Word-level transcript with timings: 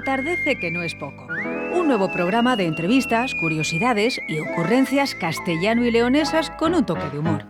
Atardece 0.00 0.58
que 0.58 0.70
no 0.70 0.82
es 0.82 0.94
poco. 0.94 1.26
Un 1.74 1.86
nuevo 1.86 2.10
programa 2.10 2.56
de 2.56 2.64
entrevistas, 2.64 3.34
curiosidades 3.34 4.18
y 4.28 4.38
ocurrencias 4.38 5.14
castellano 5.14 5.84
y 5.84 5.90
leonesas 5.90 6.48
con 6.52 6.74
un 6.74 6.86
toque 6.86 7.10
de 7.10 7.18
humor. 7.18 7.44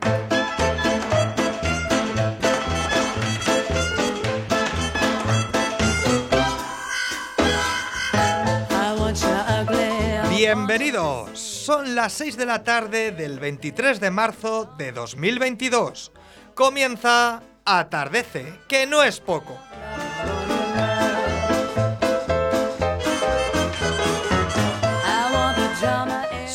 Bienvenidos. 10.28 11.38
Son 11.38 11.94
las 11.94 12.14
6 12.14 12.36
de 12.36 12.46
la 12.46 12.64
tarde 12.64 13.12
del 13.12 13.38
23 13.38 14.00
de 14.00 14.10
marzo 14.10 14.74
de 14.76 14.90
2022. 14.90 16.10
Comienza 16.56 17.44
Atardece, 17.64 18.52
que 18.66 18.88
no 18.88 19.04
es 19.04 19.20
poco. 19.20 19.56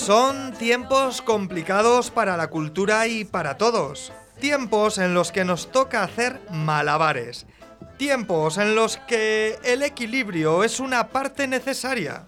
Son 0.06 0.54
tiempos 0.54 1.24
complicados 1.24 2.12
para 2.12 2.38
la 2.38 2.52
cultura 2.52 3.08
y 3.08 3.26
para 3.26 3.58
todos. 3.58 4.14
Tiempos 4.40 5.00
en 5.00 5.16
los 5.16 5.32
que 5.32 5.44
nos 5.44 5.72
toca 5.72 6.04
hacer 6.04 6.40
malabares. 6.52 7.48
Tiempos 7.98 8.60
en 8.60 8.76
los 8.76 8.98
que 8.98 9.58
el 9.64 9.82
equilibrio 9.82 10.64
es 10.64 10.80
una 10.80 11.08
parte 11.08 11.48
necesaria. 11.48 12.28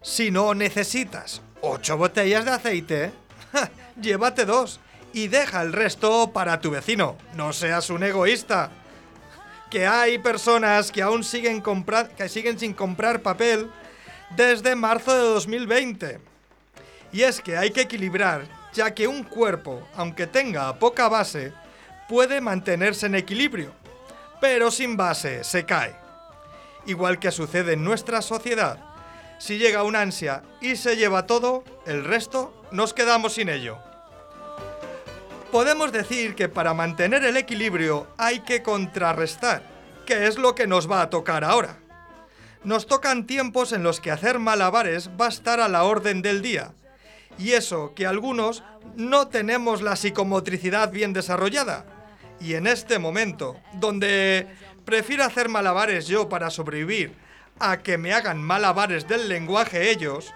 Si 0.00 0.30
no 0.30 0.54
necesitas 0.54 1.42
ocho 1.60 1.98
botellas 1.98 2.46
de 2.46 2.52
aceite, 2.52 3.12
llévate 4.00 4.46
dos 4.46 4.80
y 5.12 5.28
deja 5.28 5.60
el 5.60 5.74
resto 5.74 6.32
para 6.32 6.58
tu 6.62 6.70
vecino. 6.70 7.18
No 7.34 7.52
seas 7.52 7.90
un 7.90 8.02
egoísta. 8.02 8.70
Que 9.70 9.86
hay 9.86 10.16
personas 10.16 10.90
que 10.90 11.02
aún 11.02 11.22
siguen, 11.22 11.62
que 12.16 12.30
siguen 12.30 12.58
sin 12.58 12.72
comprar 12.72 13.20
papel 13.20 13.70
desde 14.34 14.74
marzo 14.74 15.14
de 15.14 15.28
2020. 15.34 16.33
Y 17.14 17.22
es 17.22 17.40
que 17.40 17.56
hay 17.56 17.70
que 17.70 17.82
equilibrar, 17.82 18.42
ya 18.72 18.92
que 18.92 19.06
un 19.06 19.22
cuerpo, 19.22 19.86
aunque 19.94 20.26
tenga 20.26 20.76
poca 20.80 21.08
base, 21.08 21.52
puede 22.08 22.40
mantenerse 22.40 23.06
en 23.06 23.14
equilibrio, 23.14 23.72
pero 24.40 24.72
sin 24.72 24.96
base 24.96 25.44
se 25.44 25.64
cae. 25.64 25.94
Igual 26.86 27.20
que 27.20 27.30
sucede 27.30 27.74
en 27.74 27.84
nuestra 27.84 28.20
sociedad, 28.20 28.80
si 29.38 29.58
llega 29.58 29.84
un 29.84 29.94
ansia 29.94 30.42
y 30.60 30.74
se 30.74 30.96
lleva 30.96 31.24
todo, 31.24 31.62
el 31.86 32.04
resto 32.04 32.52
nos 32.72 32.92
quedamos 32.92 33.34
sin 33.34 33.48
ello. 33.48 33.78
Podemos 35.52 35.92
decir 35.92 36.34
que 36.34 36.48
para 36.48 36.74
mantener 36.74 37.22
el 37.22 37.36
equilibrio 37.36 38.08
hay 38.18 38.40
que 38.40 38.64
contrarrestar, 38.64 39.62
que 40.04 40.26
es 40.26 40.36
lo 40.36 40.56
que 40.56 40.66
nos 40.66 40.90
va 40.90 41.02
a 41.02 41.10
tocar 41.10 41.44
ahora. 41.44 41.76
Nos 42.64 42.88
tocan 42.88 43.28
tiempos 43.28 43.72
en 43.72 43.84
los 43.84 44.00
que 44.00 44.10
hacer 44.10 44.40
malabares 44.40 45.10
va 45.10 45.26
a 45.26 45.28
estar 45.28 45.60
a 45.60 45.68
la 45.68 45.84
orden 45.84 46.20
del 46.20 46.42
día. 46.42 46.72
Y 47.38 47.52
eso 47.52 47.94
que 47.94 48.06
algunos 48.06 48.62
no 48.96 49.28
tenemos 49.28 49.82
la 49.82 49.96
psicomotricidad 49.96 50.90
bien 50.90 51.12
desarrollada. 51.12 51.84
Y 52.40 52.54
en 52.54 52.66
este 52.66 52.98
momento, 52.98 53.56
donde 53.74 54.46
prefiero 54.84 55.24
hacer 55.24 55.48
malabares 55.48 56.06
yo 56.06 56.28
para 56.28 56.50
sobrevivir 56.50 57.14
a 57.58 57.78
que 57.78 57.98
me 57.98 58.12
hagan 58.12 58.42
malabares 58.42 59.08
del 59.08 59.28
lenguaje 59.28 59.90
ellos, 59.90 60.32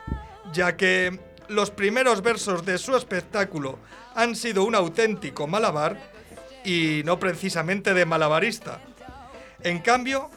ya 0.53 0.77
que 0.77 1.19
los 1.49 1.71
primeros 1.71 2.23
versos 2.23 2.65
de 2.65 2.79
su 2.79 2.97
espectáculo 2.97 3.79
han 4.15 4.37
sido 4.37 4.65
un 4.65 4.75
auténtico 4.75 5.47
malabar 5.47 5.99
y 6.65 7.03
no 7.05 7.19
precisamente 7.19 7.95
de 7.95 8.05
malabarista. 8.05 8.81
En 9.63 9.79
cambio, 9.81 10.31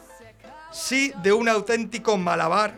sí 0.72 1.12
de 1.22 1.32
un 1.32 1.48
auténtico 1.48 2.16
malabar 2.16 2.74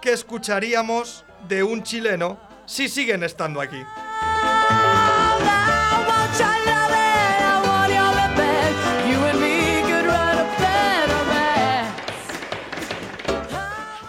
que 0.00 0.12
escucharíamos 0.12 1.24
de 1.48 1.62
un 1.62 1.82
chileno 1.82 2.38
si 2.66 2.88
siguen 2.88 3.22
estando 3.22 3.60
aquí. 3.60 3.82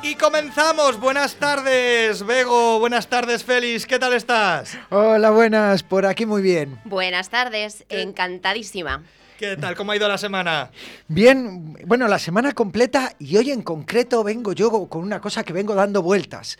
Y 0.01 0.15
comenzamos. 0.15 0.99
Buenas 0.99 1.35
tardes, 1.35 2.25
Bego. 2.25 2.79
Buenas 2.79 3.07
tardes, 3.07 3.43
Félix. 3.43 3.85
¿Qué 3.85 3.97
tal 3.97 4.13
estás? 4.13 4.77
Hola, 4.89 5.31
buenas, 5.31 5.83
por 5.83 6.05
aquí 6.05 6.25
muy 6.25 6.41
bien. 6.41 6.79
Buenas 6.85 7.29
tardes, 7.29 7.85
encantadísima. 7.89 9.03
¿Qué 9.37 9.57
tal? 9.57 9.75
¿Cómo 9.75 9.91
ha 9.91 9.97
ido 9.97 10.07
la 10.07 10.17
semana? 10.17 10.71
Bien, 11.09 11.73
bueno, 11.85 12.07
la 12.07 12.19
semana 12.19 12.53
completa 12.53 13.11
y 13.19 13.35
hoy 13.35 13.51
en 13.51 13.63
concreto 13.63 14.23
vengo 14.23 14.53
yo 14.53 14.87
con 14.87 15.03
una 15.03 15.19
cosa 15.19 15.43
que 15.43 15.51
vengo 15.51 15.75
dando 15.75 16.01
vueltas, 16.01 16.57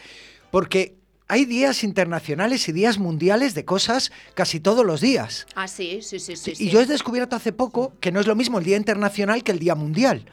porque 0.52 0.96
hay 1.28 1.46
días 1.46 1.84
internacionales 1.84 2.68
y 2.70 2.72
días 2.72 2.98
mundiales 3.00 3.54
de 3.56 3.66
cosas 3.66 4.12
casi 4.34 4.60
todos 4.60 4.86
los 4.86 5.02
días. 5.02 5.48
Ah, 5.56 5.68
sí, 5.68 6.02
sí, 6.02 6.20
sí, 6.20 6.36
sí. 6.36 6.52
y 6.52 6.56
sí. 6.56 6.70
yo 6.70 6.82
he 6.82 6.86
descubierto 6.86 7.36
hace 7.36 7.52
poco 7.52 7.94
que 8.00 8.12
no 8.12 8.20
es 8.20 8.28
lo 8.28 8.36
mismo 8.36 8.60
el 8.60 8.66
Día 8.66 8.78
Internacional 8.78 9.44
que 9.44 9.52
el 9.52 9.60
Día 9.60 9.76
Mundial. 9.76 10.26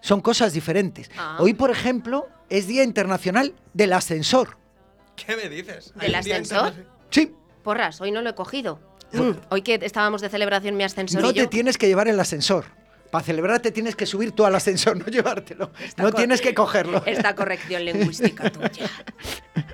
Son 0.00 0.20
cosas 0.20 0.52
diferentes. 0.52 1.10
Ah. 1.16 1.36
Hoy, 1.38 1.54
por 1.54 1.70
ejemplo, 1.70 2.28
es 2.50 2.66
Día 2.66 2.82
Internacional 2.82 3.54
del 3.72 3.92
Ascensor. 3.92 4.56
¿Qué 5.14 5.36
me 5.36 5.48
dices? 5.48 5.92
¿Del 5.94 6.14
ascensor? 6.14 6.72
Sí, 7.10 7.32
Porras, 7.62 8.00
hoy 8.00 8.10
no 8.10 8.22
lo 8.22 8.30
he 8.30 8.34
cogido. 8.34 8.80
Hoy 9.50 9.62
que 9.62 9.78
estábamos 9.82 10.22
de 10.22 10.30
celebración 10.30 10.76
mi 10.76 10.84
ascensor 10.84 11.22
no 11.22 11.30
y 11.30 11.34
yo. 11.34 11.42
te 11.44 11.48
tienes 11.48 11.76
que 11.76 11.86
llevar 11.86 12.08
el 12.08 12.18
ascensor. 12.18 12.64
Para 13.12 13.26
celebrarte 13.26 13.70
tienes 13.72 13.94
que 13.94 14.06
subir 14.06 14.32
tú 14.32 14.46
al 14.46 14.54
ascensor, 14.54 14.96
no 15.04 15.04
llevártelo. 15.04 15.70
no 15.98 16.12
tienes 16.12 16.40
que 16.40 16.54
cogerlo. 16.54 17.04
Esta 17.04 17.34
corrección 17.34 17.84
lingüística 17.84 18.50
tuya. 18.50 18.90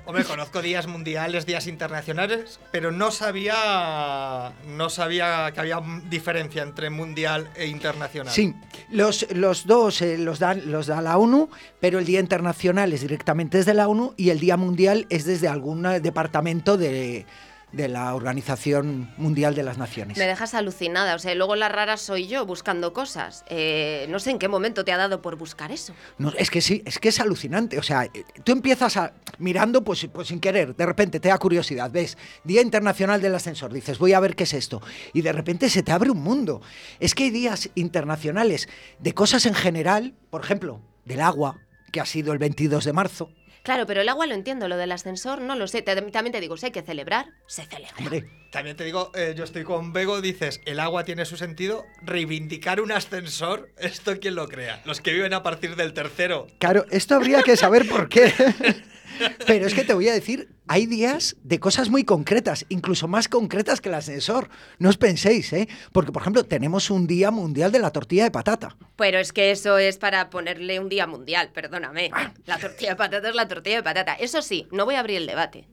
Hombre, 0.03 0.25
conozco 0.25 0.61
días 0.61 0.87
mundiales, 0.87 1.45
días 1.45 1.65
internacionales, 1.67 2.59
pero 2.71 2.91
no 2.91 3.11
sabía, 3.11 4.51
no 4.67 4.89
sabía 4.89 5.51
que 5.53 5.59
había 5.61 5.79
diferencia 6.09 6.63
entre 6.63 6.89
mundial 6.89 7.49
e 7.55 7.67
internacional. 7.67 8.33
Sí, 8.33 8.53
los, 8.89 9.25
los 9.33 9.65
dos 9.65 10.01
eh, 10.01 10.17
los, 10.17 10.39
dan, 10.39 10.69
los 10.69 10.87
da 10.87 11.01
la 11.01 11.17
ONU, 11.17 11.49
pero 11.79 11.99
el 11.99 12.05
Día 12.05 12.19
Internacional 12.19 12.91
es 12.91 13.01
directamente 13.01 13.59
desde 13.59 13.73
la 13.73 13.87
ONU 13.87 14.15
y 14.17 14.31
el 14.31 14.41
Día 14.41 14.57
Mundial 14.57 15.05
es 15.09 15.23
desde 15.23 15.47
algún 15.47 15.85
eh, 15.85 16.01
departamento 16.01 16.75
de, 16.75 17.25
de 17.71 17.87
la 17.87 18.15
Organización 18.15 19.13
Mundial 19.17 19.55
de 19.55 19.63
las 19.63 19.77
Naciones. 19.77 20.17
Me 20.17 20.25
dejas 20.25 20.53
alucinada. 20.53 21.15
O 21.15 21.19
sea, 21.19 21.35
luego 21.35 21.55
la 21.55 21.69
rara 21.69 21.97
soy 21.97 22.27
yo 22.27 22.45
buscando 22.45 22.93
cosas. 22.93 23.43
Eh, 23.47 24.07
no 24.09 24.19
sé 24.19 24.31
en 24.31 24.39
qué 24.39 24.47
momento 24.47 24.83
te 24.83 24.91
ha 24.91 24.97
dado 24.97 25.21
por 25.21 25.35
buscar 25.37 25.71
eso. 25.71 25.93
No, 26.17 26.33
es 26.37 26.49
que 26.49 26.61
sí, 26.61 26.81
es 26.85 26.99
que 26.99 27.09
es 27.09 27.19
alucinante. 27.19 27.77
O 27.77 27.83
sea, 27.83 28.05
eh, 28.05 28.23
tú 28.43 28.51
empiezas 28.51 28.97
a 28.97 29.13
mirando, 29.37 29.83
pues, 29.83 30.07
pues 30.11 30.27
sin 30.27 30.39
querer, 30.39 30.75
de 30.75 30.85
repente 30.85 31.19
te 31.19 31.29
da 31.29 31.37
curiosidad, 31.37 31.91
ves, 31.91 32.17
Día 32.43 32.61
Internacional 32.61 33.21
del 33.21 33.35
Ascensor, 33.35 33.71
dices, 33.71 33.97
voy 33.97 34.13
a 34.13 34.19
ver 34.19 34.35
qué 34.35 34.43
es 34.43 34.53
esto. 34.53 34.81
Y 35.13 35.21
de 35.21 35.31
repente 35.31 35.69
se 35.69 35.83
te 35.83 35.91
abre 35.91 36.11
un 36.11 36.21
mundo. 36.21 36.61
Es 36.99 37.15
que 37.15 37.25
hay 37.25 37.29
días 37.29 37.69
internacionales 37.75 38.67
de 38.99 39.13
cosas 39.13 39.45
en 39.45 39.53
general, 39.53 40.13
por 40.29 40.43
ejemplo, 40.43 40.81
del 41.05 41.21
agua, 41.21 41.57
que 41.91 41.99
ha 41.99 42.05
sido 42.05 42.33
el 42.33 42.39
22 42.39 42.85
de 42.85 42.93
marzo. 42.93 43.29
Claro, 43.63 43.85
pero 43.85 44.01
el 44.01 44.09
agua 44.09 44.25
lo 44.25 44.33
entiendo, 44.33 44.67
lo 44.67 44.77
del 44.77 44.91
ascensor 44.91 45.41
no 45.41 45.55
lo 45.55 45.67
sé. 45.67 45.81
Te- 45.81 45.95
también 45.95 46.31
te 46.31 46.39
digo, 46.41 46.57
si 46.57 46.67
hay 46.67 46.71
que 46.71 46.81
celebrar, 46.81 47.27
se 47.47 47.65
celebra. 47.65 47.95
Hombre, 47.97 48.25
También 48.51 48.75
te 48.77 48.83
digo, 48.83 49.11
eh, 49.15 49.33
yo 49.37 49.43
estoy 49.43 49.63
con 49.63 49.93
Bego, 49.93 50.21
dices, 50.21 50.59
el 50.65 50.79
agua 50.79 51.03
tiene 51.03 51.25
su 51.25 51.37
sentido, 51.37 51.85
reivindicar 52.01 52.81
un 52.81 52.91
ascensor, 52.91 53.69
esto 53.77 54.17
quién 54.19 54.35
lo 54.35 54.47
crea, 54.47 54.81
los 54.85 55.01
que 55.01 55.13
viven 55.13 55.33
a 55.33 55.43
partir 55.43 55.75
del 55.75 55.93
tercero. 55.93 56.47
Claro, 56.57 56.85
esto 56.89 57.15
habría 57.15 57.43
que 57.43 57.55
saber 57.57 57.87
por 57.87 58.09
qué. 58.09 58.33
Pero 59.45 59.65
es 59.67 59.73
que 59.73 59.83
te 59.83 59.93
voy 59.93 60.07
a 60.09 60.13
decir, 60.13 60.49
hay 60.67 60.85
días 60.85 61.35
de 61.43 61.59
cosas 61.59 61.89
muy 61.89 62.03
concretas, 62.03 62.65
incluso 62.69 63.07
más 63.07 63.27
concretas 63.27 63.81
que 63.81 63.89
el 63.89 63.95
ascensor. 63.95 64.49
No 64.77 64.89
os 64.89 64.97
penséis, 64.97 65.51
¿eh? 65.53 65.67
Porque, 65.91 66.11
por 66.11 66.21
ejemplo, 66.21 66.43
tenemos 66.43 66.89
un 66.89 67.07
día 67.07 67.31
mundial 67.31 67.71
de 67.71 67.79
la 67.79 67.91
tortilla 67.91 68.23
de 68.23 68.31
patata. 68.31 68.77
Pero 68.95 69.19
es 69.19 69.33
que 69.33 69.51
eso 69.51 69.77
es 69.77 69.97
para 69.97 70.29
ponerle 70.29 70.79
un 70.79 70.89
día 70.89 71.07
mundial, 71.07 71.51
perdóname. 71.53 72.11
La 72.45 72.57
tortilla 72.57 72.91
de 72.91 72.95
patata 72.95 73.29
es 73.29 73.35
la 73.35 73.47
tortilla 73.47 73.77
de 73.77 73.83
patata. 73.83 74.13
Eso 74.13 74.41
sí, 74.41 74.67
no 74.71 74.85
voy 74.85 74.95
a 74.95 74.99
abrir 74.99 75.17
el 75.17 75.27
debate. 75.27 75.67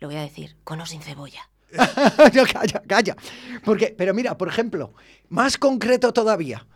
Lo 0.00 0.08
voy 0.08 0.16
a 0.16 0.22
decir, 0.22 0.56
con 0.64 0.80
o 0.80 0.86
sin 0.86 1.02
cebolla. 1.02 1.48
No, 2.34 2.44
calla, 2.46 2.82
calla. 2.86 3.16
Porque, 3.64 3.94
pero 3.96 4.14
mira, 4.14 4.36
por 4.36 4.48
ejemplo, 4.48 4.94
más 5.28 5.58
concreto 5.58 6.12
todavía, 6.12 6.66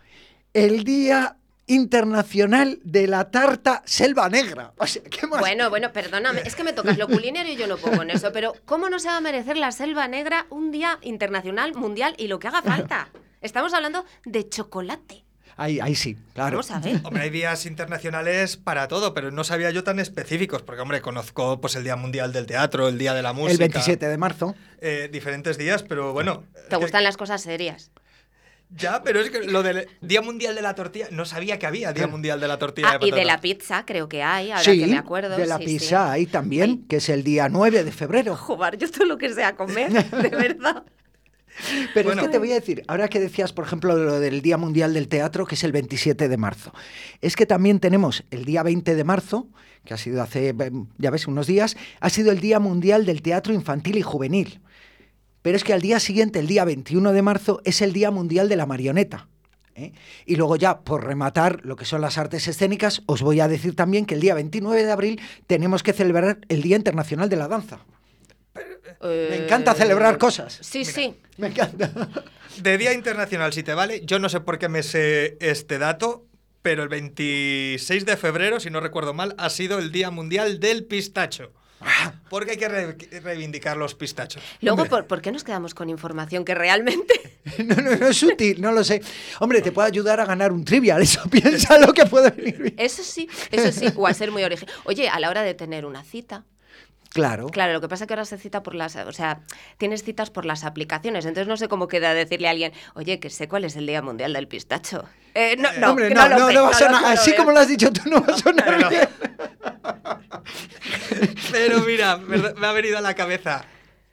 el 0.53 0.83
Día 0.83 1.37
Internacional 1.71 2.79
de 2.83 3.07
la 3.07 3.31
Tarta 3.31 3.81
Selva 3.85 4.29
Negra. 4.29 4.73
O 4.77 4.87
sea, 4.87 5.01
¿qué 5.03 5.27
más? 5.27 5.39
Bueno, 5.39 5.69
bueno, 5.69 5.91
perdóname, 5.91 6.41
es 6.45 6.55
que 6.55 6.63
me 6.63 6.73
tocas 6.73 6.97
lo 6.97 7.07
culinario 7.07 7.53
y 7.53 7.57
yo 7.57 7.67
no 7.67 7.77
pongo 7.77 8.01
en 8.03 8.09
eso, 8.11 8.31
pero 8.31 8.53
¿cómo 8.65 8.89
no 8.89 8.99
se 8.99 9.07
va 9.07 9.17
a 9.17 9.21
merecer 9.21 9.57
la 9.57 9.71
selva 9.71 10.07
negra 10.07 10.45
un 10.49 10.71
día 10.71 10.97
internacional, 11.01 11.73
mundial 11.75 12.15
y 12.17 12.27
lo 12.27 12.39
que 12.39 12.47
haga 12.47 12.61
falta? 12.61 13.09
Estamos 13.41 13.73
hablando 13.73 14.05
de 14.25 14.47
chocolate. 14.47 15.23
Ahí, 15.57 15.79
ahí 15.79 15.95
sí, 15.95 16.17
claro. 16.33 16.51
Vamos 16.57 16.71
a 16.71 16.79
ver. 16.79 17.01
Hombre, 17.03 17.23
hay 17.23 17.29
días 17.29 17.65
internacionales 17.65 18.57
para 18.57 18.87
todo, 18.87 19.13
pero 19.13 19.31
no 19.31 19.43
sabía 19.43 19.69
yo 19.71 19.83
tan 19.83 19.99
específicos, 19.99 20.61
porque, 20.63 20.81
hombre, 20.81 21.01
conozco 21.01 21.59
pues 21.61 21.75
el 21.75 21.83
Día 21.83 21.95
Mundial 21.95 22.31
del 22.33 22.45
Teatro, 22.47 22.87
el 22.87 22.97
Día 22.97 23.13
de 23.13 23.21
la 23.21 23.33
Música. 23.33 23.51
El 23.51 23.57
27 23.71 24.07
de 24.07 24.17
marzo. 24.17 24.55
eh, 24.79 25.09
diferentes 25.11 25.57
días, 25.57 25.83
pero 25.83 26.13
bueno. 26.13 26.45
¿Te 26.53 26.69
que- 26.69 26.75
gustan 26.77 27.03
las 27.03 27.17
cosas 27.17 27.41
serias? 27.41 27.91
Ya, 28.77 29.03
pero 29.03 29.19
es 29.19 29.29
que 29.29 29.41
lo 29.43 29.63
del 29.63 29.87
Día 30.01 30.21
Mundial 30.21 30.55
de 30.55 30.61
la 30.61 30.75
Tortilla, 30.75 31.07
no 31.11 31.25
sabía 31.25 31.59
que 31.59 31.65
había 31.65 31.91
Día 31.91 32.07
Mundial 32.07 32.39
de 32.39 32.47
la 32.47 32.57
Tortilla 32.57 32.91
Ah, 32.93 32.97
de 32.99 33.07
y 33.07 33.11
de 33.11 33.25
la 33.25 33.41
pizza 33.41 33.85
creo 33.85 34.07
que 34.07 34.23
hay, 34.23 34.51
ahora 34.51 34.63
sí, 34.63 34.79
que 34.79 34.87
me 34.87 34.97
acuerdo. 34.97 35.35
de 35.37 35.45
la 35.45 35.57
sí, 35.57 35.63
sí. 35.67 35.73
pizza 35.79 36.11
ahí 36.11 36.25
también, 36.25 36.85
que 36.87 36.95
es 36.97 37.09
el 37.09 37.23
día 37.23 37.49
9 37.49 37.83
de 37.83 37.91
febrero. 37.91 38.35
Jugar 38.37 38.77
yo 38.77 38.89
todo 38.89 39.05
lo 39.05 39.17
que 39.17 39.33
sea 39.33 39.55
comer, 39.57 39.91
de 40.11 40.29
verdad. 40.29 40.83
Pero 41.93 42.07
Bueno. 42.09 42.21
es 42.21 42.27
que 42.27 42.31
te 42.31 42.39
voy 42.39 42.51
a 42.51 42.55
decir, 42.55 42.81
ahora 42.87 43.09
que 43.09 43.19
decías, 43.19 43.51
por 43.51 43.65
ejemplo, 43.65 43.95
lo 43.97 44.21
del 44.21 44.41
Día 44.41 44.55
Mundial 44.57 44.93
del 44.93 45.09
Teatro, 45.09 45.45
que 45.45 45.55
es 45.55 45.63
el 45.65 45.73
27 45.73 46.29
de 46.29 46.37
marzo, 46.37 46.73
es 47.19 47.35
que 47.35 47.45
también 47.45 47.81
tenemos 47.81 48.23
el 48.31 48.45
día 48.45 48.63
20 48.63 48.95
de 48.95 49.03
marzo, 49.03 49.49
que 49.83 49.93
ha 49.93 49.97
sido 49.97 50.21
hace, 50.21 50.55
ya 50.97 51.09
ves, 51.11 51.27
unos 51.27 51.47
días, 51.47 51.75
ha 51.99 52.09
sido 52.09 52.31
el 52.31 52.39
Día 52.39 52.59
Mundial 52.61 53.05
del 53.05 53.21
Teatro 53.21 53.53
Infantil 53.53 53.97
y 53.97 54.01
Juvenil. 54.01 54.61
Pero 55.41 55.57
es 55.57 55.63
que 55.63 55.73
al 55.73 55.81
día 55.81 55.99
siguiente, 55.99 56.39
el 56.39 56.47
día 56.47 56.65
21 56.65 57.13
de 57.13 57.21
marzo, 57.21 57.61
es 57.65 57.81
el 57.81 57.93
Día 57.93 58.11
Mundial 58.11 58.49
de 58.49 58.55
la 58.55 58.65
Marioneta. 58.65 59.27
¿eh? 59.75 59.93
Y 60.25 60.35
luego 60.35 60.55
ya, 60.55 60.81
por 60.81 61.05
rematar 61.05 61.61
lo 61.63 61.75
que 61.75 61.85
son 61.85 62.01
las 62.01 62.17
artes 62.17 62.47
escénicas, 62.47 63.01
os 63.05 63.21
voy 63.21 63.39
a 63.39 63.47
decir 63.47 63.75
también 63.75 64.05
que 64.05 64.15
el 64.15 64.21
día 64.21 64.35
29 64.35 64.83
de 64.83 64.91
abril 64.91 65.21
tenemos 65.47 65.83
que 65.83 65.93
celebrar 65.93 66.39
el 66.49 66.61
Día 66.61 66.75
Internacional 66.75 67.29
de 67.29 67.35
la 67.35 67.47
Danza. 67.47 67.79
Me 69.01 69.45
encanta 69.45 69.73
celebrar 69.73 70.17
cosas. 70.17 70.59
Sí, 70.61 70.85
sí. 70.85 71.15
Me 71.37 71.47
encanta. 71.47 71.91
De 72.61 72.77
Día 72.77 72.93
Internacional, 72.93 73.53
si 73.53 73.63
te 73.63 73.73
vale, 73.73 74.05
yo 74.05 74.19
no 74.19 74.29
sé 74.29 74.41
por 74.41 74.59
qué 74.59 74.69
me 74.69 74.83
sé 74.83 75.37
este 75.39 75.79
dato, 75.79 76.27
pero 76.61 76.83
el 76.83 76.89
26 76.89 78.05
de 78.05 78.17
febrero, 78.17 78.59
si 78.59 78.69
no 78.69 78.79
recuerdo 78.79 79.13
mal, 79.13 79.33
ha 79.37 79.49
sido 79.49 79.79
el 79.79 79.91
Día 79.91 80.11
Mundial 80.11 80.59
del 80.59 80.85
Pistacho. 80.85 81.53
Porque 82.29 82.51
hay 82.51 82.57
que 82.57 82.67
re- 82.69 82.97
reivindicar 83.21 83.75
los 83.77 83.95
pistachos. 83.95 84.41
Luego, 84.61 84.85
¿por, 84.85 85.07
por 85.07 85.21
qué 85.21 85.31
nos 85.31 85.43
quedamos 85.43 85.73
con 85.73 85.89
información 85.89 86.45
que 86.45 86.55
realmente... 86.55 87.13
No, 87.65 87.75
no, 87.75 87.95
no 87.95 88.07
es 88.07 88.21
útil, 88.21 88.61
no 88.61 88.71
lo 88.71 88.83
sé. 88.83 89.01
Hombre, 89.39 89.61
te 89.63 89.71
puede 89.71 89.87
ayudar 89.87 90.19
a 90.19 90.25
ganar 90.25 90.51
un 90.51 90.63
trivial, 90.63 91.01
eso 91.01 91.21
piensa 91.31 91.79
lo 91.79 91.91
que 91.91 92.05
puede 92.05 92.29
venir 92.29 92.57
bien. 92.61 92.75
Eso 92.77 93.01
sí, 93.03 93.27
eso 93.49 93.71
sí, 93.71 93.87
o 93.95 94.05
a 94.05 94.13
ser 94.13 94.29
muy 94.31 94.43
original. 94.43 94.71
Oye, 94.83 95.09
a 95.09 95.19
la 95.19 95.27
hora 95.29 95.41
de 95.41 95.55
tener 95.55 95.85
una 95.87 96.03
cita, 96.03 96.45
Claro. 97.13 97.47
Claro, 97.47 97.73
lo 97.73 97.81
que 97.81 97.89
pasa 97.89 98.05
es 98.05 98.07
que 98.07 98.13
ahora 98.13 98.25
se 98.25 98.37
cita 98.37 98.63
por 98.63 98.73
las, 98.73 98.95
o 98.95 99.11
sea, 99.11 99.41
tienes 99.77 100.03
citas 100.03 100.29
por 100.29 100.45
las 100.45 100.63
aplicaciones, 100.63 101.25
entonces 101.25 101.47
no 101.47 101.57
sé 101.57 101.67
cómo 101.67 101.87
queda 101.87 102.13
decirle 102.13 102.47
a 102.47 102.51
alguien, 102.51 102.71
oye, 102.93 103.19
que 103.19 103.29
sé 103.29 103.47
cuál 103.47 103.65
es 103.65 103.75
el 103.75 103.85
Día 103.85 104.01
Mundial 104.01 104.33
del 104.33 104.47
Pistacho. 104.47 105.03
Eh, 105.33 105.55
no, 105.57 105.71
no, 105.73 105.89
Hombre, 105.91 106.09
no, 106.09 106.29
no, 106.29 106.47
sé, 106.47 106.53
no 106.53 106.63
va 106.63 106.69
a 106.69 106.73
sonar. 106.73 107.05
Así 107.05 107.35
como 107.35 107.51
lo 107.51 107.59
has 107.59 107.67
dicho 107.67 107.91
tú, 107.91 108.09
no 108.09 108.21
va 108.21 108.33
a 108.33 108.37
sonar 108.37 108.89
bien. 108.89 109.09
Pero 111.51 111.81
mira, 111.81 112.17
me, 112.17 112.37
me 112.37 112.67
ha 112.67 112.71
venido 112.71 112.97
a 112.97 113.01
la 113.01 113.13
cabeza 113.13 113.65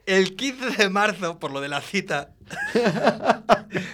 el 0.06 0.36
15 0.36 0.70
de 0.82 0.88
marzo, 0.88 1.38
por 1.38 1.52
lo 1.52 1.60
de 1.60 1.68
la 1.68 1.80
cita, 1.80 2.30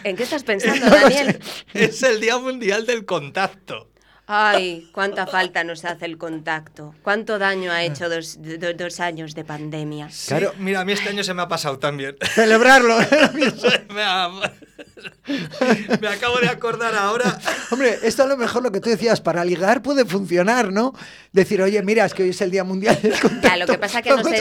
¿En 0.05 0.17
qué 0.17 0.23
estás 0.23 0.45
pensando, 0.45 0.87
Daniel? 0.87 1.41
es 1.73 2.03
el 2.03 2.21
Día 2.21 2.39
Mundial 2.39 2.87
del 2.87 3.05
Contacto. 3.05 3.91
Ay, 4.27 4.89
cuánta 4.93 5.27
falta 5.27 5.65
nos 5.65 5.85
hace 5.85 6.07
el 6.07 6.17
contacto. 6.17 6.95
Cuánto 7.03 7.39
daño 7.39 7.71
ha 7.71 7.83
hecho 7.83 8.09
dos, 8.09 8.39
do- 8.41 8.73
dos 8.73 8.99
años 9.01 9.35
de 9.35 9.45
pandemia. 9.45 10.09
Sí, 10.11 10.29
Claro. 10.29 10.55
Mira, 10.59 10.81
a 10.81 10.85
mí 10.87 10.93
este 10.93 11.11
año 11.11 11.23
se 11.23 11.35
me 11.35 11.43
ha 11.43 11.49
pasado 11.49 11.79
también. 11.79 12.17
Celebrarlo. 12.35 12.97
me, 13.95 14.03
ha- 14.03 14.31
me 16.01 16.09
acabo 16.09 16.39
de 16.39 16.49
acordar 16.49 16.95
ahora. 16.95 17.39
Hombre, 17.71 17.99
esto 18.03 18.23
a 18.23 18.27
lo 18.27 18.39
mejor 18.39 18.63
lo 18.63 18.73
que 18.73 18.81
tú 18.81 18.89
decías, 18.89 19.21
para 19.21 19.45
ligar 19.45 19.83
puede 19.83 20.07
funcionar, 20.07 20.73
¿no? 20.73 20.95
Decir, 21.33 21.61
oye, 21.61 21.83
mira, 21.83 22.07
es 22.07 22.15
que 22.15 22.23
hoy 22.23 22.31
es 22.31 22.41
el 22.41 22.51
Día 22.51 22.65
Mundial 22.65 22.99
del 23.03 23.19
Contacto. 23.21 23.47
Ya, 23.49 23.57
lo 23.59 23.67
que 23.67 23.77
pasa 23.79 24.01
que 24.01 24.09
no 24.11 24.25
sé 24.25 24.41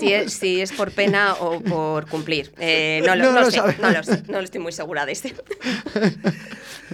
si 0.00 0.12
es, 0.12 0.32
si 0.32 0.60
es 0.60 0.72
por 0.72 0.90
pena 0.90 1.34
o 1.34 1.60
por 1.60 2.08
cumplir. 2.08 2.52
Eh, 2.58 3.02
no 3.06 3.14
lo, 3.14 3.24
No 3.26 3.32
no 3.32 3.40
lo 3.42 3.50
sé, 3.52 3.58
no 3.80 3.90
lo 3.90 4.02
sé, 4.02 4.22
no 4.28 4.38
lo 4.38 4.44
estoy 4.44 4.60
muy 4.60 4.72
segura 4.72 5.06
de 5.06 5.12
este. 5.12 5.34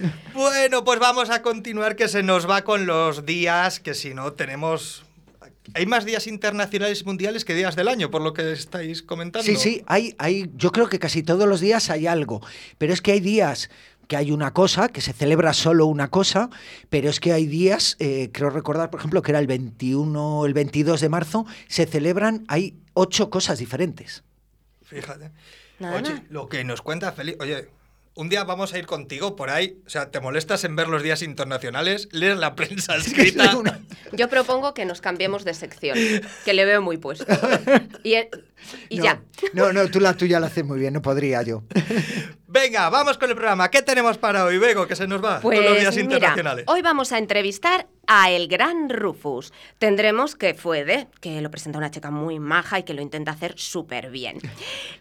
Bueno, 0.33 0.83
pues 0.83 0.99
vamos 0.99 1.29
a 1.29 1.41
continuar 1.41 1.95
que 1.95 2.07
se 2.07 2.23
nos 2.23 2.49
va 2.49 2.63
con 2.63 2.85
los 2.85 3.25
días, 3.25 3.79
que 3.79 3.93
si 3.93 4.13
no 4.13 4.33
tenemos... 4.33 5.05
Hay 5.75 5.85
más 5.85 6.03
días 6.03 6.25
internacionales 6.25 7.01
y 7.01 7.03
mundiales 7.03 7.45
que 7.45 7.53
días 7.53 7.75
del 7.75 7.87
año, 7.87 8.09
por 8.09 8.21
lo 8.21 8.33
que 8.33 8.51
estáis 8.51 9.03
comentando. 9.03 9.45
Sí, 9.45 9.55
sí, 9.55 9.83
hay, 9.85 10.15
hay, 10.17 10.49
yo 10.55 10.71
creo 10.71 10.89
que 10.89 10.97
casi 10.97 11.21
todos 11.21 11.47
los 11.47 11.59
días 11.59 11.89
hay 11.91 12.07
algo, 12.07 12.41
pero 12.79 12.91
es 12.91 13.01
que 13.01 13.11
hay 13.11 13.19
días 13.19 13.69
que 14.07 14.17
hay 14.17 14.31
una 14.31 14.51
cosa, 14.53 14.89
que 14.89 15.01
se 15.01 15.13
celebra 15.13 15.53
solo 15.53 15.85
una 15.85 16.09
cosa, 16.09 16.49
pero 16.89 17.11
es 17.11 17.19
que 17.19 17.31
hay 17.31 17.45
días, 17.45 17.95
eh, 17.99 18.31
creo 18.33 18.49
recordar, 18.49 18.89
por 18.89 18.99
ejemplo, 18.99 19.21
que 19.21 19.31
era 19.31 19.39
el 19.39 19.45
21, 19.45 20.47
el 20.47 20.53
22 20.55 20.99
de 20.99 21.09
marzo, 21.09 21.45
se 21.67 21.85
celebran, 21.85 22.43
hay 22.47 22.75
ocho 22.95 23.29
cosas 23.29 23.59
diferentes. 23.59 24.23
Fíjate. 24.81 25.29
Nada, 25.77 25.97
Oye, 25.97 26.09
nada. 26.09 26.23
lo 26.31 26.49
que 26.49 26.63
nos 26.63 26.81
cuenta 26.81 27.11
Felipe... 27.11 27.43
Oye, 27.43 27.69
un 28.19 28.27
día 28.27 28.43
vamos 28.43 28.73
a 28.73 28.77
ir 28.77 28.85
contigo 28.85 29.37
por 29.37 29.49
ahí. 29.49 29.77
O 29.85 29.89
sea, 29.89 30.11
¿te 30.11 30.19
molestas 30.19 30.65
en 30.65 30.75
ver 30.75 30.89
los 30.89 31.01
días 31.01 31.21
internacionales? 31.21 32.09
¿Lees 32.11 32.37
la 32.37 32.53
prensa 32.53 32.95
escrita? 32.97 33.57
Yo 34.11 34.27
propongo 34.27 34.73
que 34.73 34.83
nos 34.83 34.99
cambiemos 34.99 35.45
de 35.45 35.53
sección, 35.53 35.97
que 36.43 36.53
le 36.53 36.65
veo 36.65 36.81
muy 36.81 36.97
puesto. 36.97 37.25
Y, 38.03 38.13
eh, 38.13 38.29
y 38.89 38.97
no, 38.97 39.03
ya. 39.03 39.21
No, 39.53 39.73
no, 39.73 39.87
tú 39.89 39.99
la 39.99 40.15
tuya 40.15 40.39
la 40.39 40.47
haces 40.47 40.65
muy 40.65 40.79
bien, 40.79 40.93
no 40.93 41.01
podría 41.01 41.41
yo. 41.43 41.63
Venga, 42.47 42.89
vamos 42.89 43.17
con 43.17 43.29
el 43.29 43.35
programa. 43.35 43.69
¿Qué 43.69 43.81
tenemos 43.83 44.17
para 44.17 44.43
hoy, 44.43 44.57
Bego, 44.57 44.87
que 44.87 44.95
se 44.95 45.05
nos 45.05 45.23
va 45.23 45.39
Pues 45.39 45.59
con 45.59 45.65
los 45.65 45.79
días 45.79 45.95
mira, 45.95 46.03
internacionales? 46.03 46.65
hoy 46.67 46.81
vamos 46.81 47.11
a 47.11 47.19
entrevistar 47.19 47.87
a 48.07 48.31
el 48.31 48.47
gran 48.47 48.89
Rufus. 48.89 49.53
Tendremos 49.77 50.35
que 50.35 50.55
fue 50.55 50.83
de, 50.83 51.07
que 51.21 51.41
lo 51.41 51.51
presenta 51.51 51.77
una 51.77 51.91
chica 51.91 52.09
muy 52.09 52.39
maja 52.39 52.79
y 52.79 52.83
que 52.83 52.95
lo 52.95 53.03
intenta 53.03 53.31
hacer 53.31 53.53
súper 53.55 54.09
bien. 54.09 54.39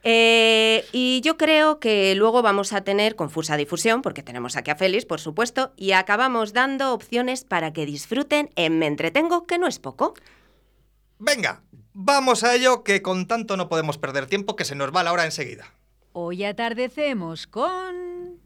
Eh, 0.04 0.84
y 0.92 1.22
yo 1.22 1.38
creo 1.38 1.80
que 1.80 2.14
luego 2.14 2.42
vamos 2.42 2.74
a 2.74 2.82
tener 2.82 3.16
confusa 3.16 3.56
difusión, 3.56 4.02
porque 4.02 4.22
tenemos 4.22 4.56
aquí 4.56 4.70
a 4.70 4.76
Félix, 4.76 5.06
por 5.06 5.20
supuesto, 5.20 5.72
y 5.76 5.92
acabamos 5.92 6.52
dando 6.52 6.92
opciones 6.92 7.44
para 7.44 7.72
que 7.72 7.86
disfruten 7.86 8.50
en 8.56 8.78
Me 8.78 8.86
Entretengo, 8.86 9.46
que 9.46 9.56
no 9.58 9.66
es 9.66 9.78
poco. 9.78 10.12
Venga, 11.18 11.62
vamos 11.92 12.44
a 12.44 12.54
ello, 12.54 12.84
que 12.84 13.02
con 13.02 13.26
tanto 13.26 13.56
no 13.56 13.68
podemos 13.68 13.98
perder 13.98 14.26
tiempo, 14.26 14.56
que 14.56 14.64
se 14.64 14.74
nos 14.74 14.94
va 14.94 15.02
la 15.02 15.12
hora 15.12 15.24
enseguida. 15.24 15.74
Hoy 16.12 16.44
atardecemos 16.44 17.46
con... 17.46 18.38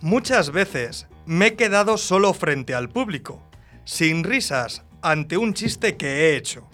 Muchas 0.00 0.50
veces 0.50 1.06
me 1.24 1.46
he 1.46 1.54
quedado 1.54 1.96
solo 1.96 2.34
frente 2.34 2.74
al 2.74 2.90
público, 2.90 3.40
sin 3.84 4.24
risas, 4.24 4.84
ante 5.00 5.38
un 5.38 5.54
chiste 5.54 5.96
que 5.96 6.06
he 6.06 6.36
hecho. 6.36 6.68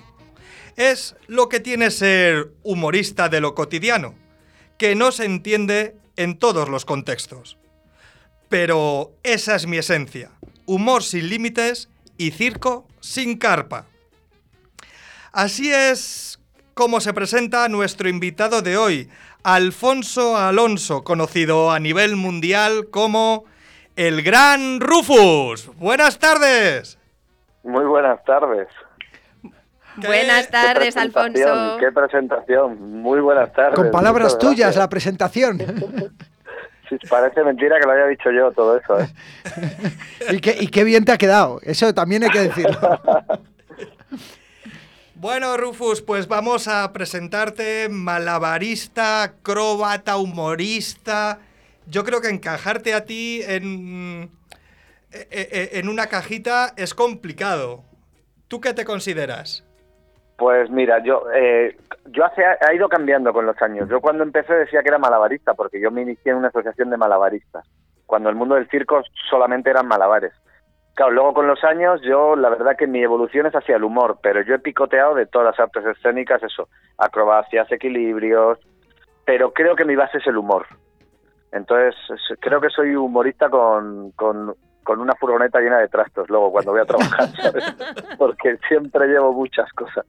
Es 0.78 1.16
lo 1.26 1.48
que 1.48 1.58
tiene 1.58 1.90
ser 1.90 2.52
humorista 2.62 3.28
de 3.28 3.40
lo 3.40 3.56
cotidiano, 3.56 4.14
que 4.78 4.94
no 4.94 5.10
se 5.10 5.24
entiende 5.24 5.96
en 6.14 6.38
todos 6.38 6.68
los 6.68 6.84
contextos. 6.84 7.58
Pero 8.48 9.10
esa 9.24 9.56
es 9.56 9.66
mi 9.66 9.76
esencia, 9.76 10.30
humor 10.66 11.02
sin 11.02 11.30
límites 11.30 11.90
y 12.16 12.30
circo 12.30 12.86
sin 13.00 13.38
carpa. 13.38 13.86
Así 15.32 15.72
es 15.72 16.38
como 16.74 17.00
se 17.00 17.12
presenta 17.12 17.68
nuestro 17.68 18.08
invitado 18.08 18.62
de 18.62 18.76
hoy, 18.76 19.10
Alfonso 19.42 20.36
Alonso, 20.36 21.02
conocido 21.02 21.72
a 21.72 21.80
nivel 21.80 22.14
mundial 22.14 22.86
como 22.88 23.46
el 23.96 24.22
Gran 24.22 24.78
Rufus. 24.78 25.72
Buenas 25.74 26.20
tardes. 26.20 27.00
Muy 27.64 27.84
buenas 27.84 28.22
tardes. 28.24 28.68
Buenas 30.06 30.48
tardes, 30.50 30.94
Qué 30.94 31.00
Alfonso. 31.00 31.76
Qué 31.80 31.92
presentación. 31.92 33.00
Muy 33.02 33.20
buenas 33.20 33.52
tardes. 33.52 33.74
Con 33.74 33.90
palabras 33.90 34.38
tuyas, 34.38 34.76
la 34.76 34.88
presentación. 34.88 35.58
Sí, 36.88 36.96
parece 37.06 37.44
mentira 37.44 37.76
que 37.78 37.84
lo 37.86 37.92
haya 37.92 38.06
dicho 38.06 38.30
yo 38.30 38.50
todo 38.52 38.78
eso, 38.78 38.98
¿eh? 38.98 39.10
y, 40.30 40.40
qué, 40.40 40.56
y 40.58 40.68
qué 40.68 40.84
bien 40.84 41.04
te 41.04 41.12
ha 41.12 41.18
quedado, 41.18 41.60
eso 41.62 41.92
también 41.92 42.24
hay 42.24 42.30
que 42.30 42.40
decirlo. 42.40 42.78
Bueno, 45.14 45.56
Rufus, 45.58 46.00
pues 46.00 46.28
vamos 46.28 46.66
a 46.66 46.90
presentarte 46.94 47.88
malabarista, 47.90 49.22
acróbata, 49.24 50.16
humorista. 50.16 51.40
Yo 51.86 52.04
creo 52.04 52.22
que 52.22 52.28
encajarte 52.28 52.94
a 52.94 53.04
ti 53.04 53.42
en, 53.44 54.30
e- 55.12 55.26
e- 55.30 55.78
en 55.78 55.88
una 55.90 56.06
cajita 56.06 56.72
es 56.76 56.94
complicado. 56.94 57.82
¿Tú 58.46 58.62
qué 58.62 58.72
te 58.72 58.84
consideras? 58.86 59.64
Pues 60.38 60.70
mira, 60.70 61.02
yo 61.02 61.24
eh, 61.34 61.76
yo 62.06 62.24
hace, 62.24 62.44
ha 62.44 62.72
ido 62.72 62.88
cambiando 62.88 63.32
con 63.32 63.44
los 63.44 63.60
años. 63.60 63.88
Yo 63.88 64.00
cuando 64.00 64.22
empecé 64.22 64.54
decía 64.54 64.82
que 64.82 64.88
era 64.88 64.98
malabarista, 64.98 65.54
porque 65.54 65.80
yo 65.80 65.90
me 65.90 66.02
inicié 66.02 66.30
en 66.30 66.38
una 66.38 66.48
asociación 66.48 66.90
de 66.90 66.96
malabaristas. 66.96 67.66
Cuando 68.06 68.28
el 68.30 68.36
mundo 68.36 68.54
del 68.54 68.68
circo 68.70 69.02
solamente 69.28 69.68
eran 69.68 69.88
malabares. 69.88 70.32
Claro, 70.94 71.10
luego 71.12 71.34
con 71.34 71.48
los 71.48 71.62
años 71.64 72.00
yo 72.02 72.36
la 72.36 72.50
verdad 72.50 72.76
que 72.76 72.86
mi 72.86 73.02
evolución 73.02 73.46
es 73.46 73.54
hacia 73.54 73.76
el 73.76 73.82
humor, 73.84 74.18
pero 74.22 74.40
yo 74.42 74.54
he 74.54 74.58
picoteado 74.60 75.14
de 75.16 75.26
todas 75.26 75.46
las 75.48 75.60
artes 75.60 75.84
escénicas, 75.84 76.40
eso, 76.42 76.68
acrobacias, 76.98 77.70
equilibrios, 77.72 78.58
pero 79.24 79.52
creo 79.52 79.74
que 79.74 79.84
mi 79.84 79.96
base 79.96 80.18
es 80.18 80.26
el 80.28 80.36
humor. 80.38 80.66
Entonces 81.50 81.94
es- 82.10 82.38
creo 82.40 82.60
que 82.60 82.70
soy 82.70 82.94
humorista 82.94 83.50
con, 83.50 84.12
con, 84.12 84.54
con 84.88 85.00
una 85.02 85.14
furgoneta 85.16 85.60
llena 85.60 85.76
de 85.80 85.88
trastos 85.88 86.30
luego 86.30 86.50
cuando 86.50 86.70
voy 86.72 86.80
a 86.80 86.86
trabajar, 86.86 87.28
¿sabes? 87.42 87.62
Porque 88.16 88.56
siempre 88.68 89.06
llevo 89.06 89.34
muchas 89.34 89.70
cosas. 89.74 90.06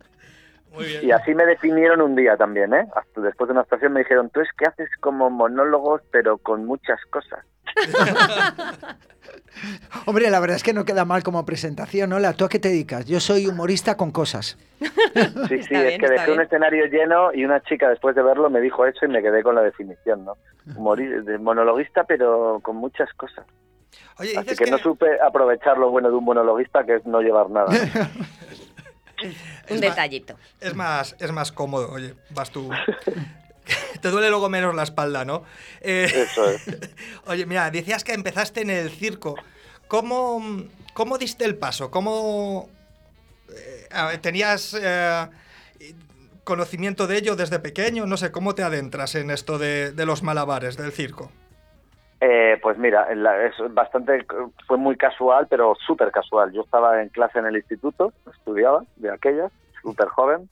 Muy 0.71 0.86
bien. 0.86 1.03
Y 1.03 1.12
así 1.12 1.36
me 1.36 1.45
definieron 1.45 2.00
un 2.01 2.15
día 2.15 2.38
también, 2.38 2.74
¿eh? 2.74 2.88
Después 3.17 3.50
de 3.50 3.51
una 3.51 3.62
actuación 3.62 3.91
me 3.91 4.00
dijeron, 4.00 4.29
tú 4.29 4.39
es 4.39 4.48
que 4.57 4.63
haces 4.69 4.88
como 5.01 5.29
monólogos, 5.29 6.01
pero 6.12 6.38
con 6.38 6.63
muchas 6.65 6.98
cosas. 7.09 7.43
Hombre, 10.05 10.29
la 10.29 10.39
verdad 10.39 10.55
es 10.55 10.63
que 10.63 10.71
no 10.74 10.86
queda 10.86 11.03
mal 11.03 11.24
como 11.24 11.45
presentación, 11.45 12.09
¿no? 12.12 12.19
La, 12.19 12.31
¿Tú 12.31 12.45
a 12.45 12.50
qué 12.50 12.59
te 12.59 12.69
dedicas? 12.69 13.05
Yo 13.05 13.19
soy 13.19 13.48
humorista 13.48 13.98
con 13.98 14.12
cosas. 14.12 14.57
Sí, 15.50 15.57
sí, 15.63 15.74
Está 15.74 15.81
es 15.81 15.88
bien, 15.88 16.00
que 16.01 16.07
dejé 16.09 16.31
un 16.31 16.39
escenario 16.41 16.86
lleno 16.86 17.33
y 17.33 17.43
una 17.43 17.59
chica 17.63 17.89
después 17.89 18.15
de 18.15 18.21
verlo 18.21 18.50
me 18.50 18.62
dijo 18.62 18.86
eso 18.86 19.05
y 19.05 19.09
me 19.09 19.21
quedé 19.21 19.43
con 19.43 19.55
la 19.55 19.62
definición, 19.62 20.24
¿no? 20.24 20.36
Humori- 20.75 21.24
de 21.24 21.38
monologuista, 21.38 22.05
pero 22.05 22.59
con 22.62 22.77
muchas 22.77 23.12
cosas. 23.13 23.45
Oye, 24.17 24.31
Así 24.31 24.41
dices 24.41 24.60
que, 24.60 24.65
que, 24.65 24.72
no 24.72 24.77
supe 24.77 25.08
aprovechar 25.25 25.77
lo 25.77 25.89
bueno 25.89 26.10
de 26.10 26.15
un 26.15 26.24
monologuista, 26.25 26.84
que 26.86 26.96
es 26.98 27.05
no 27.05 27.22
llevar 27.22 27.50
nada. 27.50 27.69
Un 29.69 29.75
Es 29.75 29.81
detallito. 29.81 30.36
es 30.62 30.74
más, 30.75 31.15
es 31.19 31.31
más 31.31 31.51
cómodo. 31.51 31.91
Oye, 31.91 32.15
vas 32.29 32.51
tú. 32.51 32.69
Te 34.01 34.10
duele 34.10 34.29
luego 34.29 34.50
menos 34.50 34.74
la 34.74 34.84
espalda, 34.84 35.25
¿no? 35.25 35.43
Eh, 35.81 36.10
Eso 36.12 36.50
es. 36.50 36.62
Oye, 37.27 37.46
mira, 37.46 37.69
decías 37.69 38.03
que 38.03 38.13
empezaste 38.13 38.62
en 38.62 38.69
el 38.69 38.89
circo. 38.89 39.36
¿Cómo, 39.88 40.41
cómo 40.93 41.17
diste 41.17 41.43
el 41.46 41.55
paso? 41.58 41.91
¿Cómo 41.91 42.69
eh, 43.50 44.17
tenías 44.22 44.75
eh, 44.79 45.27
conocimiento 46.43 47.05
de 47.05 47.17
ello 47.17 47.36
desde 47.36 47.60
pequeño? 47.60 48.05
No 48.05 48.15
sé, 48.17 48.31
¿cómo 48.31 48.55
te 48.55 48.63
adentras 48.63 49.15
en 49.15 49.29
esto 49.31 49.58
de, 49.60 49.91
de 49.91 50.05
los 50.05 50.24
malabares 50.24 50.77
del 50.77 50.91
circo? 50.93 51.31
Eh, 52.21 52.57
pues 52.61 52.77
mira, 52.77 53.07
es 53.11 53.53
bastante, 53.73 54.25
fue 54.67 54.77
muy 54.77 54.97
casual, 54.97 55.47
pero 55.49 55.75
súper 55.75 56.11
casual. 56.11 56.51
Yo 56.51 56.61
estaba 56.63 57.01
en 57.01 57.09
clase 57.09 57.39
en 57.39 57.45
el 57.45 57.55
instituto, 57.55 58.11
estudiaba 58.29 58.83
de 58.97 59.09
aquellas, 59.11 59.51
súper 59.81 60.07
joven, 60.09 60.49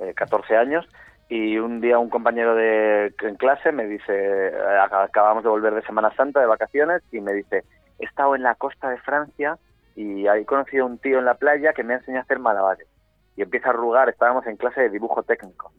eh, 0.00 0.12
14 0.14 0.56
años, 0.56 0.84
y 1.28 1.56
un 1.58 1.80
día 1.80 1.98
un 2.00 2.10
compañero 2.10 2.54
de 2.56 3.14
en 3.22 3.36
clase 3.36 3.70
me 3.70 3.86
dice, 3.86 4.52
ac- 4.56 5.04
acabamos 5.04 5.44
de 5.44 5.50
volver 5.50 5.74
de 5.74 5.82
Semana 5.82 6.12
Santa 6.16 6.40
de 6.40 6.46
vacaciones, 6.46 7.02
y 7.12 7.20
me 7.20 7.32
dice, 7.32 7.62
he 8.00 8.04
estado 8.06 8.34
en 8.34 8.42
la 8.42 8.56
costa 8.56 8.90
de 8.90 8.98
Francia 8.98 9.56
y 9.94 10.26
ahí 10.26 10.44
conocí 10.44 10.78
a 10.78 10.84
un 10.84 10.98
tío 10.98 11.20
en 11.20 11.24
la 11.26 11.34
playa 11.34 11.72
que 11.72 11.84
me 11.84 11.94
enseñó 11.94 12.18
a 12.18 12.22
hacer 12.22 12.40
malabares. 12.40 12.88
Y 13.36 13.42
empieza 13.42 13.68
a 13.68 13.70
arrugar, 13.70 14.08
estábamos 14.08 14.44
en 14.48 14.56
clase 14.56 14.80
de 14.80 14.90
dibujo 14.90 15.22
técnico 15.22 15.72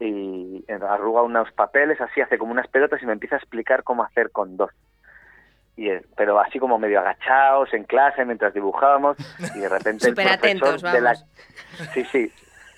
y 0.00 0.64
arruga 0.88 1.22
unos 1.22 1.52
papeles, 1.52 2.00
así 2.00 2.20
hace 2.20 2.38
como 2.38 2.52
unas 2.52 2.66
pelotas 2.68 3.02
y 3.02 3.06
me 3.06 3.12
empieza 3.12 3.36
a 3.36 3.38
explicar 3.38 3.82
cómo 3.82 4.02
hacer 4.02 4.30
con 4.30 4.56
dos. 4.56 4.70
Y, 5.76 5.88
eh, 5.88 6.02
pero 6.16 6.40
así 6.40 6.58
como 6.58 6.78
medio 6.78 7.00
agachados 7.00 7.72
en 7.74 7.84
clase 7.84 8.24
mientras 8.24 8.52
dibujábamos 8.54 9.16
y 9.54 9.60
de 9.60 9.68
repente 9.68 10.06
el 10.08 10.12
Súper 10.16 10.26
profesor 10.26 10.68
atentos, 10.68 10.82
de 10.92 11.00
la-. 11.00 11.14
Sí, 11.94 12.04
sí, 12.10 12.32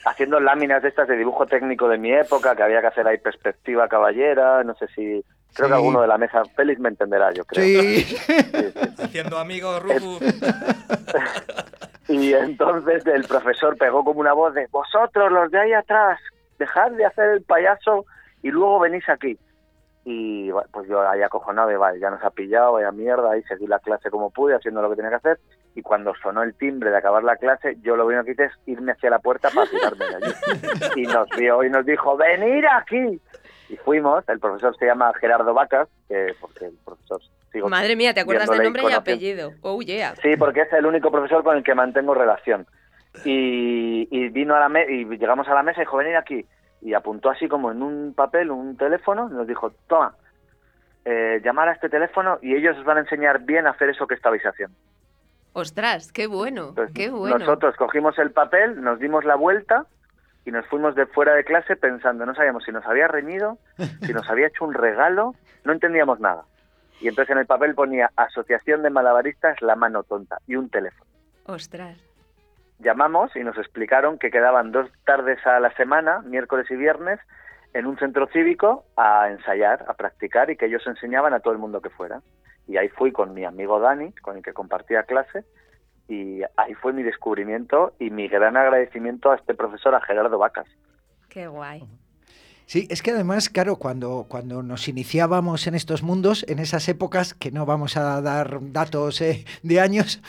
haciendo 0.04 0.40
láminas 0.40 0.82
de 0.82 0.88
estas 0.88 1.08
de 1.08 1.16
dibujo 1.16 1.46
técnico 1.46 1.88
de 1.88 1.98
mi 1.98 2.12
época, 2.12 2.54
que 2.56 2.62
había 2.62 2.80
que 2.80 2.88
hacer 2.88 3.06
ahí 3.06 3.18
perspectiva 3.18 3.88
caballera, 3.88 4.62
no 4.64 4.74
sé 4.74 4.86
si... 4.88 5.24
Creo 5.54 5.66
Sí. 5.66 5.72
que 5.72 5.74
alguno 5.76 6.00
de 6.00 6.08
la 6.08 6.16
mesa 6.16 6.42
feliz 6.56 6.78
me 6.78 6.88
entenderá, 6.88 7.30
yo 7.32 7.44
creo. 7.44 7.62
Sí. 7.82 8.00
Sí, 8.02 8.16
sí. 8.16 8.72
Haciendo 9.02 9.38
amigos, 9.38 9.82
Rufus. 9.82 10.20
Y 12.08 12.34
entonces 12.34 13.06
el 13.06 13.24
profesor 13.24 13.76
pegó 13.78 14.04
como 14.04 14.20
una 14.20 14.32
voz 14.32 14.52
de 14.54 14.66
vosotros 14.70 15.30
los 15.30 15.50
de 15.50 15.60
ahí 15.60 15.72
atrás, 15.72 16.18
dejad 16.62 16.92
de 16.92 17.04
hacer 17.04 17.30
el 17.30 17.42
payaso 17.42 18.06
y 18.42 18.50
luego 18.50 18.80
venís 18.80 19.08
aquí. 19.08 19.38
Y 20.04 20.50
pues 20.72 20.88
yo 20.88 21.08
ahí 21.08 21.22
acojonado 21.22 21.68
de, 21.68 21.76
vale, 21.76 22.00
ya 22.00 22.10
nos 22.10 22.22
ha 22.24 22.30
pillado, 22.30 22.72
vaya 22.72 22.90
mierda, 22.90 23.36
y 23.36 23.42
seguí 23.44 23.66
la 23.68 23.78
clase 23.78 24.10
como 24.10 24.30
pude, 24.30 24.56
haciendo 24.56 24.82
lo 24.82 24.90
que 24.90 24.96
tenía 24.96 25.10
que 25.10 25.16
hacer. 25.16 25.38
Y 25.74 25.82
cuando 25.82 26.12
sonó 26.20 26.42
el 26.42 26.54
timbre 26.54 26.90
de 26.90 26.96
acabar 26.96 27.22
la 27.22 27.36
clase, 27.36 27.76
yo 27.82 27.96
lo 27.96 28.06
único 28.06 28.24
que 28.24 28.32
hice 28.32 28.44
es 28.44 28.52
irme 28.66 28.92
hacia 28.92 29.10
la 29.10 29.20
puerta 29.20 29.50
para 29.54 29.70
tirarme 29.70 30.04
de 30.06 30.16
allí. 30.16 30.34
Y 30.96 31.02
nos 31.06 31.28
vio 31.36 31.62
y 31.62 31.70
nos 31.70 31.86
dijo, 31.86 32.16
venid 32.16 32.64
aquí. 32.64 33.20
Y 33.68 33.76
fuimos, 33.76 34.28
el 34.28 34.40
profesor 34.40 34.76
se 34.76 34.86
llama 34.86 35.12
Gerardo 35.20 35.54
Vacas, 35.54 35.88
que 36.08 36.34
porque 36.40 36.66
el 36.66 36.76
profesor 36.84 37.20
sigo 37.52 37.68
Madre 37.68 37.94
mía, 37.94 38.12
¿te 38.12 38.20
acuerdas 38.20 38.50
de 38.50 38.58
viéndole 38.58 38.80
y 38.80 38.82
nombre 38.82 38.94
y 38.94 38.98
apellido? 38.98 39.52
Oh, 39.62 39.80
yeah. 39.80 40.14
Sí, 40.16 40.36
porque 40.36 40.62
es 40.62 40.72
el 40.72 40.84
único 40.84 41.10
profesor 41.10 41.44
con 41.44 41.56
el 41.56 41.62
que 41.62 41.74
mantengo 41.74 42.12
relación. 42.12 42.66
Y, 43.24 44.08
y 44.10 44.28
vino 44.30 44.54
a 44.54 44.60
la 44.60 44.68
me- 44.68 44.90
y 44.90 45.04
llegamos 45.04 45.46
a 45.48 45.54
la 45.54 45.62
mesa 45.62 45.80
y 45.80 45.84
dijo, 45.84 45.96
venid 45.98 46.14
aquí. 46.14 46.46
Y 46.80 46.94
apuntó 46.94 47.30
así 47.30 47.46
como 47.48 47.70
en 47.70 47.82
un 47.82 48.14
papel, 48.14 48.50
un 48.50 48.76
teléfono, 48.76 49.28
y 49.30 49.34
nos 49.34 49.46
dijo, 49.46 49.70
toma, 49.86 50.14
eh, 51.04 51.40
llamar 51.44 51.68
a 51.68 51.72
este 51.72 51.88
teléfono 51.88 52.38
y 52.42 52.54
ellos 52.54 52.76
os 52.78 52.84
van 52.84 52.96
a 52.96 53.00
enseñar 53.00 53.40
bien 53.40 53.66
a 53.66 53.70
hacer 53.70 53.88
eso 53.90 54.06
que 54.06 54.14
estabais 54.14 54.42
haciendo. 54.44 54.76
Ostras, 55.52 56.10
qué 56.12 56.26
bueno, 56.26 56.68
Entonces, 56.70 56.94
qué 56.94 57.10
bueno. 57.10 57.38
Nosotros 57.38 57.76
cogimos 57.76 58.18
el 58.18 58.30
papel, 58.30 58.80
nos 58.82 58.98
dimos 58.98 59.24
la 59.24 59.34
vuelta 59.36 59.86
y 60.46 60.50
nos 60.50 60.66
fuimos 60.66 60.94
de 60.94 61.06
fuera 61.06 61.34
de 61.34 61.44
clase 61.44 61.76
pensando, 61.76 62.24
no 62.24 62.34
sabíamos 62.34 62.64
si 62.64 62.72
nos 62.72 62.84
había 62.86 63.06
reñido, 63.06 63.58
si 64.00 64.12
nos 64.14 64.28
había 64.30 64.46
hecho 64.46 64.64
un 64.64 64.72
regalo, 64.74 65.34
no 65.64 65.72
entendíamos 65.72 66.18
nada. 66.20 66.44
Y 67.00 67.08
entonces 67.08 67.30
en 67.32 67.38
el 67.38 67.46
papel 67.46 67.74
ponía 67.74 68.10
Asociación 68.16 68.82
de 68.82 68.90
Malabaristas 68.90 69.60
La 69.60 69.76
Mano 69.76 70.02
Tonta 70.04 70.38
y 70.46 70.56
un 70.56 70.68
teléfono. 70.70 71.10
Ostras. 71.46 71.98
Llamamos 72.82 73.34
y 73.36 73.40
nos 73.40 73.56
explicaron 73.56 74.18
que 74.18 74.30
quedaban 74.30 74.72
dos 74.72 74.90
tardes 75.04 75.44
a 75.46 75.60
la 75.60 75.74
semana, 75.74 76.20
miércoles 76.22 76.70
y 76.70 76.76
viernes, 76.76 77.20
en 77.74 77.86
un 77.86 77.96
centro 77.98 78.26
cívico 78.28 78.84
a 78.96 79.30
ensayar, 79.30 79.84
a 79.88 79.94
practicar 79.94 80.50
y 80.50 80.56
que 80.56 80.66
ellos 80.66 80.86
enseñaban 80.86 81.32
a 81.32 81.40
todo 81.40 81.52
el 81.52 81.58
mundo 81.58 81.80
que 81.80 81.90
fuera. 81.90 82.20
Y 82.66 82.76
ahí 82.76 82.88
fui 82.88 83.12
con 83.12 83.34
mi 83.34 83.44
amigo 83.44 83.80
Dani, 83.80 84.12
con 84.22 84.36
el 84.36 84.42
que 84.42 84.52
compartía 84.52 85.04
clase, 85.04 85.44
y 86.08 86.42
ahí 86.56 86.74
fue 86.74 86.92
mi 86.92 87.02
descubrimiento 87.02 87.94
y 87.98 88.10
mi 88.10 88.28
gran 88.28 88.56
agradecimiento 88.56 89.30
a 89.30 89.36
este 89.36 89.54
profesor, 89.54 89.94
a 89.94 90.00
Gerardo 90.00 90.38
Vacas. 90.38 90.66
Qué 91.28 91.46
guay. 91.46 91.82
Sí, 92.66 92.86
es 92.90 93.02
que 93.02 93.10
además, 93.10 93.48
claro, 93.48 93.76
cuando, 93.76 94.26
cuando 94.28 94.62
nos 94.62 94.88
iniciábamos 94.88 95.66
en 95.66 95.74
estos 95.74 96.02
mundos, 96.02 96.44
en 96.48 96.58
esas 96.58 96.88
épocas, 96.88 97.34
que 97.34 97.50
no 97.50 97.66
vamos 97.66 97.96
a 97.96 98.20
dar 98.22 98.58
datos 98.72 99.20
eh, 99.20 99.44
de 99.62 99.80
años, 99.80 100.20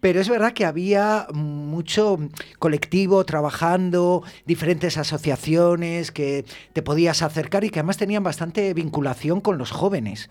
pero 0.00 0.20
es 0.20 0.28
verdad 0.28 0.54
que 0.54 0.64
había 0.64 1.26
mucho 1.32 2.18
colectivo 2.58 3.24
trabajando, 3.24 4.24
diferentes 4.44 4.96
asociaciones 4.96 6.10
que 6.10 6.44
te 6.72 6.82
podías 6.82 7.22
acercar 7.22 7.64
y 7.64 7.70
que 7.70 7.80
además 7.80 7.96
tenían 7.96 8.24
bastante 8.24 8.74
vinculación 8.74 9.40
con 9.40 9.58
los 9.58 9.70
jóvenes. 9.70 10.30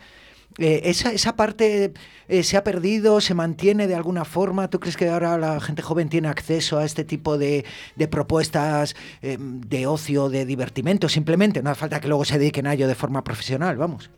Eh, 0.57 0.81
esa, 0.85 1.11
esa 1.11 1.35
parte 1.35 1.93
eh, 2.27 2.43
se 2.43 2.57
ha 2.57 2.63
perdido, 2.63 3.21
se 3.21 3.33
mantiene 3.33 3.87
de 3.87 3.95
alguna 3.95 4.25
forma. 4.25 4.69
¿Tú 4.69 4.79
crees 4.79 4.97
que 4.97 5.09
ahora 5.09 5.37
la 5.37 5.59
gente 5.59 5.81
joven 5.81 6.09
tiene 6.09 6.27
acceso 6.27 6.77
a 6.77 6.85
este 6.85 7.03
tipo 7.03 7.37
de, 7.37 7.65
propuestas 8.09 8.95
eh, 9.21 9.37
de 9.39 9.87
ocio, 9.87 10.29
de 10.29 10.45
divertimento? 10.45 11.09
Simplemente, 11.09 11.63
no 11.63 11.69
hace 11.69 11.79
falta 11.79 11.99
que 11.99 12.07
luego 12.07 12.25
se 12.25 12.39
dediquen 12.39 12.67
a 12.67 12.73
ello 12.73 12.87
de 12.87 12.95
forma 12.95 13.23
profesional, 13.23 13.77
vamos. 13.77 14.09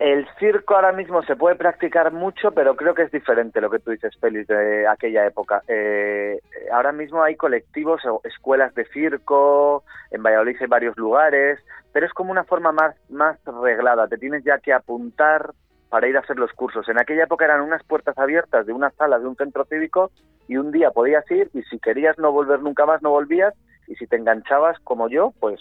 El 0.00 0.26
circo 0.38 0.76
ahora 0.76 0.92
mismo 0.92 1.22
se 1.24 1.36
puede 1.36 1.56
practicar 1.56 2.10
mucho, 2.10 2.52
pero 2.52 2.74
creo 2.74 2.94
que 2.94 3.02
es 3.02 3.12
diferente 3.12 3.60
lo 3.60 3.68
que 3.68 3.80
tú 3.80 3.90
dices, 3.90 4.16
Félix, 4.18 4.48
de 4.48 4.86
aquella 4.88 5.26
época. 5.26 5.62
Eh, 5.68 6.40
ahora 6.72 6.90
mismo 6.90 7.22
hay 7.22 7.36
colectivos 7.36 8.02
o 8.06 8.22
escuelas 8.24 8.74
de 8.74 8.86
circo, 8.86 9.84
en 10.10 10.22
Valladolid 10.22 10.56
hay 10.58 10.66
varios 10.68 10.96
lugares, 10.96 11.60
pero 11.92 12.06
es 12.06 12.14
como 12.14 12.30
una 12.30 12.44
forma 12.44 12.72
más, 12.72 12.96
más 13.10 13.38
reglada. 13.44 14.08
Te 14.08 14.16
tienes 14.16 14.42
ya 14.42 14.56
que 14.56 14.72
apuntar 14.72 15.50
para 15.90 16.08
ir 16.08 16.16
a 16.16 16.20
hacer 16.20 16.38
los 16.38 16.52
cursos. 16.52 16.88
En 16.88 16.98
aquella 16.98 17.24
época 17.24 17.44
eran 17.44 17.60
unas 17.60 17.84
puertas 17.84 18.16
abiertas 18.16 18.64
de 18.64 18.72
una 18.72 18.88
sala 18.92 19.18
de 19.18 19.26
un 19.26 19.36
centro 19.36 19.66
cívico 19.66 20.12
y 20.48 20.56
un 20.56 20.72
día 20.72 20.92
podías 20.92 21.30
ir 21.30 21.50
y 21.52 21.60
si 21.64 21.78
querías 21.78 22.18
no 22.18 22.32
volver 22.32 22.62
nunca 22.62 22.86
más 22.86 23.02
no 23.02 23.10
volvías 23.10 23.52
y 23.86 23.96
si 23.96 24.06
te 24.06 24.16
enganchabas 24.16 24.78
como 24.80 25.10
yo, 25.10 25.34
pues 25.40 25.60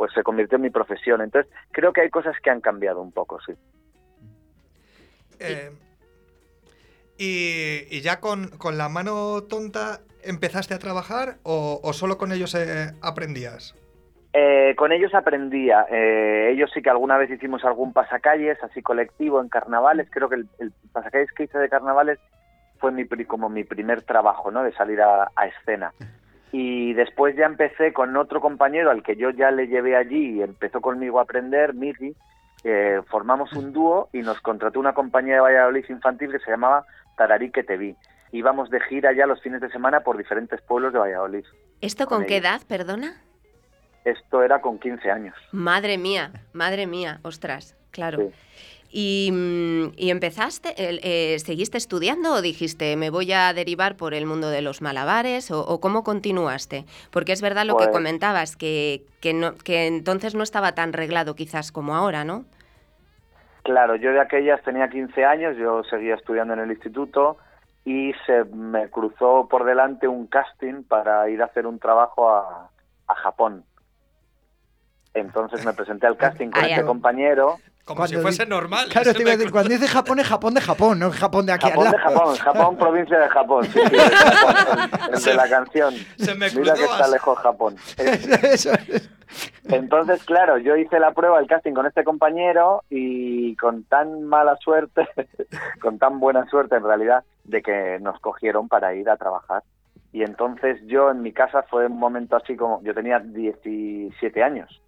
pues 0.00 0.14
se 0.14 0.22
convirtió 0.22 0.56
en 0.56 0.62
mi 0.62 0.70
profesión. 0.70 1.20
Entonces, 1.20 1.52
creo 1.72 1.92
que 1.92 2.00
hay 2.00 2.08
cosas 2.08 2.34
que 2.42 2.48
han 2.48 2.62
cambiado 2.62 3.02
un 3.02 3.12
poco, 3.12 3.38
sí. 3.42 3.52
Eh, 5.40 5.70
y, 7.18 8.00
ya 8.00 8.20
con, 8.20 8.48
con, 8.58 8.78
la 8.78 8.88
mano 8.88 9.42
tonta 9.42 10.00
empezaste 10.22 10.74
a 10.74 10.78
trabajar 10.78 11.36
o, 11.42 11.80
o 11.82 11.92
solo 11.92 12.16
con 12.18 12.32
ellos 12.32 12.54
eh, 12.54 12.92
aprendías? 13.02 13.74
Eh, 14.32 14.74
con 14.76 14.92
ellos 14.92 15.12
aprendía. 15.14 15.86
Eh, 15.90 16.50
ellos 16.52 16.70
sí 16.72 16.82
que 16.82 16.90
alguna 16.90 17.18
vez 17.18 17.30
hicimos 17.30 17.64
algún 17.64 17.92
pasacalles, 17.92 18.62
así 18.62 18.80
colectivo, 18.80 19.40
en 19.40 19.48
carnavales. 19.48 20.08
Creo 20.10 20.28
que 20.28 20.36
el, 20.36 20.48
el 20.58 20.72
pasacalles 20.92 21.32
que 21.32 21.44
hice 21.44 21.58
de 21.58 21.68
carnavales 21.68 22.18
fue 22.78 22.92
mi, 22.92 23.06
como 23.26 23.48
mi 23.48 23.64
primer 23.64 24.02
trabajo, 24.02 24.50
¿no? 24.50 24.62
De 24.62 24.72
salir 24.72 25.00
a, 25.02 25.30
a, 25.34 25.46
escena. 25.46 25.92
Y 26.52 26.94
después 26.94 27.36
ya 27.36 27.46
empecé 27.46 27.92
con 27.92 28.16
otro 28.16 28.40
compañero 28.40 28.90
al 28.90 29.02
que 29.02 29.16
yo 29.16 29.30
ya 29.30 29.50
le 29.50 29.66
llevé 29.66 29.96
allí 29.96 30.38
y 30.38 30.42
empezó 30.42 30.80
conmigo 30.80 31.18
a 31.18 31.22
aprender, 31.22 31.74
Miki. 31.74 32.14
Eh, 32.64 33.00
formamos 33.08 33.52
un 33.54 33.72
dúo 33.72 34.08
y 34.12 34.18
nos 34.20 34.40
contrató 34.40 34.80
una 34.80 34.92
compañía 34.92 35.34
de 35.34 35.40
Valladolid 35.40 35.84
infantil 35.88 36.30
que 36.30 36.38
se 36.40 36.50
llamaba 36.50 36.84
Tararí 37.16 37.50
que 37.50 37.62
te 37.62 37.76
vi. 37.76 37.96
Íbamos 38.32 38.70
de 38.70 38.80
gira 38.80 39.12
ya 39.12 39.26
los 39.26 39.40
fines 39.40 39.60
de 39.60 39.70
semana 39.70 40.00
por 40.00 40.16
diferentes 40.16 40.60
pueblos 40.60 40.92
de 40.92 40.98
Valladolid. 40.98 41.44
¿Esto 41.80 42.06
con, 42.06 42.18
con 42.18 42.26
qué 42.26 42.36
edad, 42.36 42.60
perdona? 42.68 43.22
Esto 44.04 44.42
era 44.42 44.60
con 44.60 44.78
15 44.78 45.10
años. 45.10 45.34
Madre 45.52 45.98
mía, 45.98 46.32
madre 46.52 46.86
mía, 46.86 47.20
ostras, 47.22 47.76
claro. 47.90 48.18
Sí. 48.18 48.30
Y, 48.92 49.32
y, 49.96 50.10
empezaste, 50.10 50.74
eh, 50.76 51.38
¿seguiste 51.38 51.78
estudiando 51.78 52.32
o 52.32 52.42
dijiste 52.42 52.96
me 52.96 53.10
voy 53.10 53.32
a 53.32 53.52
derivar 53.52 53.96
por 53.96 54.14
el 54.14 54.26
mundo 54.26 54.50
de 54.50 54.62
los 54.62 54.82
malabares 54.82 55.52
o, 55.52 55.60
o 55.60 55.80
cómo 55.80 56.02
continuaste? 56.02 56.86
Porque 57.12 57.30
es 57.30 57.40
verdad 57.40 57.64
lo 57.66 57.74
pues, 57.74 57.86
que 57.86 57.92
comentabas, 57.92 58.56
que, 58.56 59.02
que, 59.20 59.32
no, 59.32 59.54
que 59.54 59.86
entonces 59.86 60.34
no 60.34 60.42
estaba 60.42 60.72
tan 60.72 60.92
reglado 60.92 61.36
quizás 61.36 61.70
como 61.70 61.94
ahora, 61.94 62.24
¿no? 62.24 62.44
Claro, 63.62 63.94
yo 63.94 64.12
de 64.12 64.20
aquellas 64.20 64.60
tenía 64.62 64.88
15 64.88 65.24
años, 65.24 65.56
yo 65.56 65.84
seguía 65.84 66.16
estudiando 66.16 66.54
en 66.54 66.60
el 66.60 66.70
instituto 66.70 67.36
y 67.84 68.12
se 68.26 68.44
me 68.44 68.88
cruzó 68.88 69.46
por 69.48 69.64
delante 69.64 70.08
un 70.08 70.26
casting 70.26 70.82
para 70.82 71.28
ir 71.30 71.42
a 71.42 71.46
hacer 71.46 71.66
un 71.66 71.78
trabajo 71.78 72.30
a, 72.30 72.70
a 73.06 73.14
Japón. 73.14 73.64
Entonces 75.14 75.64
me 75.64 75.72
presenté 75.72 76.06
al 76.06 76.16
casting 76.16 76.50
con 76.50 76.64
este 76.64 76.84
compañero. 76.84 77.56
Como 77.90 77.98
cuando 78.02 78.16
si 78.18 78.22
fuese 78.22 78.46
normal. 78.46 78.86
Claro, 78.88 79.12
te 79.12 79.20
iba 79.22 79.32
a 79.32 79.36
decir, 79.36 79.50
cuando 79.50 79.68
dice 79.70 79.88
Japón 79.88 80.20
es 80.20 80.28
Japón 80.28 80.54
de 80.54 80.60
Japón, 80.60 80.98
no 81.00 81.10
Japón 81.10 81.46
de 81.46 81.52
aquí 81.52 81.68
Japón 81.68 81.86
al 81.88 81.92
lado. 81.92 81.96
de 81.96 82.14
Japón, 82.14 82.36
Japón, 82.54 82.76
provincia 82.76 83.18
de 83.18 83.28
Japón. 83.28 83.64
Sí, 83.64 83.80
sí, 83.90 83.96
Japón, 83.98 84.90
el, 85.08 85.14
el 85.14 85.20
Se- 85.20 85.30
de 85.30 85.36
la 85.36 85.48
canción. 85.48 85.94
se 86.16 86.34
me 86.36 86.50
Mira 86.50 86.74
que 86.74 86.84
está 86.84 87.08
lejos 87.08 87.38
Japón. 87.40 87.76
Eso 87.96 88.70
es. 88.74 89.10
Entonces, 89.64 90.22
claro, 90.24 90.58
yo 90.58 90.76
hice 90.76 91.00
la 91.00 91.12
prueba 91.12 91.38
del 91.38 91.48
casting 91.48 91.72
con 91.72 91.86
este 91.86 92.04
compañero 92.04 92.82
y 92.90 93.56
con 93.56 93.82
tan 93.84 94.22
mala 94.24 94.56
suerte, 94.56 95.08
con 95.80 95.98
tan 95.98 96.20
buena 96.20 96.46
suerte 96.48 96.76
en 96.76 96.84
realidad, 96.84 97.24
de 97.44 97.60
que 97.62 97.98
nos 98.00 98.20
cogieron 98.20 98.68
para 98.68 98.94
ir 98.94 99.08
a 99.10 99.16
trabajar. 99.16 99.62
Y 100.12 100.22
entonces 100.22 100.80
yo 100.86 101.10
en 101.10 101.22
mi 101.22 101.32
casa 101.32 101.64
fue 101.70 101.86
un 101.86 101.98
momento 101.98 102.36
así 102.36 102.56
como, 102.56 102.82
yo 102.82 102.94
tenía 102.94 103.20
17 103.20 104.42
años. 104.42 104.80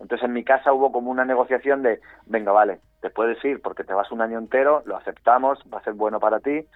Entonces 0.00 0.24
en 0.24 0.32
mi 0.32 0.44
casa 0.44 0.72
hubo 0.72 0.92
como 0.92 1.10
una 1.10 1.24
negociación 1.24 1.82
de, 1.82 2.00
venga, 2.26 2.52
vale, 2.52 2.80
te 3.00 3.10
puedes 3.10 3.42
ir 3.44 3.60
porque 3.62 3.84
te 3.84 3.94
vas 3.94 4.10
un 4.12 4.20
año 4.20 4.38
entero, 4.38 4.82
lo 4.86 4.96
aceptamos, 4.96 5.58
va 5.72 5.78
a 5.78 5.84
ser 5.84 5.94
bueno 5.94 6.20
para 6.20 6.40
ti, 6.40 6.66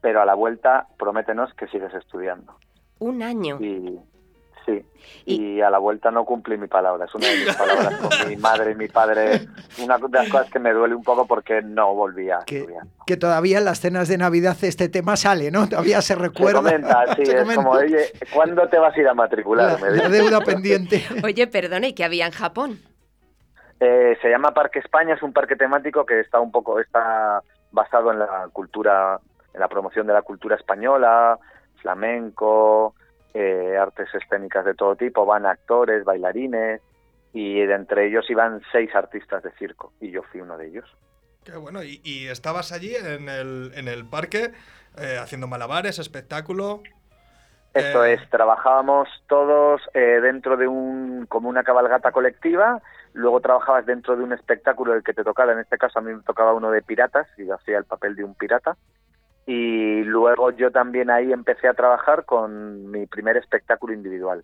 pero 0.00 0.20
a 0.20 0.26
la 0.26 0.34
vuelta 0.34 0.86
prométenos 0.98 1.52
que 1.54 1.66
sigues 1.68 1.94
estudiando. 1.94 2.54
Un 2.98 3.22
año. 3.22 3.58
Y 3.60 3.98
sí, 4.66 4.84
Y- 5.26 5.54
y 5.56 5.60
a 5.62 5.70
la 5.70 5.78
vuelta 5.78 6.10
no 6.10 6.24
cumplí 6.24 6.56
mi 6.58 6.66
palabra. 6.66 7.04
Es 7.06 7.14
una 7.14 7.26
de 7.28 7.36
mis 7.44 7.54
palabras 7.56 7.94
con 8.00 8.28
mi 8.28 8.36
madre 8.36 8.72
y 8.72 8.74
mi 8.74 8.88
padre. 8.88 9.46
Una 9.82 9.96
de 9.98 10.08
las 10.10 10.28
cosas 10.28 10.50
que 10.50 10.58
me 10.58 10.72
duele 10.72 10.94
un 10.94 11.02
poco 11.02 11.26
porque 11.26 11.62
no 11.62 11.94
volví 11.94 12.30
a 12.30 12.40
Que, 12.46 12.58
estudiar. 12.60 12.82
que 13.06 13.16
todavía 13.16 13.58
en 13.58 13.64
las 13.64 13.80
cenas 13.80 14.08
de 14.08 14.18
Navidad 14.18 14.56
este 14.62 14.88
tema 14.88 15.16
sale, 15.16 15.50
¿no? 15.50 15.68
Todavía 15.68 16.00
se 16.02 16.14
Se 16.14 16.20
recuerda. 16.20 16.58
comenta, 16.62 17.14
sí, 17.16 17.24
Se 17.26 17.32
es 17.36 17.40
comenta. 17.42 17.54
como, 17.62 17.70
oye, 17.70 18.12
¿cuándo 18.32 18.68
te 18.68 18.78
vas 18.78 18.94
a 18.96 19.00
ir 19.00 19.08
a 19.08 19.14
matricular? 19.14 19.72
la, 19.80 19.86
Me 19.86 19.96
la 19.96 20.08
dice. 20.08 20.22
deuda 20.22 20.40
pendiente. 20.40 21.04
Oye, 21.24 21.46
perdona, 21.46 21.86
¿y 21.88 21.92
qué 21.94 22.04
había 22.04 22.26
en 22.26 22.32
Japón? 22.32 22.78
Eh, 23.80 24.16
se 24.22 24.28
llama 24.30 24.52
Parque 24.54 24.78
España, 24.78 25.14
es 25.14 25.22
un 25.22 25.32
parque 25.32 25.56
temático 25.56 26.06
que 26.06 26.20
está 26.20 26.38
un 26.40 26.50
poco 26.52 26.78
está 26.80 27.42
basado 27.72 28.12
en 28.12 28.20
la 28.20 28.48
cultura, 28.52 29.18
en 29.52 29.60
la 29.60 29.68
promoción 29.68 30.06
de 30.06 30.12
la 30.12 30.22
cultura 30.22 30.56
española, 30.56 31.38
flamenco, 31.82 32.94
eh, 33.34 33.76
artes 33.76 34.08
escénicas 34.14 34.64
de 34.64 34.74
todo 34.74 34.96
tipo, 34.96 35.26
van 35.26 35.44
actores, 35.44 36.04
bailarines 36.04 36.80
y 37.32 37.60
de 37.66 37.74
entre 37.74 38.06
ellos 38.06 38.30
iban 38.30 38.62
seis 38.72 38.94
artistas 38.94 39.42
de 39.42 39.50
circo 39.58 39.92
y 40.00 40.10
yo 40.10 40.22
fui 40.22 40.40
uno 40.40 40.56
de 40.56 40.68
ellos. 40.68 40.96
Qué 41.44 41.56
bueno, 41.56 41.82
y, 41.82 42.00
y 42.04 42.28
estabas 42.28 42.72
allí 42.72 42.94
en 42.94 43.28
el, 43.28 43.72
en 43.74 43.88
el 43.88 44.06
parque 44.08 44.52
eh, 44.96 45.18
haciendo 45.20 45.46
malabares, 45.46 45.98
espectáculo. 45.98 46.82
Esto 47.74 48.04
Eh, 48.04 48.14
es, 48.14 48.30
trabajábamos 48.30 49.08
todos 49.26 49.82
dentro 49.92 50.56
de 50.56 50.68
un 50.68 51.26
como 51.26 51.48
una 51.48 51.64
cabalgata 51.64 52.12
colectiva, 52.12 52.80
luego 53.14 53.40
trabajabas 53.40 53.84
dentro 53.84 54.16
de 54.16 54.22
un 54.22 54.32
espectáculo 54.32 54.94
el 54.94 55.02
que 55.02 55.12
te 55.12 55.24
tocara, 55.24 55.52
en 55.52 55.58
este 55.58 55.76
caso 55.76 55.98
a 55.98 56.02
mí 56.02 56.14
me 56.14 56.22
tocaba 56.22 56.54
uno 56.54 56.70
de 56.70 56.82
piratas 56.82 57.26
y 57.36 57.46
yo 57.46 57.54
hacía 57.54 57.78
el 57.78 57.84
papel 57.84 58.14
de 58.14 58.22
un 58.22 58.36
pirata. 58.36 58.76
Y 59.46 60.02
luego 60.04 60.50
yo 60.52 60.70
también 60.70 61.10
ahí 61.10 61.32
empecé 61.32 61.68
a 61.68 61.74
trabajar 61.74 62.24
con 62.24 62.90
mi 62.90 63.06
primer 63.06 63.36
espectáculo 63.36 63.92
individual. 63.92 64.42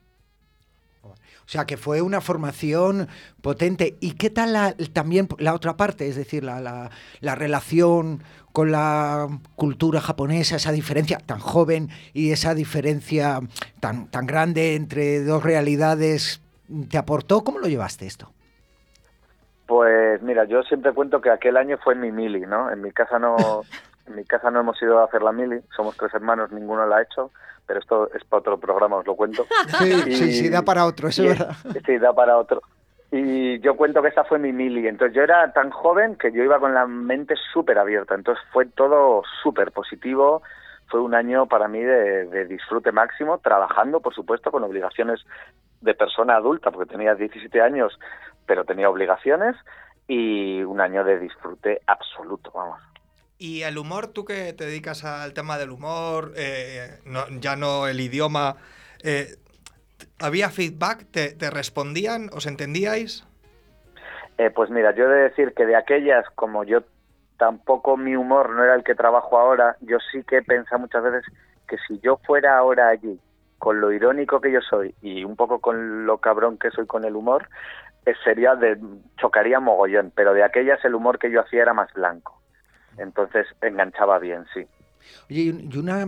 O 1.03 1.53
sea, 1.53 1.65
que 1.65 1.77
fue 1.77 2.01
una 2.03 2.21
formación 2.21 3.09
potente. 3.43 3.97
¿Y 4.01 4.13
qué 4.13 4.31
tal 4.31 4.53
la- 4.53 4.75
también 4.93 5.27
la 5.39 5.55
otra 5.55 5.77
parte? 5.77 6.07
Es 6.07 6.15
decir, 6.17 6.45
la, 6.45 6.61
la- 6.61 6.91
la 7.21 7.35
relación 7.35 8.23
con 8.53 8.71
la 8.71 9.27
cultura 9.57 10.01
japonesa, 10.01 10.57
esa 10.57 10.71
diferencia 10.73 11.19
tan 11.19 11.39
joven 11.41 11.89
y 12.13 12.33
esa 12.33 12.55
diferencia 12.55 13.41
tan, 13.81 14.09
tan 14.11 14.27
grande 14.27 14.75
entre 14.77 15.25
dos 15.25 15.43
realidades, 15.43 16.43
¿te 16.89 16.99
aportó? 16.99 17.43
¿Cómo 17.43 17.59
lo 17.59 17.67
llevaste 17.69 18.07
esto? 18.07 18.33
Pues 19.67 20.21
mira, 20.23 20.45
yo 20.45 20.63
siempre 20.65 20.93
cuento 20.93 21.21
que 21.21 21.31
aquel 21.31 21.57
año 21.57 21.79
fue 21.83 21.95
mi 21.95 22.11
mili, 22.13 22.41
¿no? 22.41 22.71
En 22.73 22.83
mi 22.83 22.91
casa 22.93 23.19
no, 23.19 23.63
en 24.07 24.17
mi 24.17 24.25
casa 24.25 24.51
no 24.51 24.61
hemos 24.61 24.81
ido 24.83 24.99
a 25.01 25.05
hacer 25.05 25.23
la 25.23 25.33
mili, 25.33 25.61
somos 25.77 25.97
tres 25.97 26.13
hermanos, 26.15 26.51
ninguno 26.53 26.87
la 26.87 26.97
ha 26.97 27.03
hecho, 27.03 27.31
pero 27.67 27.81
esto 27.81 28.11
es 28.15 28.25
para 28.25 28.41
otro 28.41 28.59
programa, 28.59 28.97
os 28.97 29.07
lo 29.07 29.15
cuento. 29.15 29.47
Sí, 29.79 29.93
Y- 30.07 30.13
sí, 30.17 30.33
sí, 30.33 30.49
da 30.49 30.63
para 30.63 30.85
otro, 30.87 31.09
eso 31.09 31.23
es 31.25 31.39
verdad. 31.39 31.55
Sí, 31.87 31.99
da 31.99 32.13
para 32.13 32.37
otro. 32.37 32.63
Y 33.13 33.59
yo 33.61 33.77
cuento 33.77 34.01
que 34.03 34.09
esa 34.09 34.23
fue 34.25 34.39
mi 34.39 34.53
mili. 34.53 34.87
Entonces 34.87 35.17
yo 35.17 35.23
era 35.23 35.53
tan 35.53 35.71
joven 35.71 36.15
que 36.17 36.31
yo 36.31 36.45
iba 36.45 36.61
con 36.61 36.75
la 36.75 36.87
mente 36.87 37.35
súper 37.53 37.77
abierta. 37.79 38.15
Entonces 38.15 38.45
fue 38.53 38.67
todo 38.67 39.23
súper 39.43 39.73
positivo. 39.73 40.43
Fue 40.87 41.01
un 41.01 41.15
año 41.17 41.47
para 41.47 41.67
mí 41.67 41.81
de, 41.81 42.27
de 42.27 42.45
disfrute 42.47 42.93
máximo, 42.93 43.39
trabajando, 43.39 43.99
por 44.01 44.15
supuesto, 44.15 44.53
con 44.53 44.63
obligaciones 44.63 45.25
de 45.81 45.95
persona 45.95 46.37
adulta, 46.37 46.71
porque 46.71 46.93
tenía 46.93 47.17
17 47.17 47.61
años, 47.61 47.99
pero 48.47 48.65
tenía 48.65 48.89
obligaciones. 48.89 49.57
Y 50.07 50.63
un 50.63 50.81
año 50.81 51.03
de 51.03 51.19
disfrute 51.19 51.81
absoluto, 51.89 52.53
vamos. 52.55 52.81
Y 53.41 53.63
el 53.63 53.79
humor, 53.79 54.09
tú 54.09 54.27
que 54.27 54.53
te 54.53 54.67
dedicas 54.67 55.03
al 55.03 55.33
tema 55.33 55.57
del 55.57 55.71
humor, 55.71 56.35
eh, 56.37 56.99
no- 57.07 57.27
ya 57.41 57.57
no 57.57 57.89
el 57.89 57.99
idioma, 57.99 58.57
eh, 59.03 59.37
¿había 60.21 60.51
feedback? 60.51 61.07
¿Te, 61.11 61.51
respondían? 61.51 62.29
¿Os 62.35 62.45
entendíais? 62.45 63.27
Eh, 64.37 64.51
pues 64.51 64.69
mira, 64.69 64.95
yo 64.95 65.07
he 65.07 65.15
de 65.15 65.23
decir 65.31 65.55
que 65.55 65.65
de 65.65 65.75
aquellas, 65.75 66.27
como 66.35 66.65
yo 66.65 66.83
tampoco 67.39 67.97
mi 67.97 68.15
humor 68.15 68.51
no 68.51 68.63
era 68.63 68.75
el 68.75 68.85
que 68.85 68.95
trabajo 68.95 69.39
ahora, 69.39 69.75
yo 69.81 69.97
sí 70.13 70.23
que 70.25 70.37
he 70.47 70.79
muchas 70.79 71.03
veces 71.03 71.25
que 71.67 71.79
si 71.89 71.99
yo 72.01 72.21
fuera 72.27 72.59
ahora 72.59 72.89
allí, 72.89 73.19
con 73.57 73.81
lo 73.81 73.91
irónico 73.91 74.43
que 74.43 74.53
yo 74.53 74.61
soy 74.61 74.95
y 75.01 75.25
un 75.25 75.37
poco 75.37 75.61
con 75.61 76.05
lo 76.05 76.19
cabrón 76.19 76.59
que 76.59 76.71
soy 76.71 76.87
con 76.87 77.07
el 77.07 77.17
humor, 77.17 77.49
eh, 78.05 78.13
sería 78.23 78.55
de 78.55 78.77
chocaría 79.17 79.61
mogollón, 79.61 80.13
pero 80.15 80.35
de 80.35 80.43
aquellas 80.45 80.85
el 80.85 80.95
humor 80.95 81.19
que 81.19 81.31
yo 81.31 81.41
hacía 81.41 81.63
era 81.63 81.73
más 81.73 81.91
blanco. 81.95 82.40
Entonces 83.01 83.47
enganchaba 83.63 84.19
bien, 84.19 84.45
sí. 84.55 84.67
Oye, 85.31 85.41
y 85.43 85.51
un- 85.51 85.73
y 85.73 85.79
una. 85.79 86.07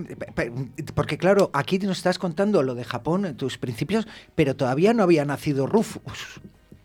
Porque, 0.95 1.17
claro, 1.19 1.51
aquí 1.55 1.79
nos 1.79 1.97
estás 1.99 2.19
contando 2.19 2.63
lo 2.63 2.75
de 2.75 2.85
Japón, 2.85 3.37
tus 3.37 3.59
principios, 3.59 4.07
pero 4.35 4.55
todavía 4.55 4.93
no 4.95 5.03
había 5.03 5.25
nacido 5.25 5.67
Rufus, 5.67 6.41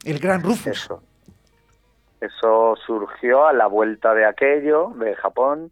el 0.06 0.20
gran 0.20 0.42
Rufus. 0.42 0.68
Eso. 0.84 1.04
Eso 2.20 2.76
surgió 2.86 3.46
a 3.46 3.54
la 3.54 3.68
vuelta 3.68 4.14
de 4.16 4.26
aquello, 4.26 4.90
de 4.98 5.14
Japón. 5.16 5.72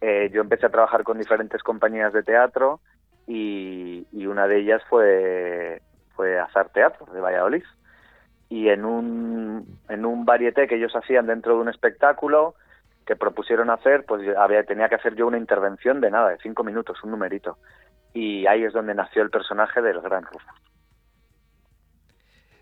Eh, 0.00 0.30
yo 0.32 0.40
empecé 0.40 0.66
a 0.66 0.70
trabajar 0.70 1.02
con 1.04 1.18
diferentes 1.18 1.62
compañías 1.62 2.12
de 2.12 2.22
teatro 2.22 2.80
y, 3.26 4.06
y 4.12 4.26
una 4.26 4.46
de 4.48 4.58
ellas 4.60 4.82
fue, 4.88 5.82
fue 6.16 6.38
Azar 6.38 6.70
Teatro 6.70 7.06
de 7.12 7.20
Valladolid. 7.20 7.64
Y 8.48 8.68
en 8.68 8.84
un, 8.84 9.78
en 9.88 10.04
un 10.06 10.24
varieté 10.24 10.66
que 10.66 10.76
ellos 10.76 10.92
hacían 10.94 11.26
dentro 11.26 11.54
de 11.54 11.60
un 11.60 11.68
espectáculo, 11.68 12.54
que 13.06 13.16
propusieron 13.16 13.70
hacer, 13.70 14.04
pues 14.06 14.22
había, 14.36 14.64
tenía 14.64 14.88
que 14.88 14.94
hacer 14.94 15.14
yo 15.14 15.26
una 15.26 15.38
intervención 15.38 16.00
de 16.00 16.10
nada, 16.10 16.30
de 16.30 16.38
cinco 16.42 16.64
minutos, 16.64 17.02
un 17.02 17.10
numerito. 17.10 17.58
Y 18.14 18.46
ahí 18.46 18.64
es 18.64 18.72
donde 18.72 18.94
nació 18.94 19.22
el 19.22 19.30
personaje 19.30 19.80
del 19.80 20.00
Gran 20.00 20.24
Rufus. 20.24 20.42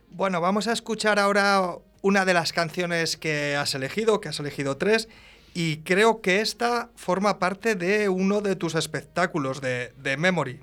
Bueno, 0.09 0.41
vamos 0.41 0.67
a 0.69 0.73
escuchar 0.73 1.19
ahora 1.19 1.77
una 2.03 2.25
de 2.25 2.35
las 2.35 2.53
canciones 2.53 3.17
que 3.17 3.57
has 3.57 3.75
elegido, 3.75 4.21
que 4.21 4.29
has 4.29 4.41
elegido 4.41 4.77
tres, 4.77 5.09
y 5.55 5.83
creo 5.83 6.21
que 6.21 6.41
esta 6.41 6.91
forma 6.97 7.39
parte 7.39 7.75
de 7.75 8.09
uno 8.09 8.41
de 8.41 8.57
tus 8.57 8.75
espectáculos 8.75 9.61
de, 9.61 9.93
de 9.97 10.17
Memory. 10.17 10.61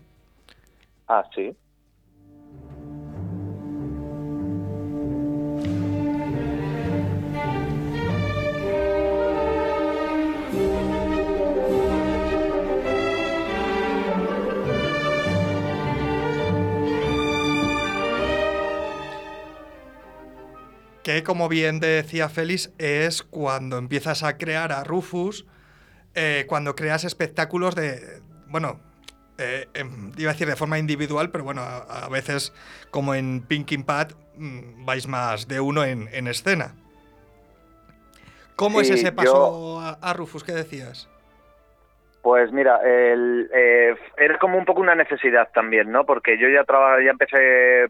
Ah, 1.07 1.23
sí. 1.33 1.55
Que 21.07 21.23
como 21.23 21.47
bien 21.47 21.79
decía 21.79 22.27
Félix, 22.27 22.73
es 22.77 23.23
cuando 23.23 23.77
empiezas 23.77 24.23
a 24.23 24.37
crear 24.37 24.73
a 24.73 24.83
Rufus, 24.83 25.45
eh, 26.15 26.43
cuando 26.49 26.75
creas 26.75 27.05
espectáculos 27.05 27.75
de, 27.75 28.19
bueno, 28.47 28.81
eh, 29.37 29.67
em, 29.73 30.11
iba 30.17 30.31
a 30.31 30.33
decir 30.33 30.49
de 30.49 30.57
forma 30.57 30.79
individual, 30.79 31.29
pero 31.31 31.45
bueno, 31.45 31.61
a, 31.61 32.09
veces 32.09 32.53
como 32.91 33.15
en 33.15 33.39
Pinkin 33.39 33.85
Pad 33.85 34.09
mm, 34.35 34.83
vais 34.83 35.07
más 35.07 35.47
de 35.47 35.61
uno 35.61 35.85
en, 35.85 36.27
escena. 36.27 36.75
¿Cómo 38.57 38.81
es 38.81 38.89
ese 38.89 39.13
paso 39.13 39.79
a, 39.79 40.13
Rufus 40.13 40.43
que 40.43 40.51
decías? 40.51 41.07
Pues 42.21 42.51
mira, 42.51 42.81
el, 42.83 43.49
eh, 43.55 43.95
era 44.17 44.37
como 44.39 44.57
un 44.57 44.65
poco 44.65 44.81
una 44.81 44.95
necesidad 44.95 45.47
también, 45.53 45.89
¿no? 45.89 46.05
Porque 46.05 46.37
yo 46.37 46.49
ya, 46.49 46.65
ya 47.01 47.11
empecé 47.11 47.87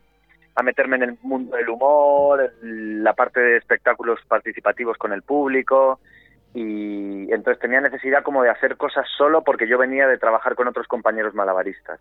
a 0.58 0.64
meterme 0.64 0.96
en 0.96 1.04
el 1.04 1.18
mundo 1.22 1.56
del 1.56 1.70
humor, 1.70 2.52
la 2.64 3.14
parte 3.14 3.40
de 3.40 3.58
espectáculos 3.58 4.20
participativos 4.28 4.98
con 4.98 5.14
el 5.14 5.22
público 5.22 6.00
y 6.56 7.32
entonces 7.32 7.62
tenía 7.62 7.80
necesidad 7.80 8.24
como 8.24 8.42
de 8.42 8.50
hacer 8.50 8.76
cosas 8.76 9.06
solo 9.20 9.44
porque 9.44 9.68
yo 9.68 9.78
venía 9.78 10.08
de 10.08 10.18
trabajar 10.18 10.56
con 10.56 10.68
otros 10.68 10.88
compañeros 10.88 11.36
malabaristas. 11.36 12.00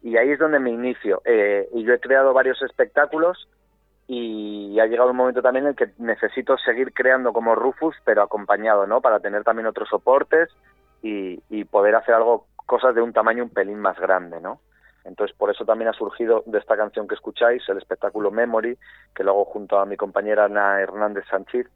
Y 0.00 0.16
ahí 0.16 0.30
es 0.30 0.38
donde 0.38 0.60
me 0.60 0.70
inicio. 0.70 1.22
Eh, 1.24 1.68
y 1.74 1.82
yo 1.82 1.92
he 1.92 1.98
creado 1.98 2.32
varios 2.32 2.62
espectáculos 2.62 3.48
y 4.06 4.78
ha 4.78 4.86
llegado 4.86 5.10
un 5.10 5.16
momento 5.16 5.42
también 5.42 5.64
en 5.64 5.70
el 5.70 5.76
que 5.76 5.90
necesito 5.98 6.56
seguir 6.58 6.92
creando 6.92 7.32
como 7.32 7.56
Rufus, 7.56 7.96
pero 8.04 8.22
acompañado, 8.22 8.86
¿no? 8.86 9.00
Para 9.00 9.18
tener 9.18 9.42
también 9.42 9.66
otros 9.66 9.88
soportes 9.88 10.50
y, 11.02 11.42
y 11.50 11.64
poder 11.64 11.96
hacer 11.96 12.14
algo, 12.14 12.46
cosas 12.54 12.94
de 12.94 13.02
un 13.02 13.12
tamaño 13.12 13.42
un 13.42 13.50
pelín 13.50 13.80
más 13.80 13.98
grande, 13.98 14.40
¿no? 14.40 14.60
Entonces, 15.08 15.34
por 15.36 15.50
eso 15.50 15.64
también 15.64 15.88
ha 15.88 15.94
surgido 15.94 16.44
de 16.46 16.58
esta 16.58 16.76
canción 16.76 17.08
que 17.08 17.14
escucháis, 17.14 17.66
el 17.68 17.78
espectáculo 17.78 18.30
Memory, 18.30 18.78
que 19.14 19.24
lo 19.24 19.30
hago 19.30 19.44
junto 19.46 19.78
a 19.78 19.86
mi 19.86 19.96
compañera 19.96 20.44
Ana 20.44 20.80
Hernández 20.80 21.24
Sánchez, 21.30 21.66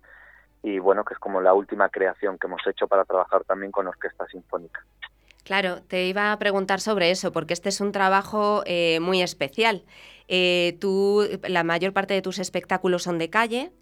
y 0.62 0.79
bueno, 0.79 1.03
que 1.05 1.14
es 1.14 1.18
como 1.18 1.40
la 1.40 1.55
última 1.55 1.88
creación 1.88 2.38
que 2.38 2.47
hemos 2.47 2.64
hecho 2.66 2.87
para 2.87 3.05
trabajar 3.05 3.42
también 3.45 3.73
con 3.73 3.88
orquesta 3.88 4.27
sinfónica. 4.27 4.85
Claro, 5.45 5.83
te 5.83 6.05
iba 6.05 6.31
a 6.31 6.38
preguntar 6.38 6.81
sobre 6.81 7.11
eso, 7.11 7.33
porque 7.33 7.55
este 7.55 7.71
es 7.71 7.81
un 7.81 7.90
trabajo 7.90 8.62
eh, 8.66 9.01
muy 9.01 9.23
especial. 9.23 9.83
Eh, 10.29 10.77
tú, 10.81 11.27
la 11.49 11.64
mayor 11.64 11.92
parte 11.92 12.14
de 12.14 12.23
tus 12.23 12.38
espectáculos 12.38 13.03
son 13.03 13.18
de 13.18 13.29
calle, 13.29 13.73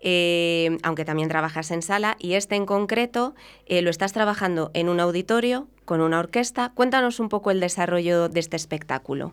eh, 0.00 0.78
aunque 0.82 1.04
también 1.04 1.28
trabajas 1.28 1.70
en 1.70 1.82
sala, 1.82 2.16
y 2.18 2.34
este 2.34 2.54
en 2.54 2.66
concreto 2.66 3.34
eh, 3.66 3.82
lo 3.82 3.90
estás 3.90 4.12
trabajando 4.12 4.70
en 4.74 4.88
un 4.88 5.00
auditorio 5.00 5.66
con 5.84 6.00
una 6.00 6.18
orquesta. 6.18 6.72
Cuéntanos 6.74 7.20
un 7.20 7.28
poco 7.28 7.50
el 7.50 7.60
desarrollo 7.60 8.28
de 8.28 8.40
este 8.40 8.56
espectáculo. 8.56 9.32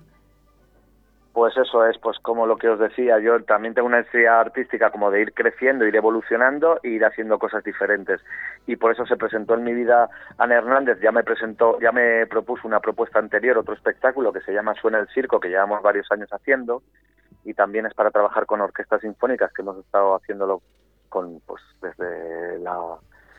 Pues 1.33 1.57
eso 1.57 1.83
es, 1.87 1.97
pues 1.97 2.19
como 2.19 2.45
lo 2.45 2.57
que 2.57 2.69
os 2.69 2.79
decía, 2.79 3.17
yo 3.17 3.43
también 3.43 3.73
tengo 3.73 3.87
una 3.87 4.01
necesidad 4.01 4.39
artística 4.39 4.91
como 4.91 5.09
de 5.09 5.21
ir 5.21 5.33
creciendo, 5.33 5.83
ir 5.83 5.95
evolucionando 5.95 6.79
e 6.83 6.89
ir 6.89 7.03
haciendo 7.03 7.39
cosas 7.39 7.63
diferentes. 7.63 8.21
Y 8.67 8.75
por 8.75 8.91
eso 8.91 9.07
se 9.07 9.17
presentó 9.17 9.55
en 9.55 9.63
mi 9.63 9.73
vida 9.73 10.09
Ana 10.37 10.57
Hernández, 10.57 10.99
ya 11.01 11.11
me 11.11 11.23
presentó, 11.23 11.79
ya 11.79 11.91
me 11.91 12.27
propuso 12.27 12.67
una 12.67 12.79
propuesta 12.79 13.17
anterior, 13.17 13.57
otro 13.57 13.73
espectáculo 13.73 14.31
que 14.31 14.41
se 14.41 14.53
llama 14.53 14.75
Suena 14.75 14.99
el 14.99 15.07
Circo, 15.07 15.39
que 15.39 15.49
llevamos 15.49 15.81
varios 15.81 16.05
años 16.11 16.31
haciendo, 16.31 16.83
y 17.43 17.53
también 17.53 17.85
es 17.85 17.93
para 17.93 18.11
trabajar 18.11 18.45
con 18.45 18.61
orquestas 18.61 19.01
sinfónicas 19.01 19.51
que 19.53 19.61
hemos 19.61 19.77
estado 19.77 20.15
haciéndolo 20.15 20.61
con 21.09 21.39
pues 21.45 21.61
desde 21.81 22.59
la, 22.59 22.77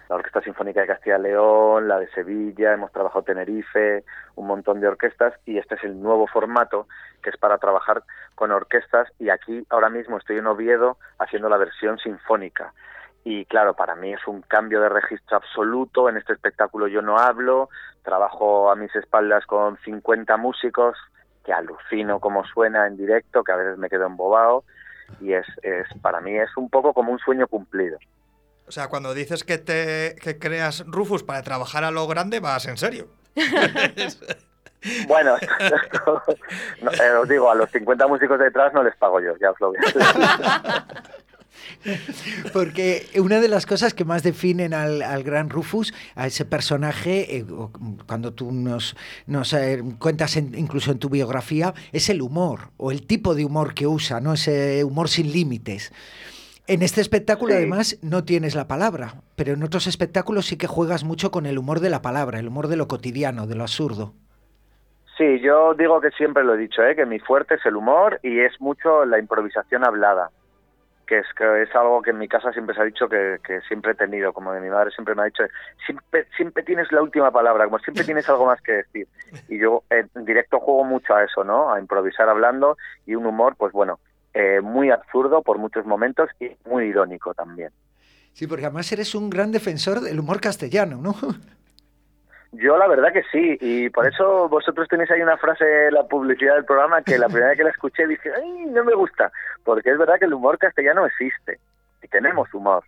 Orquesta 0.06 0.42
Sinfónica 0.42 0.82
de 0.82 0.86
Castilla 0.86 1.18
y 1.18 1.22
León, 1.22 1.88
la 1.88 1.98
de 1.98 2.08
Sevilla, 2.10 2.74
hemos 2.74 2.92
trabajado 2.92 3.24
Tenerife, 3.24 4.04
un 4.36 4.46
montón 4.46 4.80
de 4.80 4.86
orquestas 4.86 5.34
y 5.46 5.56
este 5.58 5.76
es 5.76 5.84
el 5.84 6.00
nuevo 6.00 6.26
formato 6.26 6.86
que 7.22 7.30
es 7.30 7.36
para 7.38 7.58
trabajar 7.58 8.02
con 8.34 8.52
orquestas 8.52 9.08
y 9.18 9.30
aquí 9.30 9.66
ahora 9.70 9.88
mismo 9.88 10.18
estoy 10.18 10.36
en 10.36 10.46
Oviedo 10.46 10.98
haciendo 11.18 11.48
la 11.48 11.56
versión 11.56 11.98
sinfónica. 11.98 12.74
Y 13.24 13.46
claro, 13.46 13.74
para 13.74 13.94
mí 13.94 14.12
es 14.12 14.26
un 14.28 14.42
cambio 14.42 14.82
de 14.82 14.90
registro 14.90 15.38
absoluto. 15.38 16.10
En 16.10 16.18
este 16.18 16.34
espectáculo 16.34 16.86
yo 16.86 17.00
no 17.00 17.16
hablo, 17.16 17.70
trabajo 18.02 18.70
a 18.70 18.76
mis 18.76 18.94
espaldas 18.94 19.46
con 19.46 19.78
50 19.78 20.36
músicos, 20.36 20.98
que 21.44 21.52
alucino 21.52 22.20
cómo 22.20 22.44
suena 22.44 22.86
en 22.86 22.96
directo, 22.96 23.44
que 23.44 23.52
a 23.52 23.56
veces 23.56 23.78
me 23.78 23.88
quedo 23.88 24.06
embobado 24.06 24.64
y 25.20 25.32
es, 25.32 25.46
es 25.62 25.86
para 26.00 26.20
mí 26.20 26.36
es 26.36 26.50
un 26.56 26.70
poco 26.70 26.92
como 26.94 27.12
un 27.12 27.18
sueño 27.18 27.46
cumplido. 27.46 27.98
O 28.66 28.72
sea, 28.72 28.88
cuando 28.88 29.12
dices 29.12 29.44
que 29.44 29.58
te 29.58 30.16
que 30.20 30.38
creas 30.38 30.84
Rufus 30.86 31.22
para 31.22 31.42
trabajar 31.42 31.84
a 31.84 31.90
lo 31.90 32.06
grande, 32.06 32.40
vas 32.40 32.66
en 32.66 32.78
serio. 32.78 33.08
bueno, 35.06 35.36
eh, 35.38 37.10
os 37.20 37.28
digo, 37.28 37.50
a 37.50 37.54
los 37.54 37.70
50 37.70 38.06
músicos 38.06 38.38
detrás 38.38 38.72
no 38.72 38.82
les 38.82 38.96
pago 38.96 39.20
yo, 39.20 39.36
ya 39.36 39.50
os 39.50 39.60
lo 39.60 39.72
digo. 39.72 39.84
Porque 42.52 43.06
una 43.18 43.40
de 43.40 43.48
las 43.48 43.66
cosas 43.66 43.94
que 43.94 44.04
más 44.04 44.22
definen 44.22 44.74
al, 44.74 45.22
gran 45.22 45.50
Rufus, 45.50 45.94
a 46.14 46.26
ese 46.26 46.44
personaje, 46.44 47.36
eh, 47.36 47.44
cuando 48.06 48.32
tú 48.32 48.52
nos, 48.52 48.96
nos 49.26 49.52
eh, 49.52 49.82
cuentas 49.98 50.36
incluso 50.36 50.92
en 50.92 50.98
tu 50.98 51.08
biografía, 51.08 51.74
es 51.92 52.08
el 52.08 52.22
humor 52.22 52.70
o 52.76 52.90
el 52.90 53.06
tipo 53.06 53.34
de 53.34 53.44
humor 53.44 53.74
que 53.74 53.86
usa, 53.86 54.20
¿no? 54.20 54.34
ese 54.34 54.84
humor 54.84 55.08
sin 55.08 55.32
límites. 55.32 55.92
En 56.66 56.82
este 56.82 57.02
espectáculo 57.02 57.52
además 57.52 57.98
no 58.02 58.24
tienes 58.24 58.54
la 58.54 58.66
palabra, 58.66 59.16
pero 59.36 59.52
en 59.52 59.62
otros 59.62 59.86
espectáculos 59.86 60.46
sí 60.46 60.56
que 60.56 60.66
juegas 60.66 61.04
mucho 61.04 61.30
con 61.30 61.44
el 61.44 61.58
humor 61.58 61.80
de 61.80 61.90
la 61.90 62.00
palabra, 62.00 62.38
el 62.38 62.48
humor 62.48 62.68
de 62.68 62.76
lo 62.76 62.88
cotidiano, 62.88 63.46
de 63.46 63.54
lo 63.54 63.64
absurdo. 63.64 64.14
Sí, 65.18 65.40
yo 65.40 65.74
digo 65.74 66.00
que 66.00 66.10
siempre 66.12 66.42
lo 66.42 66.54
he 66.54 66.58
dicho, 66.58 66.82
¿eh? 66.82 66.96
que 66.96 67.04
mi 67.04 67.18
fuerte 67.18 67.56
es 67.56 67.66
el 67.66 67.76
humor 67.76 68.18
y 68.22 68.40
es 68.40 68.58
mucho 68.60 69.04
la 69.04 69.18
improvisación 69.18 69.84
hablada 69.84 70.30
es 71.18 71.26
que 71.36 71.62
es 71.62 71.74
algo 71.74 72.02
que 72.02 72.10
en 72.10 72.18
mi 72.18 72.28
casa 72.28 72.52
siempre 72.52 72.74
se 72.74 72.82
ha 72.82 72.84
dicho 72.84 73.08
que, 73.08 73.38
siempre 73.68 73.92
he 73.92 73.94
tenido, 73.94 74.32
como 74.32 74.52
de 74.52 74.60
mi 74.60 74.68
madre 74.68 74.90
siempre 74.90 75.14
me 75.14 75.22
ha 75.22 75.24
dicho, 75.26 75.44
siempre, 75.84 76.26
siempre 76.36 76.62
tienes 76.62 76.90
la 76.92 77.02
última 77.02 77.30
palabra, 77.30 77.64
como 77.64 77.78
siempre 77.78 78.04
tienes 78.04 78.28
algo 78.28 78.46
más 78.46 78.60
que 78.60 78.72
decir. 78.72 79.08
Y 79.48 79.58
yo 79.58 79.82
en 79.90 80.08
directo 80.24 80.60
juego 80.60 80.84
mucho 80.84 81.14
a 81.14 81.24
eso, 81.24 81.44
¿no? 81.44 81.72
A 81.72 81.80
improvisar 81.80 82.28
hablando 82.28 82.76
y 83.06 83.14
un 83.14 83.26
humor, 83.26 83.54
pues 83.56 83.72
bueno, 83.72 83.98
eh, 84.34 84.60
muy 84.60 84.90
absurdo 84.90 85.42
por 85.42 85.58
muchos 85.58 85.86
momentos 85.86 86.28
y 86.40 86.50
muy 86.68 86.86
irónico 86.86 87.34
también. 87.34 87.70
Sí, 88.32 88.46
porque 88.46 88.66
además 88.66 88.90
eres 88.90 89.14
un 89.14 89.30
gran 89.30 89.52
defensor 89.52 90.00
del 90.00 90.18
humor 90.18 90.40
castellano, 90.40 90.98
¿no? 91.00 91.14
Yo 92.56 92.76
la 92.78 92.86
verdad 92.86 93.12
que 93.12 93.22
sí, 93.32 93.56
y 93.60 93.90
por 93.90 94.06
eso 94.06 94.48
vosotros 94.48 94.88
tenéis 94.88 95.10
ahí 95.10 95.20
una 95.20 95.36
frase 95.36 95.88
en 95.88 95.94
la 95.94 96.04
publicidad 96.04 96.54
del 96.54 96.64
programa 96.64 97.02
que 97.02 97.18
la 97.18 97.26
primera 97.26 97.48
vez 97.48 97.58
que 97.58 97.64
la 97.64 97.70
escuché 97.70 98.06
dije, 98.06 98.30
ay, 98.36 98.66
no 98.66 98.84
me 98.84 98.94
gusta, 98.94 99.32
porque 99.64 99.90
es 99.90 99.98
verdad 99.98 100.18
que 100.18 100.26
el 100.26 100.34
humor 100.34 100.58
castellano 100.58 101.06
existe, 101.06 101.58
y 102.02 102.08
tenemos 102.08 102.52
humor, 102.54 102.84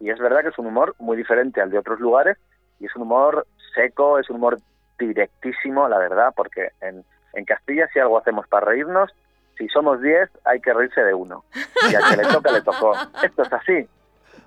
y 0.00 0.10
es 0.10 0.18
verdad 0.18 0.42
que 0.42 0.48
es 0.48 0.58
un 0.58 0.66
humor 0.66 0.94
muy 0.98 1.16
diferente 1.16 1.60
al 1.60 1.70
de 1.70 1.78
otros 1.78 2.00
lugares, 2.00 2.38
y 2.80 2.86
es 2.86 2.96
un 2.96 3.02
humor 3.02 3.46
seco, 3.74 4.18
es 4.18 4.28
un 4.30 4.36
humor 4.36 4.58
directísimo, 4.98 5.88
la 5.88 5.98
verdad, 5.98 6.32
porque 6.34 6.70
en, 6.80 7.04
en 7.34 7.44
Castilla 7.44 7.88
si 7.92 8.00
algo 8.00 8.18
hacemos 8.18 8.48
para 8.48 8.66
reírnos, 8.66 9.14
si 9.56 9.68
somos 9.68 10.00
10 10.00 10.28
hay 10.44 10.60
que 10.60 10.72
reírse 10.72 11.02
de 11.02 11.14
uno, 11.14 11.44
y 11.90 11.94
al 11.94 12.02
que 12.10 12.16
le 12.16 12.32
toca 12.32 12.50
le 12.50 12.62
tocó. 12.62 12.94
Esto 13.22 13.42
es 13.42 13.52
así, 13.52 13.88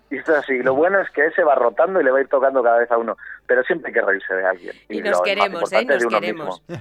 y 0.09 0.17
esto 0.17 0.31
es 0.33 0.39
así. 0.39 0.59
Lo 0.59 0.75
bueno 0.75 0.99
es 1.01 1.09
que 1.11 1.29
se 1.31 1.43
va 1.43 1.55
rotando 1.55 1.99
y 1.99 2.03
le 2.03 2.11
va 2.11 2.19
a 2.19 2.21
ir 2.21 2.27
tocando 2.27 2.63
cada 2.63 2.79
vez 2.79 2.91
a 2.91 2.97
uno. 2.97 3.17
Pero 3.45 3.63
siempre 3.63 3.89
hay 3.89 3.93
que 3.93 4.01
reírse 4.01 4.33
de 4.33 4.45
alguien. 4.45 4.75
Y, 4.89 5.01
nos 5.01 5.21
queremos, 5.21 5.71
¿eh? 5.73 5.85
Nos 5.85 6.05
queremos. 6.05 6.63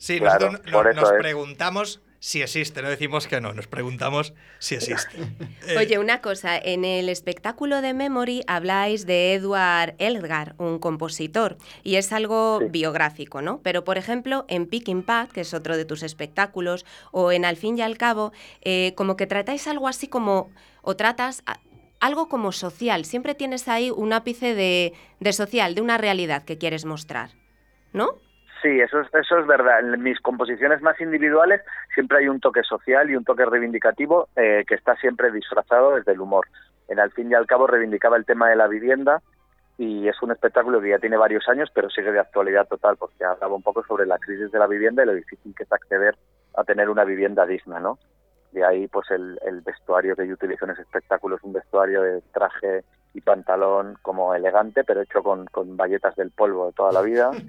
Sí, 0.00 0.18
nosotros 0.18 0.62
nos, 0.96 1.12
preguntamos 1.12 2.00
si 2.20 2.40
existe, 2.40 2.80
no 2.80 2.88
decimos 2.88 3.26
que 3.26 3.40
no, 3.42 3.52
nos 3.52 3.66
preguntamos 3.66 4.32
si 4.58 4.74
existe. 4.76 5.18
Eh, 5.68 5.76
Oye, 5.76 5.98
una 5.98 6.22
cosa, 6.22 6.56
en 6.56 6.86
el 6.86 7.10
espectáculo 7.10 7.82
de 7.82 7.92
Memory 7.92 8.42
habláis 8.46 9.04
de 9.04 9.34
Edward 9.34 9.94
Elgar, 9.98 10.54
un 10.56 10.78
compositor, 10.78 11.58
y 11.82 11.96
es 11.96 12.12
algo 12.12 12.60
biográfico, 12.70 13.42
¿no? 13.42 13.60
Pero, 13.62 13.84
por 13.84 13.98
ejemplo, 13.98 14.46
en 14.48 14.66
Picking 14.66 15.02
Pad, 15.02 15.28
que 15.28 15.42
es 15.42 15.52
otro 15.52 15.76
de 15.76 15.84
tus 15.84 16.02
espectáculos, 16.02 16.86
o 17.12 17.30
en 17.30 17.44
Al 17.44 17.56
fin 17.56 17.76
y 17.76 17.82
al 17.82 17.98
cabo, 17.98 18.32
eh, 18.62 18.94
como 18.96 19.16
que 19.16 19.26
tratáis 19.26 19.68
algo 19.68 19.86
así 19.86 20.08
como, 20.08 20.50
o 20.80 20.96
tratas 20.96 21.42
algo 22.00 22.28
como 22.28 22.52
social. 22.52 23.04
Siempre 23.04 23.34
tienes 23.34 23.68
ahí 23.68 23.90
un 23.90 24.12
ápice 24.12 24.54
de, 24.54 24.94
de 25.20 25.32
social, 25.32 25.74
de 25.74 25.82
una 25.82 25.98
realidad 25.98 26.44
que 26.44 26.58
quieres 26.58 26.84
mostrar, 26.84 27.30
¿no? 27.92 28.14
Sí, 28.62 28.80
eso 28.80 29.00
es, 29.00 29.08
eso 29.14 29.38
es 29.38 29.46
verdad. 29.46 29.80
En 29.80 30.02
mis 30.02 30.20
composiciones 30.20 30.82
más 30.82 31.00
individuales 31.00 31.62
siempre 31.94 32.18
hay 32.18 32.28
un 32.28 32.40
toque 32.40 32.62
social 32.62 33.08
y 33.10 33.16
un 33.16 33.24
toque 33.24 33.44
reivindicativo 33.46 34.28
eh, 34.36 34.64
que 34.66 34.74
está 34.74 34.96
siempre 34.96 35.30
disfrazado 35.30 35.94
desde 35.94 36.12
el 36.12 36.20
humor. 36.20 36.46
En 36.88 36.98
al 37.00 37.10
fin 37.12 37.30
y 37.30 37.34
al 37.34 37.46
cabo 37.46 37.66
reivindicaba 37.66 38.16
el 38.16 38.26
tema 38.26 38.48
de 38.50 38.56
la 38.56 38.66
vivienda 38.66 39.22
y 39.78 40.08
es 40.08 40.20
un 40.20 40.30
espectáculo 40.30 40.80
que 40.80 40.90
ya 40.90 40.98
tiene 40.98 41.16
varios 41.16 41.48
años, 41.48 41.70
pero 41.74 41.88
sigue 41.88 42.12
de 42.12 42.20
actualidad 42.20 42.68
total, 42.68 42.98
porque 42.98 43.24
hablaba 43.24 43.54
un 43.54 43.62
poco 43.62 43.82
sobre 43.84 44.04
la 44.04 44.18
crisis 44.18 44.52
de 44.52 44.58
la 44.58 44.66
vivienda 44.66 45.02
y 45.02 45.06
lo 45.06 45.14
difícil 45.14 45.54
que 45.54 45.62
es 45.62 45.72
acceder 45.72 46.16
a 46.54 46.64
tener 46.64 46.90
una 46.90 47.04
vivienda 47.04 47.46
digna, 47.46 47.80
¿no? 47.80 47.98
De 48.52 48.64
ahí, 48.64 48.88
pues, 48.88 49.10
el, 49.10 49.38
el 49.44 49.60
vestuario 49.60 50.16
que 50.16 50.26
yo 50.26 50.34
utilizo 50.34 50.64
en 50.64 50.72
ese 50.72 50.82
espectáculo 50.82 51.36
es 51.36 51.42
un 51.42 51.52
vestuario 51.52 52.02
de 52.02 52.20
traje 52.32 52.84
y 53.14 53.20
pantalón 53.20 53.98
como 54.02 54.34
elegante, 54.34 54.84
pero 54.84 55.00
hecho 55.00 55.22
con, 55.22 55.46
con 55.46 55.76
bayetas 55.76 56.16
del 56.16 56.30
polvo 56.30 56.66
de 56.66 56.72
toda 56.72 56.92
la 56.92 57.02
vida. 57.02 57.30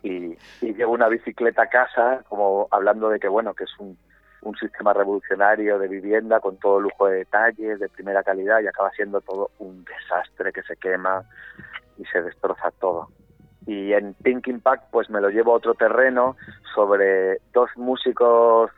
Y, 0.00 0.38
y 0.60 0.74
llevo 0.74 0.92
una 0.92 1.08
bicicleta 1.08 1.62
a 1.62 1.68
casa, 1.68 2.22
como 2.28 2.68
hablando 2.70 3.08
de 3.08 3.18
que, 3.18 3.26
bueno, 3.26 3.52
que 3.52 3.64
es 3.64 3.78
un, 3.80 3.98
un 4.42 4.56
sistema 4.56 4.92
revolucionario 4.92 5.78
de 5.78 5.88
vivienda 5.88 6.40
con 6.40 6.56
todo 6.58 6.80
lujo 6.80 7.08
de 7.08 7.18
detalles, 7.18 7.80
de 7.80 7.88
primera 7.88 8.22
calidad, 8.22 8.60
y 8.60 8.66
acaba 8.66 8.90
siendo 8.92 9.20
todo 9.20 9.50
un 9.58 9.84
desastre 9.84 10.52
que 10.52 10.62
se 10.62 10.76
quema 10.76 11.24
y 11.96 12.04
se 12.06 12.22
destroza 12.22 12.70
todo. 12.78 13.08
Y 13.66 13.92
en 13.92 14.14
Pink 14.14 14.46
Impact, 14.46 14.90
pues 14.90 15.10
me 15.10 15.20
lo 15.20 15.30
llevo 15.30 15.52
a 15.52 15.56
otro 15.56 15.74
terreno 15.74 16.36
sobre 16.74 17.38
dos 17.52 17.70
músicos 17.76 18.70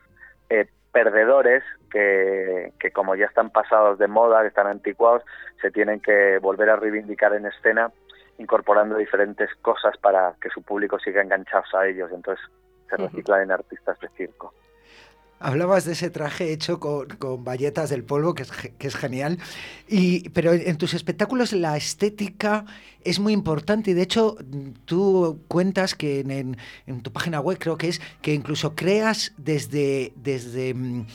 eh, 0.49 0.69
perdedores 0.93 1.63
que, 1.91 2.73
que, 2.79 2.91
como 2.91 3.15
ya 3.15 3.27
están 3.27 3.51
pasados 3.51 3.99
de 3.99 4.09
moda, 4.09 4.43
que 4.43 4.49
están 4.49 4.67
anticuados, 4.67 5.23
se 5.61 5.71
tienen 5.71 6.01
que 6.01 6.39
volver 6.39 6.71
a 6.71 6.77
reivindicar 6.77 7.35
en 7.35 7.47
escena 7.47 7.91
incorporando 8.39 8.97
diferentes 8.97 9.51
cosas 9.63 9.97
para 9.99 10.35
que 10.41 10.49
su 10.49 10.63
público 10.63 10.99
siga 10.99 11.23
enganchado 11.23 11.65
a 11.79 11.87
ellos. 11.87 12.11
Entonces 12.13 12.45
se 12.89 12.97
reciclan 12.97 13.43
en 13.43 13.53
artistas 13.53 13.99
de 14.01 14.09
circo. 14.17 14.55
Hablabas 15.43 15.87
de 15.87 15.93
ese 15.93 16.11
traje 16.11 16.53
hecho 16.53 16.79
con, 16.79 17.09
con 17.09 17.45
bayetas 17.45 17.89
del 17.89 18.05
polvo, 18.05 18.35
que 18.35 18.43
es, 18.43 18.53
que 18.53 18.87
es, 18.87 18.95
genial. 18.95 19.39
Y, 19.89 20.29
pero 20.31 20.53
en 20.53 20.77
tus 20.77 20.93
espectáculos 20.93 21.55
la 21.55 21.79
estética 21.79 22.67
es 23.03 23.19
muy 23.19 23.33
importante 23.33 23.91
y 23.91 23.95
de 23.95 24.03
hecho 24.03 24.37
tú 24.85 25.41
cuentas 25.49 25.95
que 25.95 26.21
en, 26.21 26.59
en, 26.87 27.03
tu 27.03 27.11
página 27.11 27.41
web 27.41 27.57
creo 27.59 27.79
que 27.79 27.89
es 27.89 28.01
que 28.21 28.35
incluso 28.35 28.75
creas 28.75 29.33
desde, 29.39 30.13
desde, 30.17 30.75
mm, 30.75 31.07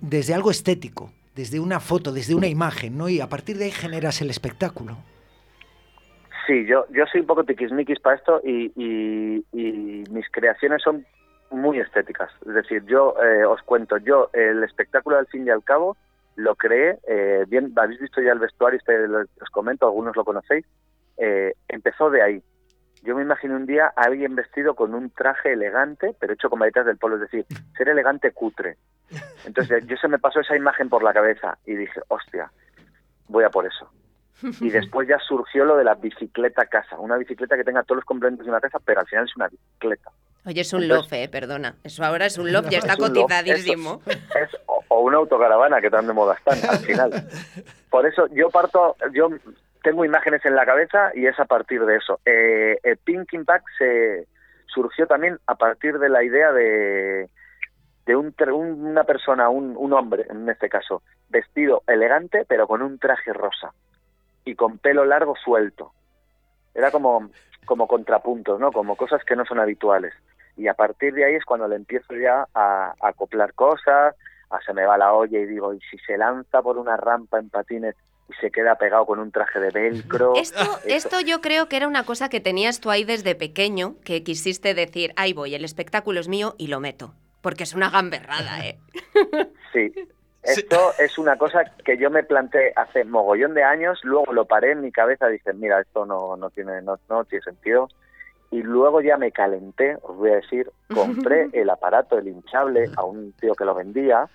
desde 0.00 0.32
algo 0.32 0.52
estético, 0.52 1.10
desde 1.34 1.58
una 1.58 1.80
foto, 1.80 2.12
desde 2.12 2.36
una 2.36 2.46
imagen, 2.46 2.96
¿no? 2.96 3.08
Y 3.08 3.20
a 3.20 3.28
partir 3.28 3.58
de 3.58 3.64
ahí 3.64 3.70
generas 3.72 4.22
el 4.22 4.30
espectáculo. 4.30 4.96
Sí, 6.46 6.66
yo, 6.66 6.86
yo 6.90 7.04
soy 7.10 7.22
un 7.22 7.26
poco 7.26 7.42
tiquismiquis 7.42 7.98
para 7.98 8.14
esto 8.14 8.40
y, 8.44 8.72
y 8.76 10.04
mis 10.08 10.28
creaciones 10.30 10.82
son 10.82 11.04
muy 11.52 11.78
estéticas. 11.78 12.30
Es 12.46 12.54
decir, 12.54 12.84
yo 12.86 13.14
eh, 13.22 13.44
os 13.44 13.62
cuento, 13.62 13.96
yo 13.98 14.30
el 14.32 14.62
espectáculo 14.64 15.18
al 15.18 15.26
fin 15.26 15.46
y 15.46 15.50
al 15.50 15.62
cabo 15.62 15.96
lo 16.36 16.54
creé, 16.56 16.98
eh, 17.06 17.44
bien, 17.48 17.72
habéis 17.76 18.00
visto 18.00 18.20
ya 18.20 18.32
el 18.32 18.38
vestuario, 18.38 18.78
este, 18.78 19.06
os 19.06 19.50
comento, 19.50 19.86
algunos 19.86 20.16
lo 20.16 20.24
conocéis, 20.24 20.66
eh, 21.18 21.54
empezó 21.68 22.10
de 22.10 22.22
ahí. 22.22 22.42
Yo 23.02 23.16
me 23.16 23.22
imaginé 23.22 23.56
un 23.56 23.66
día 23.66 23.92
a 23.96 24.02
alguien 24.02 24.36
vestido 24.36 24.74
con 24.74 24.94
un 24.94 25.10
traje 25.10 25.52
elegante, 25.52 26.14
pero 26.18 26.32
hecho 26.32 26.48
con 26.48 26.60
varitas 26.60 26.86
del 26.86 26.98
polo, 26.98 27.16
es 27.16 27.22
decir, 27.22 27.44
ser 27.76 27.88
elegante 27.88 28.30
cutre. 28.30 28.76
Entonces 29.44 29.84
yo 29.86 29.96
se 29.96 30.08
me 30.08 30.18
pasó 30.18 30.40
esa 30.40 30.56
imagen 30.56 30.88
por 30.88 31.02
la 31.02 31.12
cabeza 31.12 31.58
y 31.66 31.74
dije, 31.74 32.00
hostia, 32.08 32.50
voy 33.28 33.44
a 33.44 33.50
por 33.50 33.66
eso. 33.66 33.90
Y 34.60 34.70
después 34.70 35.08
ya 35.08 35.18
surgió 35.18 35.64
lo 35.64 35.76
de 35.76 35.84
la 35.84 35.94
bicicleta 35.94 36.66
casa, 36.66 36.98
una 36.98 37.16
bicicleta 37.16 37.56
que 37.56 37.64
tenga 37.64 37.82
todos 37.82 37.96
los 37.96 38.04
complementos 38.04 38.46
de 38.46 38.52
una 38.52 38.60
casa, 38.60 38.78
pero 38.84 39.00
al 39.00 39.06
final 39.06 39.24
es 39.24 39.36
una 39.36 39.48
bicicleta. 39.48 40.10
Oye, 40.44 40.62
es 40.62 40.72
un 40.72 40.88
loft, 40.88 41.12
eh, 41.12 41.28
perdona. 41.28 41.76
Eso 41.84 42.04
ahora 42.04 42.26
es 42.26 42.38
un 42.38 42.52
loft, 42.52 42.68
ya 42.68 42.78
está 42.78 42.96
cotizadísimo. 42.96 44.02
Es, 44.06 44.16
es, 44.16 44.60
o, 44.66 44.82
o, 44.88 45.00
una 45.00 45.18
autocaravana 45.18 45.80
que 45.80 45.90
tan 45.90 46.06
de 46.06 46.12
moda 46.12 46.34
están 46.34 46.58
al 46.68 46.78
final. 46.78 47.10
Por 47.90 48.06
eso 48.06 48.26
yo 48.32 48.50
parto, 48.50 48.96
yo 49.12 49.28
tengo 49.82 50.04
imágenes 50.04 50.44
en 50.44 50.54
la 50.54 50.64
cabeza 50.64 51.12
y 51.14 51.26
es 51.26 51.38
a 51.38 51.44
partir 51.44 51.84
de 51.84 51.96
eso. 51.96 52.20
Eh, 52.24 52.78
el 52.82 52.96
Pink 52.98 53.32
Impact 53.32 53.66
se 53.78 54.26
surgió 54.66 55.06
también 55.06 55.38
a 55.46 55.54
partir 55.54 55.98
de 55.98 56.08
la 56.08 56.24
idea 56.24 56.52
de, 56.52 57.28
de 58.06 58.16
un, 58.16 58.34
una 58.48 59.04
persona, 59.04 59.48
un, 59.48 59.76
un 59.76 59.92
hombre 59.92 60.26
en 60.30 60.48
este 60.48 60.68
caso, 60.68 61.02
vestido 61.28 61.82
elegante 61.86 62.44
pero 62.48 62.66
con 62.66 62.82
un 62.82 62.98
traje 62.98 63.32
rosa 63.32 63.72
y 64.44 64.54
con 64.54 64.78
pelo 64.78 65.04
largo 65.04 65.34
suelto. 65.36 65.92
Era 66.74 66.90
como, 66.90 67.30
como 67.64 67.86
contrapuntos, 67.86 68.58
¿no? 68.58 68.72
Como 68.72 68.96
cosas 68.96 69.22
que 69.24 69.36
no 69.36 69.44
son 69.44 69.60
habituales. 69.60 70.14
Y 70.56 70.68
a 70.68 70.74
partir 70.74 71.14
de 71.14 71.24
ahí 71.24 71.34
es 71.34 71.44
cuando 71.44 71.66
le 71.68 71.76
empiezo 71.76 72.14
ya 72.14 72.46
a, 72.54 72.94
a 73.00 73.08
acoplar 73.08 73.54
cosas, 73.54 74.14
a 74.50 74.60
se 74.62 74.72
me 74.74 74.84
va 74.84 74.98
la 74.98 75.12
olla 75.12 75.38
y 75.38 75.46
digo, 75.46 75.74
¿y 75.74 75.80
si 75.90 75.98
se 75.98 76.16
lanza 76.18 76.62
por 76.62 76.78
una 76.78 76.96
rampa 76.96 77.38
en 77.38 77.48
patines 77.48 77.96
y 78.28 78.34
se 78.34 78.50
queda 78.50 78.76
pegado 78.76 79.06
con 79.06 79.18
un 79.18 79.32
traje 79.32 79.58
de 79.58 79.70
velcro? 79.70 80.34
Esto, 80.36 80.60
esto 80.84 81.20
yo 81.20 81.40
creo 81.40 81.68
que 81.68 81.76
era 81.76 81.88
una 81.88 82.04
cosa 82.04 82.28
que 82.28 82.40
tenías 82.40 82.80
tú 82.80 82.90
ahí 82.90 83.04
desde 83.04 83.34
pequeño, 83.34 83.96
que 84.04 84.22
quisiste 84.22 84.74
decir, 84.74 85.12
ahí 85.16 85.32
voy, 85.32 85.54
el 85.54 85.64
espectáculo 85.64 86.20
es 86.20 86.28
mío 86.28 86.54
y 86.58 86.68
lo 86.68 86.80
meto. 86.80 87.14
Porque 87.40 87.64
es 87.64 87.74
una 87.74 87.90
gamberrada, 87.90 88.64
¿eh? 88.64 88.78
Sí, 89.72 89.92
esto 90.42 90.92
sí. 90.96 91.02
es 91.04 91.18
una 91.18 91.36
cosa 91.36 91.64
que 91.84 91.96
yo 91.96 92.10
me 92.10 92.22
planteé 92.22 92.72
hace 92.76 93.04
mogollón 93.04 93.54
de 93.54 93.64
años, 93.64 94.00
luego 94.04 94.32
lo 94.32 94.44
paré 94.44 94.72
en 94.72 94.82
mi 94.82 94.92
cabeza 94.92 95.28
y 95.28 95.32
dije, 95.32 95.52
mira, 95.54 95.80
esto 95.80 96.06
no, 96.06 96.36
no, 96.36 96.50
tiene, 96.50 96.82
no, 96.82 96.98
no 97.08 97.24
tiene 97.24 97.42
sentido. 97.42 97.88
Y 98.52 98.62
luego 98.62 99.00
ya 99.00 99.16
me 99.16 99.32
calenté, 99.32 99.96
os 100.02 100.16
voy 100.16 100.30
a 100.30 100.36
decir, 100.36 100.70
compré 100.94 101.48
el 101.52 101.68
aparato, 101.70 102.16
el 102.18 102.28
hinchable, 102.28 102.90
a 102.96 103.04
un 103.04 103.32
tío 103.32 103.54
que 103.54 103.64
lo 103.64 103.74
vendía. 103.74 104.28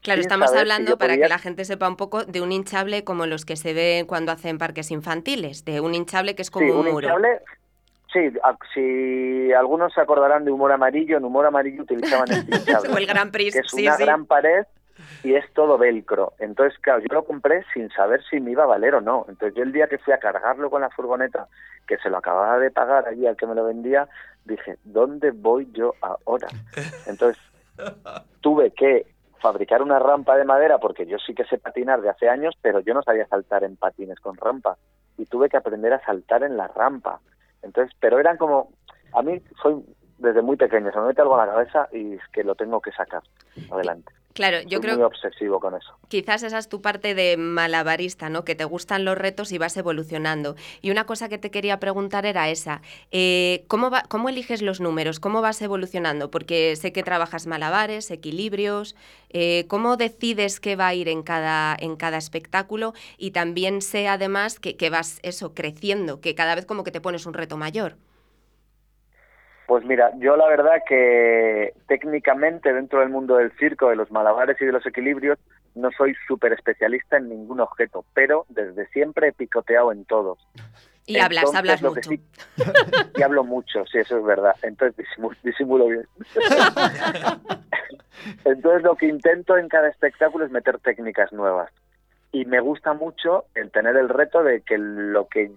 Claro, 0.00 0.20
estamos 0.20 0.52
hablando, 0.52 0.92
si 0.92 0.96
para 0.96 1.12
podía... 1.12 1.26
que 1.26 1.28
la 1.28 1.38
gente 1.38 1.64
sepa 1.64 1.88
un 1.88 1.96
poco, 1.96 2.24
de 2.24 2.40
un 2.40 2.50
hinchable 2.50 3.04
como 3.04 3.26
los 3.26 3.44
que 3.44 3.54
se 3.54 3.72
ven 3.72 4.06
cuando 4.06 4.32
hacen 4.32 4.58
parques 4.58 4.90
infantiles, 4.90 5.64
de 5.64 5.80
un 5.80 5.94
hinchable 5.94 6.34
que 6.34 6.42
es 6.42 6.50
como 6.50 6.66
sí, 6.66 6.72
un, 6.72 6.78
un 6.78 6.92
muro. 6.92 7.06
Hinchable, 7.06 7.40
Sí, 8.12 8.30
si 8.74 9.52
algunos 9.54 9.92
se 9.94 10.00
acordarán 10.00 10.44
de 10.44 10.50
Humor 10.50 10.72
Amarillo, 10.72 11.16
en 11.16 11.24
Humor 11.24 11.46
Amarillo 11.46 11.82
utilizaban 11.82 12.26
este 12.30 12.56
hinchable. 12.56 12.90
o 12.90 12.96
el 12.98 13.06
Gran 13.06 13.30
Prix, 13.30 13.54
que 13.54 13.60
es 13.60 13.70
sí, 13.70 13.86
una 13.86 13.96
sí. 13.96 14.02
gran 14.04 14.26
pared 14.26 14.66
y 15.22 15.34
es 15.34 15.44
todo 15.54 15.78
velcro. 15.78 16.32
Entonces, 16.38 16.78
claro, 16.80 17.00
yo 17.00 17.14
lo 17.14 17.24
compré 17.24 17.64
sin 17.72 17.90
saber 17.90 18.22
si 18.28 18.40
me 18.40 18.52
iba 18.52 18.64
a 18.64 18.66
valer 18.66 18.94
o 18.94 19.00
no. 19.00 19.26
Entonces, 19.28 19.56
yo 19.56 19.62
el 19.62 19.72
día 19.72 19.86
que 19.86 19.98
fui 19.98 20.12
a 20.12 20.18
cargarlo 20.18 20.70
con 20.70 20.82
la 20.82 20.90
furgoneta, 20.90 21.48
que 21.86 21.98
se 21.98 22.10
lo 22.10 22.18
acababa 22.18 22.58
de 22.58 22.70
pagar 22.70 23.06
allí 23.08 23.26
al 23.26 23.36
que 23.36 23.46
me 23.46 23.54
lo 23.54 23.64
vendía, 23.64 24.08
dije, 24.44 24.76
¿dónde 24.84 25.30
voy 25.30 25.68
yo 25.72 25.94
ahora? 26.00 26.48
Entonces, 27.06 27.42
tuve 28.40 28.70
que 28.72 29.06
fabricar 29.40 29.82
una 29.82 29.98
rampa 29.98 30.36
de 30.36 30.44
madera, 30.44 30.78
porque 30.78 31.06
yo 31.06 31.18
sí 31.18 31.34
que 31.34 31.44
sé 31.44 31.58
patinar 31.58 32.00
de 32.00 32.10
hace 32.10 32.28
años, 32.28 32.54
pero 32.62 32.80
yo 32.80 32.94
no 32.94 33.02
sabía 33.02 33.26
saltar 33.26 33.64
en 33.64 33.76
patines 33.76 34.20
con 34.20 34.36
rampa. 34.36 34.76
Y 35.18 35.26
tuve 35.26 35.48
que 35.48 35.56
aprender 35.56 35.92
a 35.92 36.04
saltar 36.04 36.42
en 36.44 36.56
la 36.56 36.68
rampa. 36.68 37.20
Entonces, 37.62 37.94
pero 38.00 38.18
eran 38.18 38.36
como, 38.36 38.70
a 39.12 39.22
mí 39.22 39.42
soy 39.60 39.84
desde 40.18 40.40
muy 40.40 40.56
pequeño, 40.56 40.90
se 40.92 41.00
me 41.00 41.08
mete 41.08 41.20
algo 41.20 41.38
a 41.38 41.44
la 41.44 41.52
cabeza 41.52 41.88
y 41.92 42.14
es 42.14 42.22
que 42.32 42.44
lo 42.44 42.54
tengo 42.54 42.80
que 42.80 42.92
sacar 42.92 43.22
adelante. 43.70 44.12
Claro, 44.34 44.60
yo 44.62 44.80
creo 44.80 44.96
muy 44.96 45.04
obsesivo 45.04 45.60
con 45.60 45.74
eso. 45.74 45.92
Quizás 46.08 46.42
esa 46.42 46.58
es 46.58 46.68
tu 46.68 46.80
parte 46.80 47.14
de 47.14 47.36
malabarista, 47.36 48.28
¿no? 48.28 48.44
Que 48.44 48.54
te 48.54 48.64
gustan 48.64 49.04
los 49.04 49.16
retos 49.16 49.52
y 49.52 49.58
vas 49.58 49.76
evolucionando. 49.76 50.56
Y 50.80 50.90
una 50.90 51.04
cosa 51.04 51.28
que 51.28 51.38
te 51.38 51.50
quería 51.50 51.78
preguntar 51.80 52.24
era 52.24 52.48
esa: 52.48 52.82
eh, 53.10 53.64
¿cómo, 53.68 53.90
va, 53.90 54.02
¿cómo 54.08 54.28
eliges 54.28 54.62
los 54.62 54.80
números? 54.80 55.20
¿Cómo 55.20 55.42
vas 55.42 55.60
evolucionando? 55.60 56.30
Porque 56.30 56.76
sé 56.76 56.92
que 56.92 57.02
trabajas 57.02 57.46
malabares, 57.46 58.10
equilibrios. 58.10 58.96
Eh, 59.30 59.66
¿Cómo 59.68 59.96
decides 59.96 60.60
qué 60.60 60.76
va 60.76 60.88
a 60.88 60.94
ir 60.94 61.08
en 61.08 61.22
cada, 61.22 61.76
en 61.78 61.96
cada 61.96 62.18
espectáculo? 62.18 62.94
Y 63.18 63.32
también 63.32 63.82
sé 63.82 64.08
además 64.08 64.58
que, 64.58 64.76
que 64.76 64.90
vas 64.90 65.18
eso 65.22 65.54
creciendo, 65.54 66.20
que 66.20 66.34
cada 66.34 66.54
vez 66.54 66.66
como 66.66 66.84
que 66.84 66.90
te 66.90 67.00
pones 67.00 67.26
un 67.26 67.34
reto 67.34 67.56
mayor. 67.56 67.96
Pues 69.72 69.86
mira, 69.86 70.12
yo 70.18 70.36
la 70.36 70.46
verdad 70.48 70.82
que 70.86 71.72
técnicamente 71.88 72.74
dentro 72.74 73.00
del 73.00 73.08
mundo 73.08 73.36
del 73.36 73.52
circo, 73.52 73.88
de 73.88 73.96
los 73.96 74.10
malabares 74.10 74.60
y 74.60 74.66
de 74.66 74.72
los 74.72 74.84
equilibrios, 74.84 75.38
no 75.74 75.88
soy 75.96 76.14
súper 76.28 76.52
especialista 76.52 77.16
en 77.16 77.30
ningún 77.30 77.58
objeto, 77.58 78.04
pero 78.12 78.44
desde 78.50 78.86
siempre 78.88 79.28
he 79.28 79.32
picoteado 79.32 79.90
en 79.90 80.04
todos. 80.04 80.38
Y 81.06 81.16
Entonces, 81.16 81.54
hablas, 81.54 81.54
hablas 81.54 81.82
mucho. 81.82 82.10
Sí, 82.10 82.20
y 83.16 83.22
hablo 83.22 83.44
mucho, 83.44 83.86
sí, 83.86 83.96
eso 83.96 84.18
es 84.18 84.24
verdad. 84.24 84.54
Entonces 84.60 84.94
disimulo, 84.94 85.36
disimulo 85.42 85.86
bien. 85.86 86.06
Entonces 88.44 88.82
lo 88.82 88.94
que 88.96 89.06
intento 89.06 89.56
en 89.56 89.70
cada 89.70 89.88
espectáculo 89.88 90.44
es 90.44 90.50
meter 90.50 90.80
técnicas 90.80 91.32
nuevas. 91.32 91.72
Y 92.30 92.44
me 92.44 92.60
gusta 92.60 92.92
mucho 92.92 93.46
el 93.54 93.70
tener 93.70 93.96
el 93.96 94.10
reto 94.10 94.42
de 94.42 94.60
que 94.60 94.76
lo 94.76 95.28
que 95.28 95.50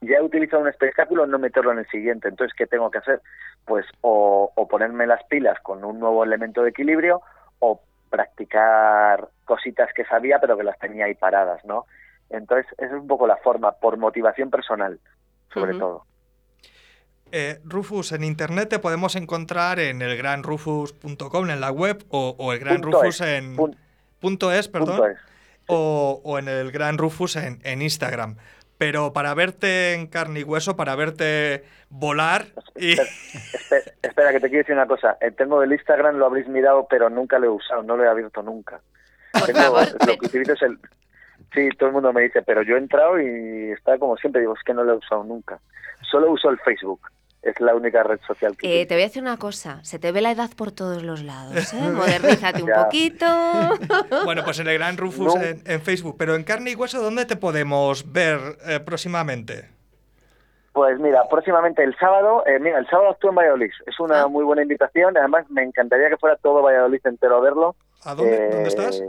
ya 0.00 0.16
he 0.16 0.22
utilizado 0.22 0.62
un 0.62 0.68
espectáculo, 0.68 1.26
no 1.26 1.38
meterlo 1.38 1.72
en 1.72 1.78
el 1.80 1.88
siguiente. 1.88 2.28
Entonces, 2.28 2.54
¿qué 2.56 2.66
tengo 2.66 2.90
que 2.90 2.98
hacer? 2.98 3.20
Pues 3.64 3.84
o, 4.00 4.50
o, 4.54 4.68
ponerme 4.68 5.06
las 5.06 5.22
pilas 5.24 5.58
con 5.62 5.84
un 5.84 5.98
nuevo 6.00 6.24
elemento 6.24 6.62
de 6.62 6.70
equilibrio 6.70 7.20
o 7.58 7.82
practicar 8.08 9.28
cositas 9.44 9.90
que 9.94 10.04
sabía 10.04 10.38
pero 10.40 10.56
que 10.56 10.64
las 10.64 10.78
tenía 10.78 11.04
ahí 11.04 11.14
paradas, 11.14 11.64
¿no? 11.64 11.86
Entonces, 12.30 12.66
esa 12.78 12.86
es 12.94 13.00
un 13.00 13.06
poco 13.06 13.26
la 13.26 13.36
forma, 13.36 13.72
por 13.72 13.96
motivación 13.96 14.50
personal, 14.50 14.98
sobre 15.52 15.74
todo. 15.78 16.04
Eh, 17.32 17.60
Rufus, 17.64 18.12
en 18.12 18.24
internet 18.24 18.68
te 18.68 18.78
podemos 18.78 19.14
encontrar 19.16 19.78
en 19.78 20.02
elgranrufus.com 20.02 21.50
en 21.50 21.60
la 21.60 21.70
web 21.70 22.04
o, 22.08 22.34
o 22.38 22.52
el 22.52 22.58
Gran 22.58 22.80
Punto 22.80 22.98
Rufus 23.02 23.20
es, 23.20 23.26
en 23.28 23.56
pun- 23.56 23.76
punto 24.18 24.50
es, 24.52 24.68
perdón, 24.68 24.96
punto 24.96 25.06
es. 25.06 25.18
O, 25.68 26.20
o 26.24 26.38
en 26.38 26.48
el 26.48 26.72
Gran 26.72 26.98
Rufus 26.98 27.36
en, 27.36 27.60
en 27.62 27.82
Instagram. 27.82 28.36
Pero 28.80 29.12
para 29.12 29.34
verte 29.34 29.92
en 29.92 30.06
carne 30.06 30.40
y 30.40 30.42
hueso, 30.42 30.74
para 30.74 30.96
verte 30.96 31.64
volar 31.90 32.46
y 32.76 32.92
Espera, 32.92 33.10
espera, 33.52 33.82
espera, 34.00 34.32
que 34.32 34.40
te 34.40 34.48
quiero 34.48 34.62
decir 34.62 34.74
una 34.74 34.86
cosa. 34.86 35.18
Eh, 35.20 35.32
tengo 35.32 35.62
el 35.62 35.70
Instagram, 35.70 36.16
lo 36.16 36.24
habréis 36.24 36.48
mirado, 36.48 36.86
pero 36.88 37.10
nunca 37.10 37.38
lo 37.38 37.44
he 37.44 37.50
usado, 37.50 37.82
no 37.82 37.98
lo 37.98 38.04
he 38.04 38.08
abierto 38.08 38.42
nunca. 38.42 38.80
Tengo- 39.44 39.60
favor, 39.60 39.86
lo 40.08 40.16
que 40.16 40.26
utilizo 40.26 40.54
es 40.54 40.62
el... 40.62 40.78
Sí, 41.52 41.68
todo 41.78 41.88
el 41.88 41.92
mundo 41.92 42.10
me 42.14 42.22
dice, 42.22 42.40
pero 42.40 42.62
yo 42.62 42.76
he 42.76 42.78
entrado 42.78 43.20
y 43.20 43.70
está 43.72 43.98
como 43.98 44.16
siempre, 44.16 44.40
digo, 44.40 44.54
es 44.56 44.62
que 44.64 44.72
no 44.72 44.82
lo 44.82 44.94
he 44.94 44.96
usado 44.96 45.24
nunca. 45.24 45.58
Solo 46.10 46.30
uso 46.30 46.48
el 46.48 46.58
Facebook, 46.60 47.02
es 47.42 47.58
la 47.60 47.74
única 47.74 48.02
red 48.02 48.20
social 48.26 48.56
que 48.56 48.82
Eh, 48.82 48.86
te 48.86 48.94
voy 48.94 49.02
a 49.02 49.06
decir 49.06 49.22
una 49.22 49.36
cosa, 49.38 49.82
se 49.82 49.98
te 49.98 50.12
ve 50.12 50.20
la 50.20 50.30
edad 50.30 50.50
por 50.56 50.72
todos 50.72 51.02
los 51.02 51.22
lados, 51.22 51.72
¿eh? 51.72 51.76
Modernízate 51.94 52.62
un 52.62 52.70
poquito. 52.70 53.26
bueno, 54.24 54.42
pues 54.44 54.58
en 54.60 54.68
el 54.68 54.78
Gran 54.78 54.96
Rufus 54.96 55.34
No. 55.34 55.42
en, 55.42 55.62
en 55.66 55.80
Facebook. 55.80 56.16
Pero 56.18 56.34
en 56.34 56.44
carne 56.44 56.70
y 56.72 56.74
hueso, 56.74 57.00
¿dónde 57.02 57.24
te 57.24 57.36
podemos 57.36 58.12
ver 58.12 58.38
eh, 58.66 58.80
próximamente? 58.80 59.70
Pues 60.72 60.98
mira, 61.00 61.24
próximamente 61.28 61.82
el 61.82 61.96
sábado, 61.98 62.44
eh, 62.46 62.58
mira, 62.60 62.78
el 62.78 62.86
sábado 62.88 63.10
actúo 63.10 63.30
en 63.30 63.36
Valladolid. 63.36 63.70
Es 63.86 63.98
una 63.98 64.22
Ah. 64.22 64.28
muy 64.28 64.44
buena 64.44 64.62
invitación. 64.62 65.16
Además, 65.16 65.44
me 65.50 65.62
encantaría 65.64 66.08
que 66.08 66.16
fuera 66.16 66.36
todo 66.36 66.62
Valladolid 66.62 67.00
entero 67.04 67.38
a 67.38 67.40
verlo. 67.40 67.74
¿A 68.04 68.14
dónde, 68.14 68.36
Eh, 68.36 68.50
¿dónde 68.52 68.68
estás? 68.68 69.02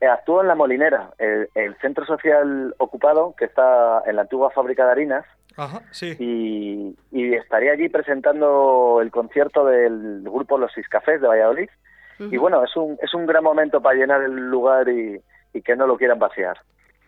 eh, 0.00 0.06
actúo 0.06 0.42
en 0.42 0.48
La 0.48 0.54
Molinera, 0.54 1.10
el, 1.18 1.48
el 1.54 1.74
centro 1.78 2.04
social 2.04 2.74
ocupado 2.78 3.34
que 3.38 3.46
está 3.46 4.02
en 4.06 4.16
la 4.16 4.22
antigua 4.22 4.50
fábrica 4.50 4.84
de 4.84 4.92
harinas. 4.92 5.24
Ajá, 5.56 5.82
sí. 5.90 6.16
Y, 6.18 6.96
y 7.12 7.34
estaría 7.34 7.72
allí 7.72 7.88
presentando 7.88 9.00
el 9.00 9.10
concierto 9.10 9.64
del 9.64 10.22
grupo 10.22 10.58
Los 10.58 10.72
Seis 10.74 10.88
Cafés 10.88 11.20
de 11.20 11.28
Valladolid. 11.28 11.68
Y 12.18 12.36
bueno, 12.36 12.62
es 12.64 12.76
un, 12.76 12.96
es 13.02 13.12
un 13.12 13.26
gran 13.26 13.42
momento 13.42 13.80
para 13.82 13.96
llenar 13.96 14.22
el 14.22 14.32
lugar 14.48 14.88
y, 14.88 15.20
y 15.52 15.62
que 15.62 15.74
no 15.74 15.86
lo 15.86 15.96
quieran 15.96 16.18
vaciar. 16.18 16.58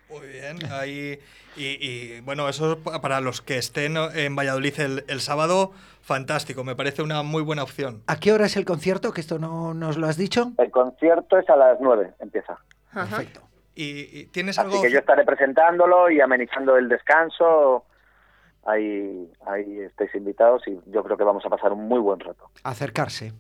Muy 0.09 0.27
bien. 0.29 0.59
Ahí, 0.73 1.19
y, 1.57 1.65
y, 1.65 2.21
bueno, 2.23 2.49
eso 2.49 2.79
pa- 2.83 3.01
para 3.01 3.21
los 3.21 3.41
que 3.41 3.57
estén 3.59 3.97
en 3.97 4.35
Valladolid 4.37 4.79
el, 4.81 5.05
el 5.09 5.21
sábado, 5.21 5.73
fantástico. 6.03 6.65
Me 6.65 6.75
parece 6.77 7.03
una 7.03 7.23
muy 7.23 7.43
buena 7.43 7.63
opción. 7.63 8.03
¿A 8.07 8.19
qué 8.19 8.33
hora 8.33 8.47
es 8.47 8.57
el 8.57 8.65
concierto? 8.65 9.13
Que 9.13 9.21
esto 9.21 9.39
no 9.39 9.75
nos 9.75 9.97
lo 9.97 10.07
has 10.07 10.17
dicho. 10.17 10.53
El 10.59 10.71
concierto 10.71 11.39
es 11.39 11.49
a 11.51 11.57
las 11.57 11.79
nueve, 11.81 12.13
empieza. 12.21 12.59
Ajá. 12.93 13.17
Perfecto. 13.19 13.41
¿Y, 13.75 14.21
y 14.21 14.27
tienes 14.27 14.59
Así 14.59 14.69
algo? 14.69 14.83
que 14.83 14.91
yo 14.91 14.99
estaré 15.01 15.25
presentándolo 15.25 16.11
y 16.11 16.21
amenizando 16.21 16.77
el 16.77 16.89
descanso. 16.89 17.85
Ahí, 18.67 19.31
ahí 19.47 19.79
estáis 19.81 20.15
invitados 20.15 20.63
y 20.67 20.77
yo 20.91 21.03
creo 21.05 21.17
que 21.17 21.25
vamos 21.25 21.45
a 21.47 21.49
pasar 21.51 21.73
un 21.73 21.87
muy 21.89 22.01
buen 22.01 22.21
rato. 22.21 22.51
Acercarse. 22.65 23.33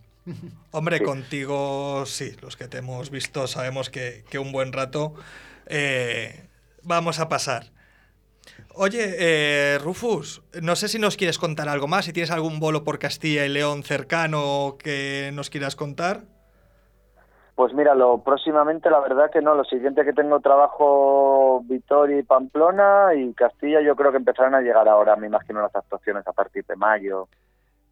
Hombre, 0.72 0.98
Sí. 0.98 1.04
contigo 1.04 2.04
sí, 2.06 2.34
los 2.42 2.56
que 2.56 2.66
te 2.68 2.78
hemos 2.78 3.10
visto 3.10 3.46
sabemos 3.46 3.90
que, 3.90 4.24
que 4.28 4.38
un 4.38 4.50
buen 4.52 4.72
rato 4.72 5.14
eh, 5.66 6.48
vamos 6.82 7.20
a 7.20 7.28
pasar. 7.28 7.66
Oye, 8.74 9.14
eh, 9.18 9.78
Rufus, 9.78 10.42
no 10.62 10.76
sé 10.76 10.88
si 10.88 10.98
nos 10.98 11.16
quieres 11.16 11.38
contar 11.38 11.68
algo 11.68 11.86
más, 11.88 12.04
si 12.04 12.12
tienes 12.12 12.30
algún 12.30 12.60
bolo 12.60 12.84
por 12.84 12.98
Castilla 12.98 13.44
y 13.46 13.48
León 13.48 13.82
cercano 13.84 14.76
que 14.78 15.30
nos 15.32 15.48
quieras 15.50 15.76
contar. 15.76 16.24
Pues 17.56 17.72
mira, 17.72 17.94
lo 17.94 18.22
próximamente 18.22 18.90
la 18.90 19.00
verdad 19.00 19.30
que 19.32 19.40
no, 19.40 19.54
lo 19.54 19.64
siguiente 19.64 20.04
que 20.04 20.12
tengo 20.12 20.40
trabajo 20.40 21.62
Vitoria 21.64 22.18
y 22.18 22.22
Pamplona 22.22 23.14
y 23.16 23.32
Castilla 23.32 23.80
yo 23.80 23.96
creo 23.96 24.10
que 24.12 24.18
empezarán 24.18 24.54
a 24.54 24.60
llegar 24.60 24.86
ahora, 24.88 25.16
me 25.16 25.26
imagino 25.26 25.62
las 25.62 25.74
actuaciones 25.74 26.26
a 26.28 26.32
partir 26.32 26.64
de 26.66 26.76
mayo 26.76 27.28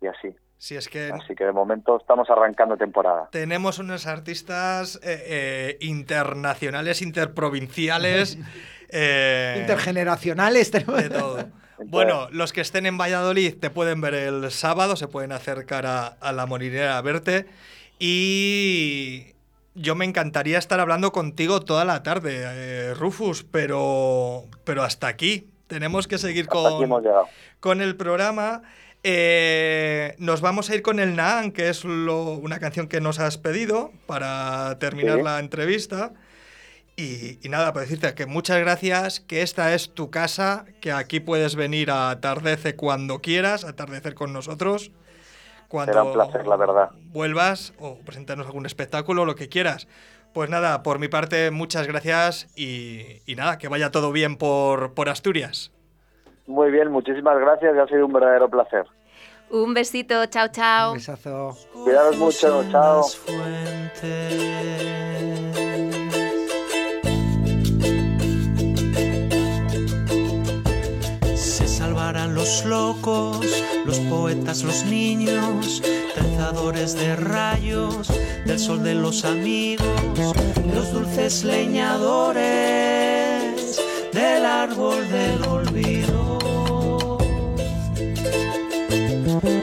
y 0.03 0.07
así. 0.07 0.37
Si 0.59 0.77
es 0.77 0.89
que 0.89 1.11
Así 1.13 1.35
que 1.35 1.45
de 1.45 1.53
momento 1.53 1.97
estamos 1.99 2.29
arrancando 2.31 2.77
temporada. 2.77 3.29
tenemos 3.33 3.79
unos 3.79 4.07
artistas 4.07 4.97
eh, 5.03 5.23
eh, 5.27 5.77
internacionales, 5.81 7.01
interprovinciales. 7.03 8.39
eh, 8.91 9.57
Intergeneracionales. 9.61 10.71
tenemos- 10.71 11.03
De 11.03 11.09
todo. 11.11 11.39
Bueno, 11.87 12.29
los 12.31 12.53
que 12.53 12.61
estén 12.61 12.87
en 12.87 12.97
Valladolid 12.97 13.59
te 13.61 13.69
pueden 13.69 14.01
ver 14.01 14.15
el 14.15 14.51
sábado, 14.53 14.95
se 14.95 15.09
pueden 15.09 15.33
acercar 15.33 15.87
a, 15.87 16.07
a 16.07 16.33
la 16.33 16.47
molinera 16.47 16.97
a 16.97 17.03
verte. 17.03 17.47
Y 17.99 19.34
yo 19.75 19.95
me 19.95 20.05
encantaría 20.05 20.59
estar 20.59 20.81
hablando 20.81 21.13
contigo 21.13 21.61
toda 21.61 21.85
la 21.85 22.03
tarde, 22.03 22.43
eh, 22.45 22.95
Rufus, 22.95 23.45
pero, 23.45 24.45
pero 24.65 24.83
hasta 24.83 25.07
aquí. 25.09 25.49
Tenemos 25.67 26.07
que 26.07 26.19
seguir 26.19 26.47
con, 26.47 26.89
con 27.61 27.81
el 27.81 27.97
programa. 27.97 28.63
Eh, 29.03 30.15
nos 30.19 30.41
vamos 30.41 30.71
a 30.71 30.75
ir 30.75 30.83
con 30.83 30.99
el 31.01 31.17
Naan, 31.17 31.53
que 31.53 31.69
es 31.69 31.85
lo- 31.85 32.33
una 32.35 32.59
canción 32.59 32.87
que 32.89 33.01
nos 33.01 33.19
has 33.19 33.37
pedido 33.39 33.93
para 34.07 34.79
terminar 34.79 35.19
Sí. 35.19 35.23
la 35.25 35.39
entrevista. 35.41 36.13
Y, 36.97 37.39
y 37.45 37.49
nada, 37.49 37.73
para 37.73 37.85
decirte 37.87 38.15
que 38.15 38.27
muchas 38.27 38.61
gracias, 38.61 39.19
que 39.21 39.43
esta 39.43 39.75
es 39.75 39.93
tu 39.95 40.11
casa, 40.11 40.65
que 40.81 40.93
aquí 40.93 41.19
puedes 41.21 41.57
venir 41.57 41.91
a 41.91 42.11
atardecer 42.11 42.77
cuando 42.77 43.21
quieras, 43.21 43.65
atardecer 43.65 44.15
con 44.15 44.33
nosotros. 44.33 44.93
Cuando 45.75 45.93
Será 45.93 46.05
un 46.05 46.13
placer, 46.13 46.47
la 46.47 46.55
verdad. 46.55 46.91
vuelvas 47.07 47.75
o 47.81 47.99
presentarnos 47.99 48.47
algún 48.47 48.65
espectáculo, 48.65 49.25
lo 49.25 49.35
que 49.35 49.49
quieras. 49.49 49.89
Pues 50.33 50.49
nada, 50.49 50.85
por 50.85 51.01
mi 51.01 51.09
parte, 51.09 51.51
muchas 51.51 51.89
gracias 51.89 52.47
y, 52.55 53.23
y 53.27 53.35
nada, 53.35 53.59
que 53.59 53.67
vaya 53.67 53.91
todo 53.91 54.13
bien 54.13 54.37
por, 54.37 54.95
por 54.95 55.09
Asturias. 55.09 55.73
Muy 56.47 56.71
bien, 56.71 56.93
muchísimas 56.93 57.37
gracias 57.41 57.75
y 57.75 57.79
ha 57.81 57.89
sido 57.89 58.07
un 58.07 58.13
verdadero 58.13 58.49
placer. 58.49 58.85
Un 59.51 59.75
besito, 59.75 60.25
chao, 60.27 60.47
chao. 60.47 60.93
Un 60.93 60.99
besazo. 60.99 61.57
Cuidados 61.73 62.17
mucho, 62.19 62.65
chao. 62.71 63.03
Los 72.45 72.65
locos, 72.67 73.47
los 73.87 73.99
poetas, 74.01 74.65
los 74.65 74.85
niños, 74.85 75.83
trenzadores 76.15 76.95
de 76.95 77.17
rayos, 77.17 78.13
del 78.45 78.59
sol 78.59 78.83
de 78.83 78.95
los 78.95 79.25
amigos, 79.25 79.89
los 80.75 80.93
dulces 80.93 81.43
leñadores 81.45 82.45
del 84.13 84.45
árbol 84.45 85.09
del 85.09 85.43
olvido. 85.49 86.39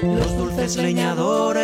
Los 0.01 0.35
dulces 0.37 0.77
leñadores 0.77 1.61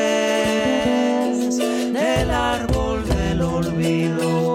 del 1.58 2.30
árbol 2.30 3.04
del 3.08 3.42
olvido. 3.42 4.47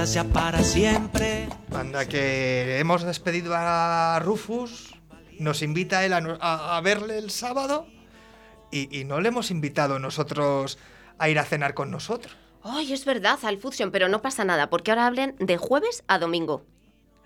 Quizás 0.00 0.14
ya 0.14 0.24
para 0.24 0.62
siempre. 0.62 1.46
Anda, 1.74 2.06
que 2.06 2.78
hemos 2.78 3.02
despedido 3.02 3.52
a 3.54 4.18
Rufus, 4.24 4.94
nos 5.38 5.60
invita 5.60 6.06
él 6.06 6.14
a, 6.14 6.22
a- 6.40 6.78
a 6.78 6.80
verle 6.80 7.18
el 7.18 7.30
sábado 7.30 7.86
y, 8.70 8.98
y 8.98 9.04
no 9.04 9.20
le 9.20 9.28
hemos 9.28 9.50
invitado 9.50 9.98
nosotros 9.98 10.78
a 11.18 11.28
ir 11.28 11.38
a 11.38 11.44
cenar 11.44 11.74
con 11.74 11.90
nosotros. 11.90 12.34
Ay, 12.62 12.94
es 12.94 13.04
verdad, 13.04 13.38
al 13.42 13.58
Fusion, 13.58 13.90
pero 13.90 14.08
no 14.08 14.22
pasa 14.22 14.42
nada, 14.46 14.70
porque 14.70 14.90
ahora 14.90 15.06
hablen 15.06 15.36
de 15.38 15.58
jueves 15.58 16.02
a 16.08 16.18
domingo. 16.18 16.64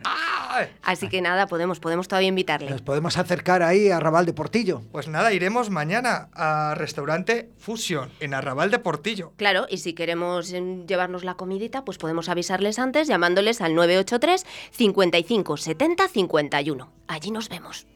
¡Ah! 0.04 0.66
Así 0.82 1.08
que 1.08 1.20
nada, 1.20 1.46
podemos, 1.46 1.80
podemos 1.80 2.08
todavía 2.08 2.28
invitarle. 2.28 2.70
Nos 2.70 2.82
podemos 2.82 3.16
acercar 3.18 3.62
ahí 3.62 3.90
a 3.90 4.00
Raval 4.00 4.26
de 4.26 4.32
Portillo. 4.32 4.82
Pues 4.92 5.08
nada, 5.08 5.32
iremos 5.32 5.70
mañana 5.70 6.28
al 6.34 6.76
restaurante 6.76 7.50
Fusion 7.58 8.10
en 8.20 8.34
Arrabal 8.34 8.70
de 8.70 8.78
Portillo. 8.78 9.32
Claro, 9.36 9.66
y 9.68 9.78
si 9.78 9.94
queremos 9.94 10.52
em, 10.52 10.86
llevarnos 10.86 11.24
la 11.24 11.34
comidita, 11.34 11.84
pues 11.84 11.98
podemos 11.98 12.28
avisarles 12.28 12.78
antes 12.78 13.08
llamándoles 13.08 13.60
al 13.60 13.74
983 13.74 14.46
55 14.70 15.56
70 15.56 16.08
51. 16.08 16.92
Allí 17.08 17.30
nos 17.30 17.48
vemos. 17.48 17.86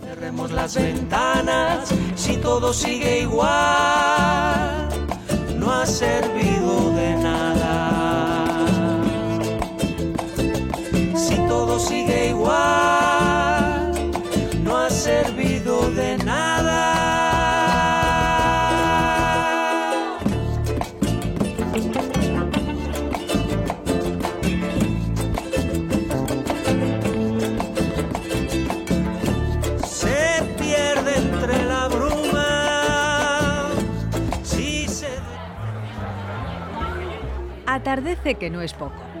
Cerremos 0.00 0.52
las 0.52 0.76
ventanas 0.76 1.88
si 2.14 2.36
todo 2.36 2.72
sigue 2.72 3.22
igual. 3.22 3.48
ha 5.66 5.86
servido 5.86 6.92
de 6.94 7.16
nada. 7.16 7.63
Sigue 11.78 12.28
igual, 12.28 13.92
no 14.62 14.76
ha 14.76 14.90
servido 14.90 15.90
de 15.90 16.18
nada. 16.18 16.92
Se 29.86 30.42
pierde 30.58 31.16
entre 31.16 31.64
la 31.64 31.88
bruma. 31.88 33.70
Si 34.42 34.86
se 34.88 35.08
Atardece 37.66 38.36
que 38.36 38.50
no 38.50 38.60
es 38.62 38.72
poco. 38.74 39.13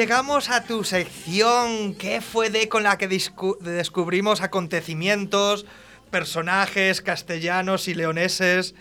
Llegamos 0.00 0.48
a 0.48 0.64
tu 0.64 0.82
sección. 0.82 1.94
¿Qué 1.94 2.22
fue 2.22 2.48
de 2.48 2.70
con 2.70 2.84
la 2.84 2.96
que 2.96 3.06
descubrimos 3.06 4.40
acontecimientos, 4.40 5.66
personajes 6.10 7.02
castellanos 7.02 7.86
y 7.86 7.92
leoneses? 7.92 8.74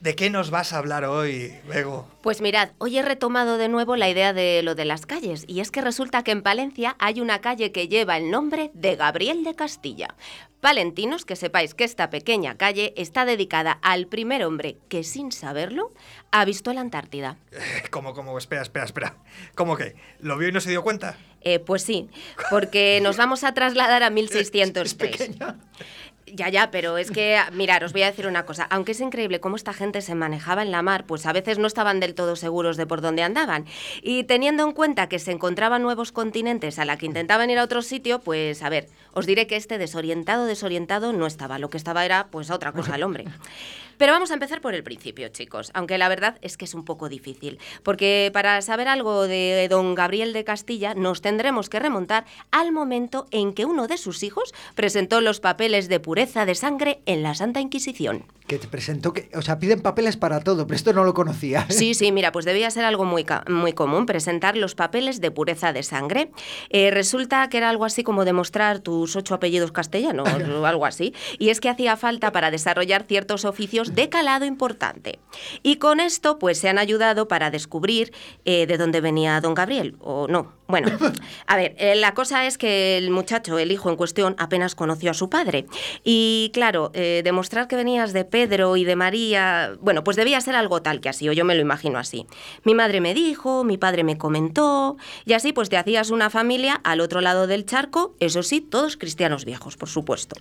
¿De 0.00 0.16
qué 0.16 0.30
nos 0.30 0.50
vas 0.50 0.72
a 0.72 0.78
hablar 0.78 1.04
hoy, 1.04 1.54
Bego? 1.68 2.08
Pues 2.22 2.40
mirad, 2.40 2.70
hoy 2.78 2.98
he 2.98 3.02
retomado 3.02 3.56
de 3.56 3.68
nuevo 3.68 3.94
la 3.94 4.10
idea 4.10 4.32
de 4.32 4.64
lo 4.64 4.74
de 4.74 4.84
las 4.84 5.06
calles, 5.06 5.44
y 5.46 5.60
es 5.60 5.70
que 5.70 5.80
resulta 5.80 6.24
que 6.24 6.32
en 6.32 6.42
Palencia 6.42 6.96
hay 6.98 7.20
una 7.20 7.40
calle 7.40 7.70
que 7.70 7.86
lleva 7.86 8.16
el 8.16 8.32
nombre 8.32 8.72
de 8.74 8.96
Gabriel 8.96 9.44
de 9.44 9.54
Castilla. 9.54 10.16
Palentinos, 10.60 11.24
que 11.24 11.36
sepáis 11.36 11.74
que 11.74 11.84
esta 11.84 12.10
pequeña 12.10 12.56
calle 12.56 12.94
está 12.96 13.24
dedicada 13.24 13.78
al 13.82 14.08
primer 14.08 14.44
hombre 14.44 14.76
que, 14.88 15.04
sin 15.04 15.30
saberlo, 15.30 15.92
ha 16.32 16.44
visto 16.44 16.72
la 16.72 16.80
Antártida. 16.80 17.36
¿Cómo, 17.90 18.14
cómo? 18.14 18.36
Espera, 18.36 18.62
espera, 18.62 18.84
espera. 18.84 19.14
¿Cómo 19.54 19.76
que? 19.76 19.94
¿Lo 20.20 20.36
vio 20.36 20.48
y 20.48 20.52
no 20.52 20.60
se 20.60 20.70
dio 20.70 20.82
cuenta? 20.82 21.16
Eh, 21.42 21.60
pues 21.60 21.82
sí, 21.82 22.08
porque 22.50 23.00
nos 23.02 23.16
vamos 23.16 23.44
a 23.44 23.54
trasladar 23.54 24.02
a 24.02 24.06
Es 24.08 24.12
1603. 24.12 24.94
pequeña. 24.94 25.56
Ya, 26.34 26.48
ya, 26.48 26.70
pero 26.70 26.96
es 26.96 27.10
que, 27.10 27.38
mirar, 27.52 27.84
os 27.84 27.92
voy 27.92 28.02
a 28.02 28.06
decir 28.06 28.26
una 28.26 28.46
cosa. 28.46 28.66
Aunque 28.70 28.92
es 28.92 29.00
increíble 29.00 29.40
cómo 29.40 29.56
esta 29.56 29.74
gente 29.74 30.00
se 30.00 30.14
manejaba 30.14 30.62
en 30.62 30.70
la 30.70 30.80
mar, 30.80 31.04
pues 31.04 31.26
a 31.26 31.32
veces 31.32 31.58
no 31.58 31.66
estaban 31.66 32.00
del 32.00 32.14
todo 32.14 32.36
seguros 32.36 32.78
de 32.78 32.86
por 32.86 33.02
dónde 33.02 33.22
andaban. 33.22 33.66
Y 34.00 34.24
teniendo 34.24 34.64
en 34.64 34.72
cuenta 34.72 35.08
que 35.08 35.18
se 35.18 35.32
encontraban 35.32 35.82
nuevos 35.82 36.10
continentes 36.10 36.78
a 36.78 36.86
la 36.86 36.96
que 36.96 37.04
intentaban 37.04 37.50
ir 37.50 37.58
a 37.58 37.64
otro 37.64 37.82
sitio, 37.82 38.20
pues 38.20 38.62
a 38.62 38.70
ver, 38.70 38.88
os 39.12 39.26
diré 39.26 39.46
que 39.46 39.56
este 39.56 39.76
desorientado, 39.76 40.46
desorientado 40.46 41.12
no 41.12 41.26
estaba. 41.26 41.58
Lo 41.58 41.68
que 41.68 41.76
estaba 41.76 42.06
era, 42.06 42.28
pues, 42.28 42.50
a 42.50 42.54
otra 42.54 42.72
cosa 42.72 42.94
el 42.94 43.02
hombre. 43.02 43.24
Pero 43.98 44.12
vamos 44.12 44.30
a 44.30 44.34
empezar 44.34 44.60
por 44.60 44.74
el 44.74 44.82
principio, 44.82 45.28
chicos, 45.28 45.70
aunque 45.74 45.98
la 45.98 46.08
verdad 46.08 46.38
es 46.42 46.56
que 46.56 46.64
es 46.64 46.74
un 46.74 46.84
poco 46.84 47.08
difícil, 47.08 47.58
porque 47.82 48.30
para 48.32 48.60
saber 48.62 48.88
algo 48.88 49.26
de 49.26 49.66
don 49.68 49.94
Gabriel 49.94 50.32
de 50.32 50.44
Castilla 50.44 50.94
nos 50.94 51.20
tendremos 51.20 51.68
que 51.68 51.80
remontar 51.80 52.24
al 52.50 52.72
momento 52.72 53.26
en 53.30 53.52
que 53.52 53.64
uno 53.64 53.86
de 53.88 53.98
sus 53.98 54.22
hijos 54.22 54.54
presentó 54.74 55.20
los 55.20 55.40
papeles 55.40 55.88
de 55.88 56.00
pureza 56.00 56.46
de 56.46 56.54
sangre 56.54 57.00
en 57.06 57.22
la 57.22 57.34
Santa 57.34 57.60
Inquisición. 57.60 58.24
Que 58.46 58.58
te 58.58 58.66
presentó 58.68 59.12
que, 59.12 59.30
o 59.34 59.42
sea, 59.42 59.58
piden 59.58 59.80
papeles 59.80 60.16
para 60.16 60.40
todo, 60.40 60.66
pero 60.66 60.76
esto 60.76 60.92
no 60.92 61.04
lo 61.04 61.14
conocía. 61.14 61.66
Sí, 61.82 61.94
sí, 61.94 62.12
mira, 62.12 62.30
pues 62.30 62.44
debía 62.44 62.70
ser 62.70 62.84
algo 62.84 63.04
muy, 63.04 63.26
muy 63.48 63.72
común 63.72 64.06
presentar 64.06 64.56
los 64.56 64.74
papeles 64.74 65.20
de 65.20 65.30
pureza 65.30 65.72
de 65.72 65.82
sangre. 65.82 66.30
Eh, 66.70 66.90
resulta 66.92 67.48
que 67.48 67.56
era 67.56 67.70
algo 67.70 67.84
así 67.84 68.04
como 68.04 68.24
demostrar 68.24 68.80
tus 68.80 69.16
ocho 69.16 69.34
apellidos 69.34 69.72
castellanos 69.72 70.28
o 70.28 70.66
algo 70.66 70.86
así. 70.86 71.14
Y 71.38 71.48
es 71.48 71.60
que 71.60 71.68
hacía 71.68 71.96
falta 71.96 72.30
para 72.30 72.50
desarrollar 72.50 73.04
ciertos 73.04 73.44
oficios 73.44 73.81
de 73.90 74.08
calado 74.08 74.44
importante. 74.44 75.18
Y 75.62 75.76
con 75.76 76.00
esto, 76.00 76.38
pues 76.38 76.58
se 76.58 76.68
han 76.68 76.78
ayudado 76.78 77.28
para 77.28 77.50
descubrir 77.50 78.12
eh, 78.44 78.66
de 78.66 78.78
dónde 78.78 79.00
venía 79.00 79.40
don 79.40 79.54
Gabriel, 79.54 79.96
o 80.00 80.28
no. 80.28 80.52
Bueno, 80.68 80.88
a 81.46 81.56
ver, 81.56 81.74
eh, 81.76 81.94
la 81.96 82.14
cosa 82.14 82.46
es 82.46 82.56
que 82.56 82.96
el 82.96 83.10
muchacho, 83.10 83.58
el 83.58 83.70
hijo 83.70 83.90
en 83.90 83.96
cuestión, 83.96 84.34
apenas 84.38 84.74
conoció 84.74 85.10
a 85.10 85.14
su 85.14 85.28
padre. 85.28 85.66
Y 86.02 86.50
claro, 86.54 86.90
eh, 86.94 87.20
demostrar 87.24 87.68
que 87.68 87.76
venías 87.76 88.14
de 88.14 88.24
Pedro 88.24 88.76
y 88.76 88.84
de 88.84 88.96
María, 88.96 89.74
bueno, 89.80 90.02
pues 90.02 90.16
debía 90.16 90.40
ser 90.40 90.54
algo 90.54 90.80
tal 90.80 91.00
que 91.00 91.10
así, 91.10 91.28
o 91.28 91.32
yo 91.32 91.44
me 91.44 91.54
lo 91.54 91.60
imagino 91.60 91.98
así. 91.98 92.26
Mi 92.64 92.74
madre 92.74 93.02
me 93.02 93.12
dijo, 93.12 93.64
mi 93.64 93.76
padre 93.76 94.02
me 94.02 94.16
comentó, 94.16 94.96
y 95.26 95.34
así 95.34 95.52
pues 95.52 95.68
te 95.68 95.76
hacías 95.76 96.10
una 96.10 96.30
familia 96.30 96.80
al 96.84 97.00
otro 97.00 97.20
lado 97.20 97.46
del 97.46 97.66
charco, 97.66 98.14
eso 98.18 98.42
sí, 98.42 98.62
todos 98.62 98.96
cristianos 98.96 99.44
viejos, 99.44 99.76
por 99.76 99.90
supuesto. 99.90 100.36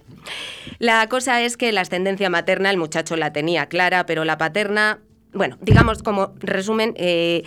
La 0.80 1.08
cosa 1.10 1.42
es 1.42 1.58
que 1.58 1.72
la 1.72 1.82
ascendencia 1.82 2.30
materna 2.30 2.70
el 2.72 2.78
muchacho 2.78 3.16
la 3.18 3.31
tenía 3.32 3.68
clara, 3.68 4.06
pero 4.06 4.26
la 4.26 4.38
paterna 4.38 5.00
bueno, 5.34 5.58
digamos 5.62 6.04
como 6.04 6.34
resumen, 6.40 6.94
eh, 6.98 7.44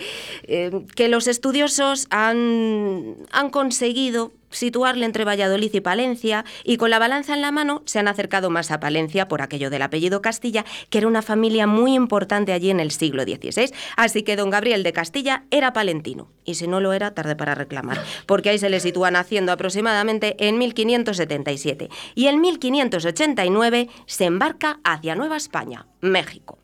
eh, 0.47 0.71
que 0.95 1.07
los 1.07 1.27
estudiosos 1.27 2.07
han, 2.09 3.15
han 3.31 3.49
conseguido 3.51 4.31
situarle 4.55 5.05
entre 5.05 5.25
Valladolid 5.25 5.73
y 5.73 5.81
Palencia 5.81 6.45
y 6.63 6.77
con 6.77 6.89
la 6.89 6.99
balanza 6.99 7.33
en 7.33 7.41
la 7.41 7.51
mano 7.51 7.83
se 7.85 7.99
han 7.99 8.07
acercado 8.07 8.49
más 8.49 8.71
a 8.71 8.79
Palencia 8.79 9.27
por 9.27 9.41
aquello 9.41 9.69
del 9.69 9.81
apellido 9.81 10.21
Castilla, 10.21 10.65
que 10.89 10.99
era 10.99 11.07
una 11.07 11.21
familia 11.21 11.67
muy 11.67 11.93
importante 11.93 12.53
allí 12.53 12.69
en 12.69 12.79
el 12.79 12.91
siglo 12.91 13.23
XVI. 13.23 13.71
Así 13.97 14.23
que 14.23 14.35
don 14.35 14.49
Gabriel 14.49 14.83
de 14.83 14.93
Castilla 14.93 15.45
era 15.51 15.73
palentino 15.73 16.31
y 16.43 16.55
si 16.55 16.67
no 16.67 16.79
lo 16.79 16.93
era, 16.93 17.13
tarde 17.13 17.35
para 17.35 17.55
reclamar, 17.55 18.01
porque 18.25 18.49
ahí 18.49 18.59
se 18.59 18.69
le 18.69 18.79
sitúa 18.79 19.11
naciendo 19.11 19.51
aproximadamente 19.51 20.35
en 20.47 20.57
1577 20.57 21.89
y 22.15 22.27
en 22.27 22.41
1589 22.41 23.89
se 24.05 24.25
embarca 24.25 24.79
hacia 24.83 25.15
Nueva 25.15 25.37
España, 25.37 25.87
México 26.01 26.59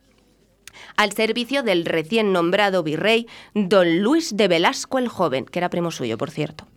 al 0.98 1.14
servicio 1.14 1.64
del 1.64 1.86
recién 1.86 2.32
nombrado 2.32 2.84
virrey 2.84 3.28
don 3.54 4.02
Luis 4.02 4.36
de 4.36 4.48
Velasco 4.48 5.00
el 5.00 5.08
Joven, 5.08 5.46
que 5.46 5.60
era 5.60 5.70
primo 5.70 5.92
suyo, 5.92 6.18
por 6.18 6.32
cierto. 6.32 6.68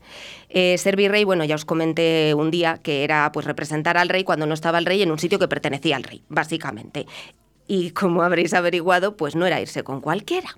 Eh, 0.49 0.79
ser 0.79 0.97
virrey, 0.97 1.25
bueno, 1.25 1.45
ya 1.45 1.55
os 1.55 1.65
comenté 1.65 2.35
un 2.35 2.51
día 2.51 2.79
que 2.83 3.05
era 3.05 3.31
pues 3.33 3.47
representar 3.47 3.97
al 3.97 4.09
rey 4.09 4.25
cuando 4.25 4.47
no 4.47 4.55
estaba 4.55 4.79
el 4.79 4.87
rey 4.87 5.03
en 5.03 5.11
un 5.11 5.19
sitio 5.19 5.39
que 5.39 5.49
pertenecía 5.49 5.97
al 5.97 6.05
rey, 6.05 6.23
básicamente. 6.29 7.07
Y 7.67 7.91
como 7.91 8.23
habréis 8.23 8.55
averiguado, 8.55 9.17
pues 9.17 9.35
no 9.35 9.47
era 9.47 9.61
irse 9.61 9.83
con 9.85 10.01
cualquiera. 10.01 10.57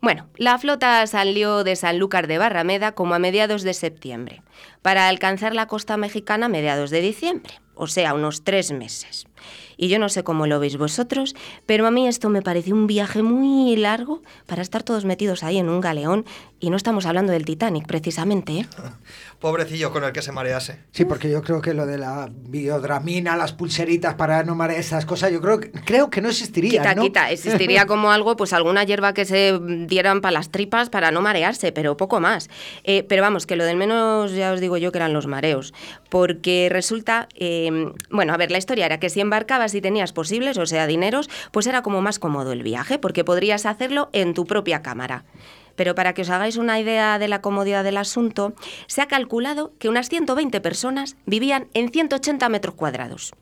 Bueno, 0.00 0.28
la 0.36 0.58
flota 0.58 1.06
salió 1.06 1.64
de 1.64 1.76
Sanlúcar 1.76 2.26
de 2.26 2.38
Barrameda 2.38 2.92
como 2.92 3.14
a 3.14 3.18
mediados 3.18 3.62
de 3.62 3.74
septiembre, 3.74 4.42
para 4.82 5.08
alcanzar 5.08 5.54
la 5.54 5.66
costa 5.66 5.96
mexicana 5.96 6.46
a 6.46 6.50
mediados 6.50 6.90
de 6.90 7.00
diciembre, 7.00 7.54
o 7.74 7.86
sea, 7.86 8.14
unos 8.14 8.44
tres 8.44 8.72
meses. 8.72 9.26
Y 9.76 9.88
yo 9.88 9.98
no 9.98 10.08
sé 10.08 10.24
cómo 10.24 10.46
lo 10.46 10.58
veis 10.58 10.76
vosotros, 10.76 11.34
pero 11.66 11.86
a 11.86 11.90
mí 11.90 12.06
esto 12.08 12.28
me 12.28 12.42
pareció 12.42 12.74
un 12.74 12.86
viaje 12.86 13.22
muy 13.22 13.76
largo 13.76 14.22
para 14.46 14.62
estar 14.62 14.82
todos 14.82 15.04
metidos 15.04 15.42
ahí 15.42 15.58
en 15.58 15.68
un 15.68 15.80
galeón 15.80 16.24
y 16.60 16.70
no 16.70 16.76
estamos 16.76 17.06
hablando 17.06 17.32
del 17.32 17.44
Titanic 17.44 17.86
precisamente, 17.86 18.60
¿eh? 18.60 18.66
Pobrecillo 19.38 19.92
con 19.92 20.04
el 20.04 20.12
que 20.12 20.22
se 20.22 20.32
marease. 20.32 20.80
Sí, 20.92 21.04
porque 21.04 21.30
yo 21.30 21.42
creo 21.42 21.60
que 21.60 21.74
lo 21.74 21.84
de 21.84 21.98
la 21.98 22.30
biodramina, 22.30 23.36
las 23.36 23.52
pulseritas 23.52 24.14
para 24.14 24.42
no 24.44 24.54
marear 24.54 24.80
esas 24.80 25.04
cosas, 25.04 25.30
yo 25.30 25.40
creo 25.40 25.60
que, 25.60 25.70
creo 25.70 26.08
que 26.08 26.22
no 26.22 26.28
existiría, 26.28 26.80
Quita, 26.80 26.94
¿no? 26.94 27.02
quita. 27.02 27.30
Existiría 27.30 27.86
como 27.86 28.10
algo, 28.10 28.36
pues 28.36 28.52
alguna 28.52 28.84
hierba 28.84 29.12
que 29.12 29.24
se 29.24 29.58
dieran 29.86 30.20
para 30.20 30.32
las 30.32 30.50
tripas 30.50 30.88
para 30.88 31.10
no 31.10 31.20
marearse, 31.20 31.70
pero 31.72 31.96
poco 31.96 32.18
más. 32.18 32.48
Eh, 32.84 33.04
pero 33.08 33.22
vamos, 33.22 33.46
que 33.46 33.56
lo 33.56 33.64
del 33.64 33.76
menos 33.76 34.32
ya 34.32 34.52
os 34.52 34.60
digo 34.60 34.78
yo 34.78 34.90
que 34.90 34.98
eran 34.98 35.12
los 35.12 35.26
mareos. 35.26 35.74
Porque 36.08 36.68
resulta, 36.70 37.28
eh, 37.34 37.92
bueno, 38.10 38.32
a 38.32 38.36
ver, 38.36 38.50
la 38.50 38.58
historia 38.58 38.86
era 38.86 38.98
que 38.98 39.10
si 39.10 39.20
embarcabas 39.20 39.74
y 39.74 39.80
tenías 39.80 40.12
posibles, 40.12 40.56
o 40.58 40.66
sea, 40.66 40.86
dineros, 40.86 41.28
pues 41.50 41.66
era 41.66 41.82
como 41.82 42.00
más 42.00 42.18
cómodo 42.18 42.52
el 42.52 42.62
viaje, 42.62 42.98
porque 42.98 43.24
podrías 43.24 43.66
hacerlo 43.66 44.08
en 44.12 44.34
tu 44.34 44.46
propia 44.46 44.82
cámara. 44.82 45.24
Pero 45.76 45.94
para 45.94 46.12
que 46.14 46.22
os 46.22 46.30
hagáis 46.30 46.56
una 46.56 46.80
idea 46.80 47.18
de 47.18 47.28
la 47.28 47.40
comodidad 47.40 47.84
del 47.84 47.98
asunto, 47.98 48.54
se 48.86 49.02
ha 49.02 49.06
calculado 49.06 49.72
que 49.78 49.88
unas 49.88 50.08
120 50.08 50.60
personas 50.60 51.16
vivían 51.26 51.68
en 51.74 51.90
180 51.90 52.48
metros 52.48 52.74
cuadrados. 52.74 53.32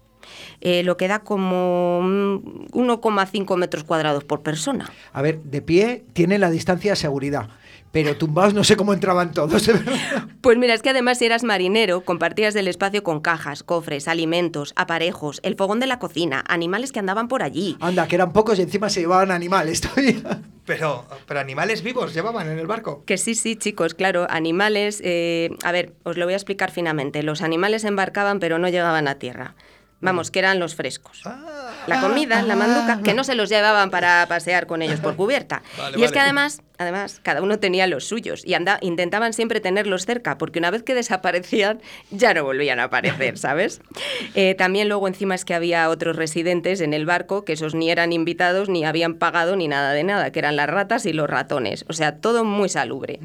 Eh, 0.60 0.82
lo 0.82 0.96
que 0.96 1.08
da 1.08 1.20
como 1.20 2.00
mm, 2.02 2.68
1,5 2.72 3.56
metros 3.56 3.84
cuadrados 3.84 4.24
por 4.24 4.42
persona. 4.42 4.90
A 5.12 5.22
ver, 5.22 5.42
de 5.42 5.62
pie 5.62 6.04
tiene 6.12 6.38
la 6.38 6.50
distancia 6.50 6.92
de 6.92 6.96
seguridad, 6.96 7.48
pero 7.94 8.16
tumbados 8.16 8.54
no 8.54 8.64
sé 8.64 8.76
cómo 8.76 8.92
entraban 8.92 9.30
todos, 9.30 9.66
de 9.66 9.74
verdad. 9.74 10.26
Pues 10.40 10.58
mira, 10.58 10.74
es 10.74 10.82
que 10.82 10.90
además 10.90 11.18
si 11.18 11.26
eras 11.26 11.44
marinero, 11.44 12.00
compartías 12.00 12.56
el 12.56 12.66
espacio 12.66 13.04
con 13.04 13.20
cajas, 13.20 13.62
cofres, 13.62 14.08
alimentos, 14.08 14.72
aparejos, 14.74 15.38
el 15.44 15.54
fogón 15.54 15.78
de 15.78 15.86
la 15.86 16.00
cocina, 16.00 16.42
animales 16.48 16.90
que 16.90 16.98
andaban 16.98 17.28
por 17.28 17.44
allí. 17.44 17.76
Anda, 17.78 18.08
que 18.08 18.16
eran 18.16 18.32
pocos 18.32 18.58
y 18.58 18.62
encima 18.62 18.90
se 18.90 18.98
llevaban 18.98 19.30
animales 19.30 19.80
todavía. 19.80 20.42
Pero, 20.66 21.04
pero 21.28 21.38
animales 21.38 21.84
vivos 21.84 22.12
llevaban 22.12 22.50
en 22.50 22.58
el 22.58 22.66
barco. 22.66 23.04
Que 23.06 23.16
sí, 23.16 23.36
sí, 23.36 23.54
chicos, 23.54 23.94
claro, 23.94 24.26
animales... 24.28 25.00
eh, 25.04 25.50
a 25.62 25.70
ver, 25.70 25.92
os 26.02 26.16
lo 26.16 26.24
voy 26.24 26.34
a 26.34 26.36
explicar 26.36 26.72
finamente. 26.72 27.22
Los 27.22 27.42
animales 27.42 27.84
embarcaban 27.84 28.40
pero 28.40 28.58
no 28.58 28.68
llegaban 28.68 29.06
a 29.06 29.20
tierra. 29.20 29.54
Vamos, 30.00 30.32
que 30.32 30.40
eran 30.40 30.58
los 30.58 30.74
frescos. 30.74 31.22
La 31.86 32.00
comida, 32.00 32.42
la 32.42 32.56
manduca, 32.56 33.00
que 33.02 33.14
no 33.14 33.24
se 33.24 33.34
los 33.34 33.48
llevaban 33.48 33.90
para 33.90 34.26
pasear 34.26 34.66
con 34.66 34.82
ellos 34.82 35.00
por 35.00 35.16
cubierta. 35.16 35.62
Vale, 35.78 35.98
y 35.98 36.04
es 36.04 36.12
que 36.12 36.18
además, 36.18 36.62
además, 36.78 37.20
cada 37.22 37.42
uno 37.42 37.58
tenía 37.58 37.86
los 37.86 38.06
suyos 38.06 38.42
y 38.44 38.54
anda, 38.54 38.78
intentaban 38.80 39.32
siempre 39.32 39.60
tenerlos 39.60 40.06
cerca, 40.06 40.38
porque 40.38 40.58
una 40.58 40.70
vez 40.70 40.82
que 40.82 40.94
desaparecían, 40.94 41.80
ya 42.10 42.34
no 42.34 42.44
volvían 42.44 42.80
a 42.80 42.84
aparecer, 42.84 43.38
¿sabes? 43.38 43.80
Eh, 44.36 44.54
también 44.54 44.88
luego 44.88 45.06
encima 45.06 45.34
es 45.34 45.44
que 45.44 45.54
había 45.54 45.88
otros 45.88 46.16
residentes 46.16 46.80
en 46.80 46.92
el 46.92 47.06
barco, 47.06 47.44
que 47.44 47.52
esos 47.52 47.74
ni 47.74 47.90
eran 47.90 48.12
invitados, 48.12 48.68
ni 48.68 48.84
habían 48.84 49.14
pagado, 49.14 49.54
ni 49.54 49.68
nada 49.68 49.92
de 49.92 50.02
nada, 50.02 50.32
que 50.32 50.38
eran 50.40 50.56
las 50.56 50.68
ratas 50.68 51.06
y 51.06 51.12
los 51.12 51.28
ratones. 51.28 51.84
O 51.88 51.92
sea, 51.92 52.16
todo 52.16 52.44
muy 52.44 52.68
salubre. 52.68 53.20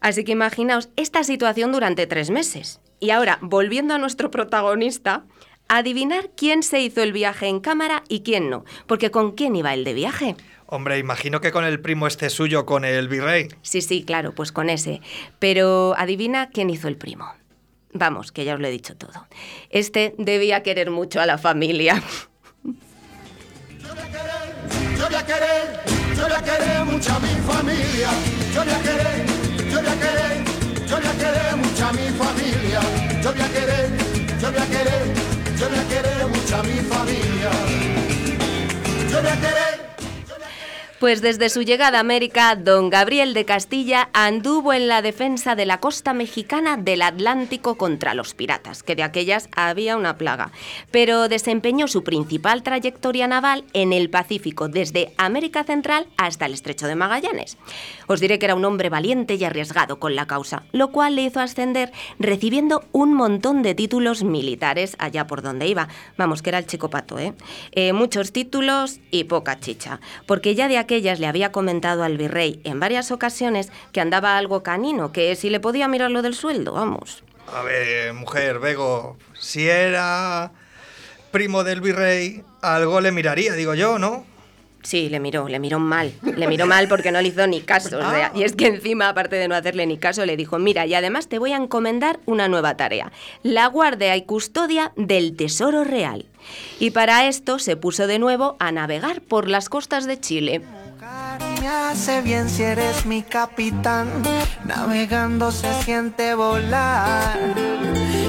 Así 0.00 0.24
que 0.24 0.32
imaginaos 0.32 0.88
esta 0.96 1.24
situación 1.24 1.72
durante 1.72 2.06
tres 2.06 2.30
meses. 2.30 2.80
Y 3.00 3.10
ahora, 3.10 3.38
volviendo 3.40 3.94
a 3.94 3.98
nuestro 3.98 4.30
protagonista, 4.30 5.24
adivinar 5.68 6.30
quién 6.36 6.62
se 6.62 6.80
hizo 6.80 7.02
el 7.02 7.12
viaje 7.12 7.48
en 7.48 7.60
cámara 7.60 8.02
y 8.08 8.20
quién 8.20 8.50
no. 8.50 8.64
Porque 8.86 9.10
¿con 9.10 9.32
quién 9.32 9.56
iba 9.56 9.74
el 9.74 9.84
de 9.84 9.94
viaje? 9.94 10.36
Hombre, 10.66 10.98
imagino 10.98 11.40
que 11.40 11.52
con 11.52 11.64
el 11.64 11.80
primo 11.80 12.06
este 12.06 12.28
suyo, 12.28 12.66
con 12.66 12.84
el 12.84 13.08
virrey. 13.08 13.48
Sí, 13.62 13.82
sí, 13.82 14.04
claro, 14.04 14.34
pues 14.34 14.50
con 14.50 14.68
ese. 14.68 15.00
Pero 15.38 15.94
adivina 15.96 16.50
quién 16.50 16.70
hizo 16.70 16.88
el 16.88 16.96
primo. 16.96 17.32
Vamos, 17.92 18.32
que 18.32 18.44
ya 18.44 18.54
os 18.54 18.60
lo 18.60 18.66
he 18.66 18.70
dicho 18.70 18.96
todo. 18.96 19.26
Este 19.70 20.14
debía 20.18 20.62
querer 20.62 20.90
mucho 20.90 21.20
a 21.20 21.26
la 21.26 21.38
familia. 21.38 22.02
Yo 23.78 23.94
voy 23.94 25.14
a 25.14 25.24
querer, 25.24 25.82
yo 26.16 26.22
voy 26.24 26.32
a 26.32 26.42
querer 26.42 26.84
mucho 26.84 27.12
a 27.12 27.20
mi 27.20 27.28
familia. 27.46 28.10
Yo 28.52 28.64
voy 28.64 28.72
a 28.72 28.82
querer, 28.82 29.26
yo 29.70 29.80
voy 29.80 29.88
a 29.88 29.94
querer, 29.94 30.44
yo 30.88 30.96
voy 30.96 31.06
a 31.06 31.12
querer 31.12 31.56
mucho 31.56 31.86
a 31.86 31.92
mi 31.92 32.08
familia. 32.18 32.80
Yo 33.22 33.32
voy 33.32 33.40
a 33.40 33.48
querer, 33.48 33.90
yo 34.40 34.52
voy 34.52 34.60
a 34.60 34.66
querer, 34.66 35.15
a 36.58 36.62
mi 36.62 36.80
familia. 36.80 37.50
Yo 39.10 39.18
a 39.18 39.36
querer. 39.40 39.75
Pues 40.98 41.20
desde 41.20 41.50
su 41.50 41.60
llegada 41.60 41.98
a 41.98 42.00
América, 42.00 42.56
don 42.56 42.88
Gabriel 42.88 43.34
de 43.34 43.44
Castilla 43.44 44.08
anduvo 44.14 44.72
en 44.72 44.88
la 44.88 45.02
defensa 45.02 45.54
de 45.54 45.66
la 45.66 45.78
costa 45.78 46.14
mexicana 46.14 46.78
del 46.78 47.02
Atlántico 47.02 47.74
contra 47.74 48.14
los 48.14 48.32
piratas, 48.32 48.82
que 48.82 48.96
de 48.96 49.02
aquellas 49.02 49.50
había 49.54 49.98
una 49.98 50.16
plaga. 50.16 50.52
Pero 50.90 51.28
desempeñó 51.28 51.86
su 51.86 52.02
principal 52.02 52.62
trayectoria 52.62 53.28
naval 53.28 53.64
en 53.74 53.92
el 53.92 54.08
Pacífico, 54.08 54.68
desde 54.68 55.12
América 55.18 55.64
Central 55.64 56.06
hasta 56.16 56.46
el 56.46 56.54
Estrecho 56.54 56.86
de 56.86 56.94
Magallanes. 56.94 57.58
Os 58.06 58.20
diré 58.20 58.38
que 58.38 58.46
era 58.46 58.54
un 58.54 58.64
hombre 58.64 58.88
valiente 58.88 59.34
y 59.34 59.44
arriesgado 59.44 60.00
con 60.00 60.16
la 60.16 60.26
causa, 60.26 60.62
lo 60.72 60.92
cual 60.92 61.16
le 61.16 61.24
hizo 61.24 61.40
ascender 61.40 61.92
recibiendo 62.18 62.84
un 62.92 63.12
montón 63.12 63.62
de 63.62 63.74
títulos 63.74 64.24
militares 64.24 64.96
allá 64.98 65.26
por 65.26 65.42
donde 65.42 65.68
iba. 65.68 65.88
Vamos, 66.16 66.40
que 66.40 66.48
era 66.48 66.58
el 66.58 66.66
chico 66.66 66.88
pato, 66.88 67.18
¿eh? 67.18 67.34
Eh, 67.72 67.92
muchos 67.92 68.32
títulos 68.32 68.98
y 69.10 69.24
poca 69.24 69.60
chicha, 69.60 70.00
porque 70.26 70.54
ya 70.54 70.68
de 70.68 70.85
aquellas 70.86 71.18
le 71.18 71.26
había 71.26 71.50
comentado 71.50 72.04
al 72.04 72.16
virrey 72.16 72.60
en 72.62 72.78
varias 72.78 73.10
ocasiones 73.10 73.72
que 73.90 74.00
andaba 74.00 74.38
algo 74.38 74.62
canino, 74.62 75.10
que 75.10 75.34
si 75.34 75.50
le 75.50 75.58
podía 75.58 75.88
mirar 75.88 76.12
lo 76.12 76.22
del 76.22 76.34
sueldo, 76.34 76.72
vamos. 76.74 77.24
A 77.52 77.62
ver, 77.62 78.12
mujer, 78.14 78.60
Bego, 78.60 79.16
si 79.38 79.68
era 79.68 80.52
primo 81.32 81.64
del 81.64 81.80
virrey, 81.80 82.44
algo 82.62 83.00
le 83.00 83.10
miraría, 83.10 83.54
digo 83.54 83.74
yo, 83.74 83.98
¿no? 83.98 84.24
Sí, 84.86 85.08
le 85.08 85.18
miró, 85.18 85.48
le 85.48 85.58
miró 85.58 85.80
mal. 85.80 86.12
Le 86.22 86.46
miró 86.46 86.64
mal 86.66 86.86
porque 86.86 87.10
no 87.10 87.20
le 87.20 87.26
hizo 87.26 87.44
ni 87.48 87.60
caso. 87.60 87.98
o 87.98 88.10
sea, 88.10 88.30
y 88.36 88.44
es 88.44 88.54
que 88.54 88.68
encima, 88.68 89.08
aparte 89.08 89.34
de 89.34 89.48
no 89.48 89.56
hacerle 89.56 89.84
ni 89.84 89.98
caso, 89.98 90.24
le 90.24 90.36
dijo, 90.36 90.60
mira, 90.60 90.86
y 90.86 90.94
además 90.94 91.26
te 91.26 91.40
voy 91.40 91.52
a 91.52 91.56
encomendar 91.56 92.20
una 92.24 92.46
nueva 92.46 92.76
tarea. 92.76 93.10
La 93.42 93.66
guardia 93.66 94.16
y 94.16 94.22
custodia 94.22 94.92
del 94.94 95.34
Tesoro 95.34 95.82
Real. 95.82 96.26
Y 96.78 96.92
para 96.92 97.26
esto 97.26 97.58
se 97.58 97.76
puso 97.76 98.06
de 98.06 98.20
nuevo 98.20 98.54
a 98.60 98.70
navegar 98.70 99.22
por 99.22 99.48
las 99.48 99.68
costas 99.68 100.06
de 100.06 100.20
Chile. 100.20 100.62
Me 101.60 101.68
hace 101.68 102.22
bien 102.22 102.48
si 102.48 102.62
eres 102.62 103.06
mi 103.06 103.22
capitán. 103.22 104.08
Navegando 104.64 105.50
se 105.50 105.72
siente 105.82 106.34
volar. 106.34 107.38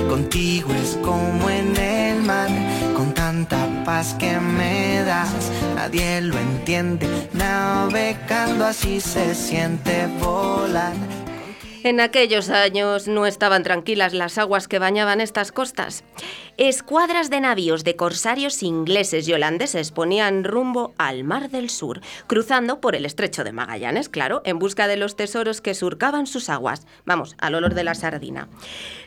Contigo 0.10 0.74
es 0.74 0.98
como 1.04 1.50
en 1.50 1.76
el 1.78 2.22
mar. 2.24 2.50
Con 2.96 3.14
tanta 3.14 3.58
paz 3.86 4.16
que 4.18 4.40
me 4.40 5.04
das. 5.04 5.52
Nadie 5.76 6.22
lo 6.22 6.38
entiende. 6.38 7.30
Navegando 7.34 8.66
así 8.66 9.02
se 9.02 9.36
siente 9.36 10.08
volar. 10.20 10.94
En 11.84 12.00
aquellos 12.00 12.50
años 12.50 13.08
no 13.08 13.26
estaban 13.26 13.64
tranquilas 13.64 14.14
las 14.14 14.38
aguas 14.38 14.68
que 14.68 14.80
bañaban 14.80 15.22
estas 15.22 15.52
costas. 15.52 16.04
Escuadras 16.58 17.30
de 17.30 17.40
navíos 17.40 17.84
de 17.84 17.96
corsarios 17.96 18.64
ingleses 18.64 19.28
y 19.28 19.34
holandeses 19.34 19.92
ponían 19.92 20.44
rumbo 20.44 20.94
al 20.98 21.24
Mar 21.24 21.50
del 21.50 21.70
Sur, 21.70 22.02
cruzando 22.26 22.82
por 22.82 22.96
el 22.96 23.06
estrecho 23.06 23.44
de 23.44 23.52
Magallanes, 23.52 24.10
claro, 24.10 24.42
en 24.44 24.58
busca 24.58 24.88
de 24.88 24.98
los 24.98 25.16
tesoros 25.16 25.62
que 25.62 25.76
surcaban 25.76 26.26
sus 26.26 26.50
aguas. 26.50 26.88
Vamos, 27.06 27.36
al 27.38 27.54
olor 27.54 27.76
de 27.76 27.84
la 27.84 27.94
sardina. 27.94 28.50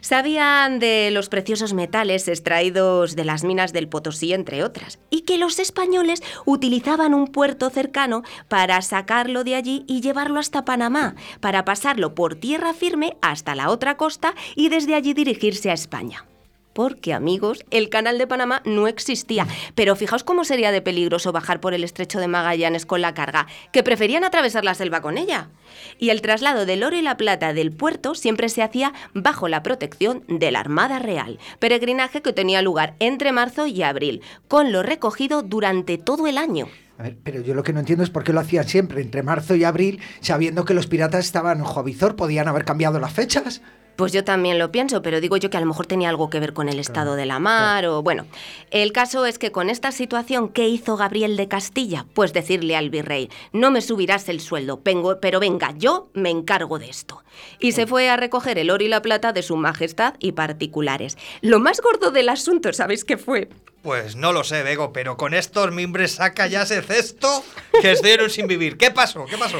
Sabían 0.00 0.78
de 0.78 1.10
los 1.10 1.28
preciosos 1.28 1.74
metales 1.74 2.28
extraídos 2.28 3.16
de 3.16 3.24
las 3.24 3.42
minas 3.42 3.72
del 3.72 3.88
Potosí, 3.88 4.32
entre 4.32 4.62
otras, 4.62 5.00
y 5.10 5.22
que 5.22 5.38
los 5.38 5.58
españoles 5.58 6.22
utilizaban 6.44 7.14
un 7.14 7.26
puerto 7.26 7.68
cercano 7.70 8.22
para 8.48 8.80
sacarlo 8.80 9.42
de 9.42 9.56
allí 9.56 9.84
y 9.88 10.00
llevarlo 10.02 10.38
hasta 10.38 10.64
Panamá, 10.64 11.16
para 11.40 11.64
pasarlo 11.64 12.14
por 12.14 12.36
tierra 12.36 12.59
firme 12.74 13.16
hasta 13.22 13.54
la 13.54 13.70
otra 13.70 13.96
costa 13.96 14.34
y 14.54 14.68
desde 14.68 14.94
allí 14.94 15.14
dirigirse 15.14 15.70
a 15.70 15.74
España. 15.74 16.24
Porque, 16.72 17.12
amigos, 17.12 17.64
el 17.70 17.88
canal 17.88 18.16
de 18.18 18.28
Panamá 18.28 18.62
no 18.64 18.86
existía. 18.86 19.46
Pero 19.74 19.96
fijaos 19.96 20.22
cómo 20.22 20.44
sería 20.44 20.70
de 20.70 20.80
peligroso 20.80 21.32
bajar 21.32 21.60
por 21.60 21.74
el 21.74 21.82
estrecho 21.82 22.20
de 22.20 22.28
Magallanes 22.28 22.86
con 22.86 23.00
la 23.00 23.12
carga, 23.12 23.48
que 23.72 23.82
preferían 23.82 24.24
atravesar 24.24 24.64
la 24.64 24.74
selva 24.74 25.00
con 25.00 25.18
ella. 25.18 25.50
Y 25.98 26.10
el 26.10 26.22
traslado 26.22 26.66
del 26.66 26.84
oro 26.84 26.96
y 26.96 27.02
la 27.02 27.16
plata 27.16 27.52
del 27.52 27.72
puerto 27.72 28.14
siempre 28.14 28.48
se 28.48 28.62
hacía 28.62 28.92
bajo 29.14 29.48
la 29.48 29.62
protección 29.62 30.24
de 30.28 30.50
la 30.52 30.60
Armada 30.60 31.00
Real, 31.00 31.38
peregrinaje 31.58 32.22
que 32.22 32.32
tenía 32.32 32.62
lugar 32.62 32.94
entre 33.00 33.32
marzo 33.32 33.66
y 33.66 33.82
abril, 33.82 34.22
con 34.46 34.70
lo 34.70 34.82
recogido 34.82 35.42
durante 35.42 35.98
todo 35.98 36.28
el 36.28 36.38
año. 36.38 36.68
A 37.00 37.02
ver, 37.02 37.16
pero 37.24 37.40
yo 37.40 37.54
lo 37.54 37.62
que 37.62 37.72
no 37.72 37.80
entiendo 37.80 38.04
es 38.04 38.10
por 38.10 38.24
qué 38.24 38.34
lo 38.34 38.40
hacían 38.40 38.68
siempre 38.68 39.00
entre 39.00 39.22
marzo 39.22 39.54
y 39.54 39.64
abril, 39.64 40.00
sabiendo 40.20 40.66
que 40.66 40.74
los 40.74 40.86
piratas 40.86 41.24
estaban 41.24 41.60
en 41.60 41.64
Jovizor, 41.64 42.14
podían 42.14 42.46
haber 42.46 42.66
cambiado 42.66 43.00
las 43.00 43.14
fechas. 43.14 43.62
Pues 43.96 44.12
yo 44.12 44.22
también 44.22 44.58
lo 44.58 44.70
pienso, 44.70 45.00
pero 45.00 45.18
digo 45.18 45.38
yo 45.38 45.48
que 45.48 45.56
a 45.56 45.60
lo 45.60 45.66
mejor 45.66 45.86
tenía 45.86 46.10
algo 46.10 46.28
que 46.28 46.40
ver 46.40 46.52
con 46.52 46.68
el 46.68 46.78
estado 46.78 47.16
de 47.16 47.24
la 47.24 47.38
mar 47.38 47.86
o 47.86 48.02
bueno. 48.02 48.26
El 48.70 48.92
caso 48.92 49.24
es 49.24 49.38
que 49.38 49.50
con 49.50 49.70
esta 49.70 49.92
situación, 49.92 50.50
¿qué 50.50 50.68
hizo 50.68 50.98
Gabriel 50.98 51.38
de 51.38 51.48
Castilla? 51.48 52.04
Pues 52.12 52.34
decirle 52.34 52.76
al 52.76 52.90
virrey, 52.90 53.30
no 53.54 53.70
me 53.70 53.80
subirás 53.80 54.28
el 54.28 54.40
sueldo, 54.40 54.82
pero 54.82 55.40
venga, 55.40 55.74
yo 55.78 56.10
me 56.12 56.28
encargo 56.28 56.78
de 56.78 56.90
esto. 56.90 57.24
Y 57.60 57.72
se 57.72 57.86
fue 57.86 58.10
a 58.10 58.18
recoger 58.18 58.58
el 58.58 58.70
oro 58.70 58.84
y 58.84 58.88
la 58.88 59.00
plata 59.00 59.32
de 59.32 59.42
su 59.42 59.56
majestad 59.56 60.16
y 60.18 60.32
particulares. 60.32 61.16
Lo 61.40 61.60
más 61.60 61.80
gordo 61.80 62.10
del 62.10 62.28
asunto, 62.28 62.74
¿sabéis 62.74 63.04
qué 63.06 63.16
fue? 63.16 63.48
Pues 63.82 64.14
no 64.14 64.32
lo 64.32 64.44
sé, 64.44 64.62
Bego, 64.62 64.92
pero 64.92 65.16
con 65.16 65.32
estos 65.32 65.72
mimbres 65.72 66.12
saca 66.12 66.46
ya 66.46 66.62
ese 66.62 66.82
cesto 66.82 67.42
que 67.80 67.92
en 67.92 68.20
un 68.22 68.30
sin 68.30 68.46
vivir. 68.46 68.76
¿Qué 68.76 68.90
pasó? 68.90 69.24
¿Qué 69.24 69.38
pasó? 69.38 69.58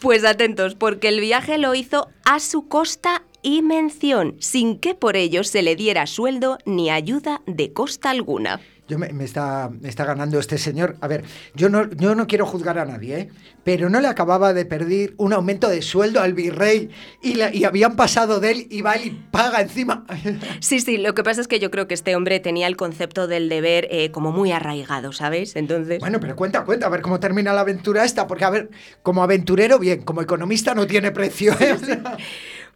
Pues 0.00 0.24
atentos, 0.24 0.74
porque 0.74 1.08
el 1.08 1.20
viaje 1.20 1.58
lo 1.58 1.74
hizo 1.74 2.08
a 2.24 2.40
su 2.40 2.66
costa 2.66 3.22
y 3.42 3.62
mención, 3.62 4.36
sin 4.40 4.78
que 4.78 4.94
por 4.94 5.16
ello 5.16 5.44
se 5.44 5.62
le 5.62 5.76
diera 5.76 6.06
sueldo 6.06 6.58
ni 6.64 6.90
ayuda 6.90 7.42
de 7.46 7.72
costa 7.72 8.10
alguna. 8.10 8.60
Yo 8.90 8.98
me, 8.98 9.12
me 9.12 9.22
está, 9.24 9.70
me 9.80 9.88
está 9.88 10.04
ganando 10.04 10.38
este 10.40 10.58
señor. 10.58 10.96
A 11.00 11.06
ver, 11.06 11.22
yo 11.54 11.68
no, 11.68 11.88
yo 11.92 12.16
no 12.16 12.26
quiero 12.26 12.44
juzgar 12.44 12.76
a 12.80 12.84
nadie, 12.84 13.18
¿eh? 13.20 13.28
pero 13.62 13.88
no 13.88 14.00
le 14.00 14.08
acababa 14.08 14.52
de 14.52 14.64
perder 14.64 15.14
un 15.16 15.32
aumento 15.32 15.68
de 15.68 15.80
sueldo 15.80 16.20
al 16.20 16.34
virrey 16.34 16.90
y, 17.22 17.34
la- 17.34 17.54
y 17.54 17.62
habían 17.62 17.94
pasado 17.94 18.40
de 18.40 18.50
él 18.50 18.66
y 18.68 18.82
va 18.82 18.96
y 18.98 19.10
paga 19.30 19.60
encima. 19.60 20.04
Sí, 20.60 20.80
sí, 20.80 20.96
lo 20.98 21.14
que 21.14 21.22
pasa 21.22 21.40
es 21.40 21.46
que 21.48 21.60
yo 21.60 21.70
creo 21.70 21.86
que 21.86 21.94
este 21.94 22.16
hombre 22.16 22.40
tenía 22.40 22.66
el 22.66 22.76
concepto 22.76 23.26
del 23.28 23.48
deber 23.48 23.86
eh, 23.92 24.10
como 24.10 24.32
muy 24.32 24.50
arraigado, 24.50 25.12
¿sabes? 25.12 25.54
Entonces... 25.56 26.00
Bueno, 26.00 26.18
pero 26.20 26.34
cuenta, 26.34 26.64
cuenta, 26.64 26.86
a 26.86 26.90
ver 26.90 27.00
cómo 27.00 27.20
termina 27.20 27.52
la 27.52 27.60
aventura 27.60 28.04
esta, 28.04 28.26
porque 28.26 28.44
a 28.44 28.50
ver, 28.50 28.70
como 29.02 29.22
aventurero, 29.22 29.78
bien, 29.78 30.02
como 30.02 30.20
economista 30.20 30.74
no 30.74 30.86
tiene 30.88 31.12
precio. 31.12 31.52
¿eh? 31.60 31.76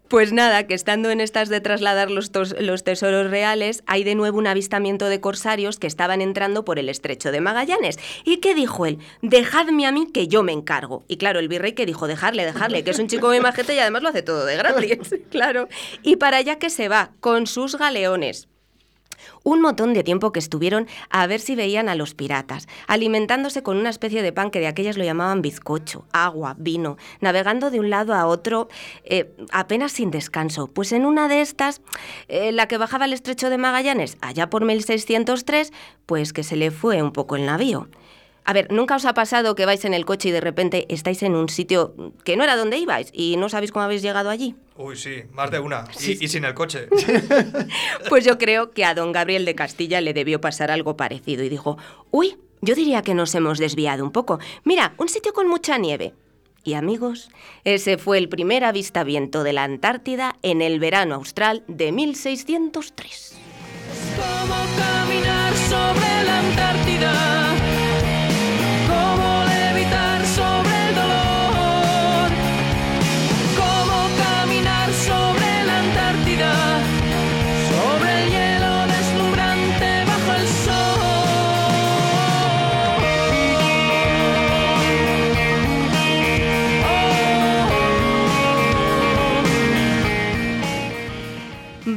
Pues 0.09 0.33
nada, 0.33 0.67
que 0.67 0.75
estando 0.75 1.11
en 1.11 1.21
estas 1.21 1.49
de 1.49 1.61
trasladar 1.61 2.11
los, 2.11 2.31
los 2.61 2.85
tesoros 2.85 3.31
reales, 3.31 3.83
hay 3.87 4.05
de 4.05 4.15
nuevo 4.15 4.39
un 4.39 4.47
avistamiento 4.47 5.07
de 5.07 5.21
corsarios 5.21 5.79
que 5.79 5.87
estaban 5.87 6.21
entrando 6.21 6.65
por 6.65 6.79
el 6.79 6.91
estrecho 6.91 7.33
de 7.33 7.41
Magallanes. 7.41 7.99
¿Y 8.25 8.37
qué 8.37 8.55
dijo 8.55 8.85
él? 8.85 8.99
Dejadme 9.23 9.87
a 9.87 9.93
mí 9.93 10.07
que 10.13 10.29
yo 10.29 10.43
me 10.43 10.53
encargo. 10.53 11.05
Y 11.09 11.17
claro, 11.17 11.41
el 11.41 11.49
virrey 11.49 11.73
que 11.73 11.87
dijo, 11.87 12.07
dejarle, 12.07 12.45
dejarle, 12.45 12.85
que 12.85 12.91
es 12.91 12.99
un 12.99 13.09
chico 13.09 13.29
muy 13.29 13.41
majete 13.41 13.75
y 13.75 13.79
además 13.79 14.03
lo 14.03 14.11
hace 14.11 14.23
todo 14.23 14.45
de 14.45 14.57
gratis, 14.57 15.15
claro. 15.31 15.69
Y 16.03 16.17
para 16.17 16.37
allá 16.37 16.59
que 16.59 16.69
se 16.69 16.89
va, 16.89 17.13
con 17.21 17.47
sus 17.47 17.77
galeones. 17.77 18.49
Un 19.45 19.61
montón 19.61 19.93
de 19.93 20.03
tiempo 20.03 20.33
que 20.33 20.39
estuvieron 20.39 20.89
a 21.11 21.27
ver 21.27 21.39
si 21.39 21.55
veían 21.55 21.91
a 21.91 21.95
los 21.95 22.15
piratas, 22.15 22.67
alimentándose 22.87 23.63
con 23.63 23.77
una 23.77 23.91
especie 23.91 24.23
de 24.23 24.33
pan 24.33 24.51
que 24.51 24.59
de 24.59 24.67
aquellas 24.67 24.97
lo 24.97 25.05
llamaban 25.05 25.43
bizcocho, 25.43 26.07
agua, 26.13 26.57
vino, 26.59 26.97
navegando 27.21 27.71
de 27.71 27.79
un 27.79 27.91
lado 27.91 28.15
a 28.15 28.27
otro 28.27 28.69
eh, 29.05 29.37
apenas 29.53 29.93
sin 29.93 30.11
descanso. 30.11 30.69
Pues 30.69 30.93
en 30.93 31.05
una 31.05 31.29
de 31.29 31.43
estas, 31.43 31.83
eh, 32.29 32.53
la 32.53 32.69
que 32.69 32.79
bajaba 32.79 33.05
el 33.05 33.13
estrecho 33.13 33.51
de 33.51 33.59
Magallanes, 33.59 34.17
allá 34.23 34.49
por 34.49 34.65
1603, 34.65 35.75
pues 36.07 36.33
que 36.33 36.43
se 36.43 36.57
le 36.57 36.71
fue 36.71 37.03
un 37.03 37.13
poco 37.13 37.37
el 37.37 37.45
navío. 37.45 37.89
A 38.47 38.53
ver, 38.53 38.71
¿nunca 38.71 38.97
os 38.97 39.07
ha 39.07 39.15
pasado 39.15 39.55
que 39.55 39.65
vais 39.65 39.85
en 39.85 39.95
el 39.95 40.05
coche 40.05 40.29
y 40.29 40.33
de 40.33 40.41
repente 40.41 40.87
estáis 40.89 41.23
en 41.23 41.35
un 41.35 41.49
sitio 41.49 41.95
que 42.25 42.37
no 42.37 42.45
era 42.45 42.57
donde 42.57 42.77
ibais 42.77 43.09
y 43.13 43.37
no 43.37 43.49
sabéis 43.49 43.73
cómo 43.73 43.85
habéis 43.85 44.03
llegado 44.03 44.29
allí? 44.29 44.55
Uy, 44.77 44.97
sí, 44.97 45.23
más 45.33 45.51
de 45.51 45.61
una. 45.61 45.85
Y, 46.01 46.25
y 46.25 46.29
sin 46.29 46.45
el 46.45 46.55
coche. 46.55 46.89
Pues 48.09 48.25
yo 48.25 48.37
creo 48.39 48.71
que 48.71 48.85
a 48.85 48.95
don 48.95 49.13
Gabriel 49.13 49.45
de 49.45 49.55
Castilla 49.55 50.01
le 50.01 50.13
debió 50.13 50.41
pasar 50.41 50.71
algo 50.71 50.97
parecido 50.97 51.43
y 51.43 51.49
dijo, 51.49 51.79
uy, 52.11 52.37
yo 52.61 52.75
diría 52.75 53.03
que 53.03 53.15
nos 53.15 53.35
hemos 53.35 53.59
desviado 53.59 54.05
un 54.05 54.11
poco. 54.11 54.39
Mira, 54.65 54.95
un 54.99 55.09
sitio 55.09 55.33
con 55.33 55.49
mucha 55.49 55.79
nieve. 55.79 56.13
Y 56.65 56.75
amigos, 56.75 57.31
ese 57.65 57.99
fue 57.99 58.17
el 58.19 58.29
primer 58.31 58.65
avistamiento 58.65 59.43
de 59.43 59.53
la 59.53 59.65
Antártida 59.65 60.37
en 60.43 60.63
el 60.63 60.81
verano 60.81 61.15
austral 61.15 61.63
de 61.69 61.93
1603. 61.93 63.37
Cómo 64.17 64.55
caminar 64.79 65.53
sobre 65.55 66.25
la 66.25 66.39
Antártida, 66.41 67.55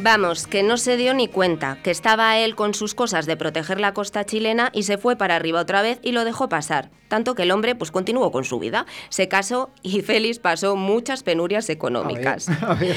Vamos, 0.08 0.48
que 0.48 0.64
no 0.64 0.78
se 0.78 0.96
dio 0.96 1.14
ni 1.14 1.28
cuenta, 1.28 1.80
que 1.84 1.92
estaba 1.92 2.38
él 2.38 2.56
con 2.56 2.74
sus 2.74 2.96
cosas 2.96 3.26
de 3.26 3.36
proteger 3.36 3.82
la 3.82 3.94
costa 3.94 4.24
chilena 4.24 4.70
y 4.74 4.84
se 4.84 4.98
fue 4.98 5.18
para 5.18 5.36
arriba 5.36 5.60
otra 5.60 5.82
vez 5.82 6.00
y 6.02 6.14
lo 6.14 6.24
dejó 6.24 6.48
pasar. 6.48 6.92
Tanto 7.10 7.36
que 7.36 7.44
el 7.44 7.52
hombre 7.52 7.76
pues 7.76 7.92
continuó 7.92 8.32
con 8.32 8.46
su 8.46 8.58
vida, 8.58 8.86
se 9.10 9.28
casó 9.28 9.70
y 9.84 10.02
Félix 10.04 10.40
pasó 10.40 10.78
muchas 10.78 11.24
penurias 11.24 11.70
económicas. 11.70 12.48
a 12.48 12.76
ver. 12.76 12.96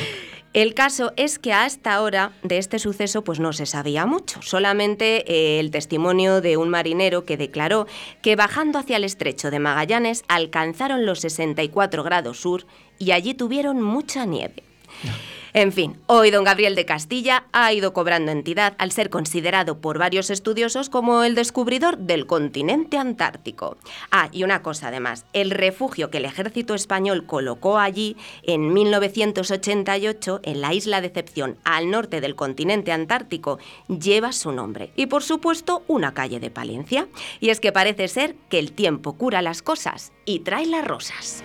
El 0.53 0.73
caso 0.75 1.13
es 1.17 1.41
que 1.41 1.53
hasta 1.53 1.95
ahora 1.95 2.31
de 2.45 2.59
este 2.59 2.79
suceso 2.79 3.25
pues 3.25 3.41
no 3.41 3.53
se 3.53 3.67
sabía 3.67 4.07
mucho, 4.07 4.41
solamente 4.41 5.25
eh, 5.27 5.59
el 5.59 5.73
testimonio 5.73 6.41
de 6.41 6.59
un 6.59 6.69
marinero 6.69 7.25
que 7.25 7.37
declaró 7.37 7.89
que 8.23 8.37
bajando 8.37 8.79
hacia 8.79 8.99
el 8.99 9.03
estrecho 9.03 9.51
de 9.51 9.59
Magallanes 9.59 10.23
alcanzaron 10.29 11.07
los 11.07 11.19
64 11.19 12.05
grados 12.05 12.39
sur 12.39 12.67
y 13.01 13.11
allí 13.11 13.35
tuvieron 13.35 13.83
mucha 13.83 14.27
nieve. 14.27 14.63
En 15.53 15.73
fin, 15.73 15.97
hoy 16.07 16.31
don 16.31 16.45
Gabriel 16.45 16.77
de 16.77 16.85
Castilla 16.85 17.45
ha 17.53 17.73
ido 17.73 17.93
cobrando 17.93 18.31
entidad 18.31 18.75
al 18.79 18.93
ser 18.93 19.11
considerado 19.11 19.81
por 19.81 19.99
varios 19.99 20.31
estudiosos 20.31 20.89
como 20.89 21.25
el 21.25 21.35
descubridor 21.35 21.99
del 21.99 22.27
continente 22.27 22.99
antártico. 22.99 23.77
Ah, 24.13 24.29
y 24.31 24.45
una 24.45 24.63
cosa 24.63 24.89
además, 24.89 25.27
el 25.33 25.51
refugio 25.51 26.11
que 26.11 26.19
el 26.19 26.25
ejército 26.25 26.75
español 26.75 27.27
colocó 27.27 27.79
allí 27.79 28.17
en 28.45 28.73
1988 28.73 30.41
en 30.45 30.61
la 30.61 30.73
isla 30.73 31.01
Decepción, 31.01 31.57
al 31.65 31.91
norte 31.91 32.21
del 32.21 32.37
continente 32.37 32.93
antártico, 32.93 33.59
lleva 33.89 34.33
su 34.33 34.53
nombre. 34.53 34.93
Y 34.95 35.07
por 35.07 35.25
supuesto, 35.25 35.83
una 35.89 36.15
calle 36.15 36.39
de 36.39 36.51
Palencia. 36.51 37.09
Y 37.41 37.49
es 37.49 37.59
que 37.59 37.73
parece 37.73 38.07
ser 38.07 38.37
que 38.49 38.61
el 38.61 38.73
tiempo 38.73 39.15
cura 39.15 39.43
las 39.43 39.63
cosas 39.63 40.13
y 40.25 40.41
trae 40.41 40.67
las 40.67 40.87
rosas. 40.87 41.43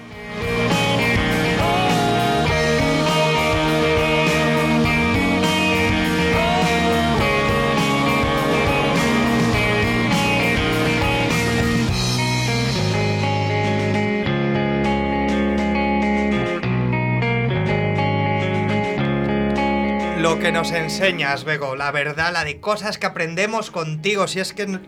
Lo 20.26 20.40
que 20.40 20.52
nos 20.52 20.72
enseñas, 20.72 21.44
Bego, 21.44 21.76
la 21.76 21.92
verdad, 21.92 22.34
la 22.34 22.44
de 22.44 22.60
cosas 22.60 22.98
que 22.98 23.06
aprendemos 23.06 23.70
contigo, 23.70 24.26
si 24.26 24.40
es 24.40 24.54
que 24.54 24.80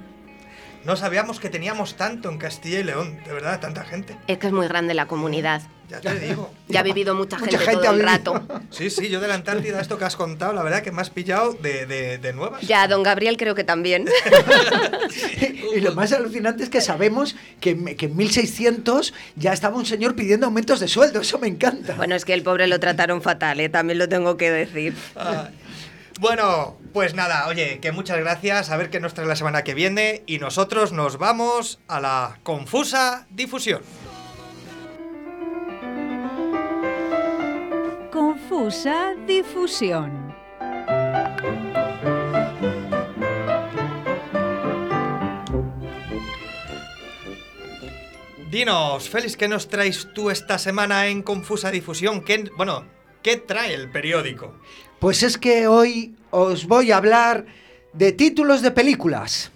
no 0.87 0.95
sabíamos 0.95 1.39
que 1.39 1.49
teníamos 1.49 1.95
tanto 1.97 2.29
en 2.29 2.37
Castilla 2.39 2.79
y 2.79 2.83
León, 2.85 3.19
de 3.25 3.33
verdad, 3.33 3.59
tanta 3.59 3.83
gente. 3.83 4.15
Es 4.25 4.37
que 4.39 4.47
es 4.47 4.53
muy 4.53 4.67
grande 4.67 4.93
la 4.95 5.05
comunidad. 5.05 5.61
Ya 5.89 6.01
te 6.01 6.19
digo. 6.19 6.51
Ya 6.67 6.81
ha 6.81 6.83
vivido 6.83 7.15
mucha 7.15 7.37
gente, 7.39 7.55
Mucha 7.57 7.69
gente 7.71 7.85
todo 7.85 7.95
el 7.95 8.03
rato. 8.03 8.41
Sí, 8.71 8.89
sí, 8.89 9.07
yo 9.07 9.21
de 9.21 9.27
la 9.29 9.35
Antártida, 9.35 9.79
esto 9.79 9.97
que 9.97 10.03
has 10.03 10.17
contado, 10.17 10.51
la 10.51 10.61
verdad 10.63 10.81
que 10.81 10.91
me 10.91 11.01
has 11.01 11.09
pillado 11.09 11.53
de, 11.53 11.85
de, 11.85 12.17
de 12.17 12.33
nuevas. 12.33 12.61
Ya, 12.61 12.87
don 12.89 13.03
Gabriel 13.03 13.37
creo 13.37 13.53
que 13.55 13.63
también. 13.63 14.05
Y 15.75 15.79
lo 15.81 15.93
más 15.93 16.11
alucinante 16.13 16.63
es 16.63 16.69
que 16.69 16.81
sabemos 16.81 17.35
que, 17.59 17.71
en- 17.71 17.95
que 17.97 18.07
en 18.07 18.15
1600 18.15 19.13
ya 19.35 19.53
estaba 19.53 19.75
un 19.77 19.85
señor 19.85 20.15
pidiendo 20.15 20.45
aumentos 20.47 20.79
de 20.79 20.87
sueldo. 20.87 21.21
Eso 21.21 21.37
me 21.39 21.47
encanta. 21.47 21.93
bueno, 21.95 22.15
es 22.15 22.25
que 22.25 22.33
el 22.33 22.41
pobre 22.43 22.67
lo 22.67 22.79
trataron 22.79 23.21
fatal, 23.21 23.59
¿eh? 23.59 23.69
también 23.69 23.99
lo 23.99 24.09
tengo 24.09 24.37
que 24.37 24.49
decir. 24.51 24.95
Ah, 25.15 25.49
Bueno, 26.19 26.77
pues 26.93 27.13
nada, 27.13 27.47
oye, 27.47 27.79
que 27.79 27.91
muchas 27.91 28.17
gracias, 28.17 28.71
a 28.71 28.77
ver 28.77 28.89
qué 28.89 28.99
nos 28.99 29.13
trae 29.13 29.27
la 29.27 29.35
semana 29.35 29.63
que 29.63 29.75
viene 29.75 30.23
y 30.25 30.39
nosotros 30.39 30.91
nos 30.91 31.19
vamos 31.19 31.79
a 31.87 31.99
la 31.99 32.39
confusa 32.41 33.27
difusión. 33.29 33.83
Confusa 38.11 39.13
difusión. 39.27 40.35
Dinos, 48.49 49.07
Félix, 49.07 49.37
¿qué 49.37 49.47
nos 49.47 49.67
traes 49.67 50.07
tú 50.15 50.31
esta 50.31 50.57
semana 50.57 51.05
en 51.07 51.21
confusa 51.21 51.69
difusión? 51.69 52.23
¿Qué, 52.23 52.49
bueno, 52.57 52.85
¿qué 53.21 53.37
trae 53.37 53.75
el 53.75 53.91
periódico? 53.91 54.59
Pues 54.99 55.21
es 55.23 55.37
que 55.37 55.67
hoy 55.67 56.15
os 56.31 56.67
voy 56.67 56.91
a 56.91 56.97
hablar 56.97 57.45
de 57.93 58.11
títulos 58.11 58.61
de 58.61 58.71
películas. 58.71 59.51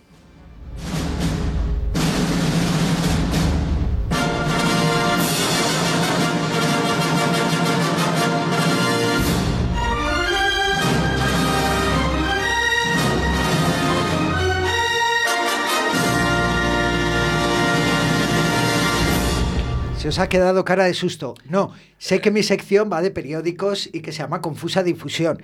Se 20.02 20.08
os 20.08 20.18
ha 20.18 20.30
quedado 20.30 20.66
cara 20.66 20.86
de 20.86 20.96
susto. 20.96 21.36
No, 21.48 21.76
sé 22.00 22.22
que 22.22 22.32
mi 22.32 22.42
sección 22.42 22.90
va 22.92 23.04
de 23.04 23.12
periódicos 23.12 23.88
y 23.94 24.02
que 24.02 24.12
se 24.12 24.24
llama 24.24 24.42
Confusa 24.42 24.82
Difusión. 24.82 25.44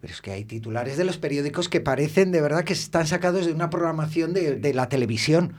Pero 0.00 0.12
es 0.12 0.20
que 0.20 0.32
hay 0.32 0.44
titulares 0.44 0.96
de 0.96 1.04
los 1.04 1.18
periódicos 1.18 1.68
que 1.68 1.80
parecen 1.80 2.32
de 2.32 2.40
verdad 2.40 2.64
que 2.64 2.72
están 2.72 3.06
sacados 3.06 3.46
de 3.46 3.52
una 3.52 3.70
programación 3.70 4.32
de, 4.32 4.56
de 4.56 4.74
la 4.74 4.88
televisión. 4.88 5.54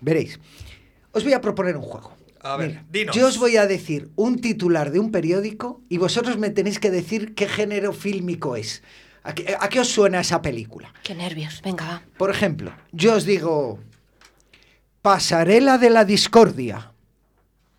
Veréis. 0.00 0.40
Os 1.12 1.24
voy 1.24 1.34
a 1.34 1.42
proponer 1.42 1.76
un 1.76 1.82
juego. 1.82 2.16
A 2.40 2.56
ver, 2.56 2.68
Mira, 2.68 2.86
dinos. 2.90 3.14
Yo 3.14 3.26
os 3.26 3.36
voy 3.36 3.58
a 3.58 3.66
decir 3.66 4.08
un 4.16 4.40
titular 4.40 4.90
de 4.90 5.00
un 5.00 5.12
periódico 5.12 5.82
y 5.90 5.98
vosotros 5.98 6.38
me 6.38 6.48
tenéis 6.48 6.78
que 6.78 6.90
decir 6.90 7.34
qué 7.34 7.48
género 7.48 7.92
fílmico 7.92 8.56
es. 8.56 8.82
¿A 9.24 9.34
qué, 9.34 9.54
a 9.60 9.68
qué 9.68 9.80
os 9.80 9.88
suena 9.88 10.20
esa 10.20 10.40
película? 10.40 10.94
Qué 11.02 11.14
nervios, 11.14 11.60
venga, 11.62 11.86
va. 11.86 12.02
Por 12.16 12.30
ejemplo, 12.30 12.72
yo 12.92 13.14
os 13.14 13.26
digo 13.26 13.78
Pasarela 15.02 15.76
de 15.76 15.90
la 15.90 16.06
Discordia. 16.06 16.92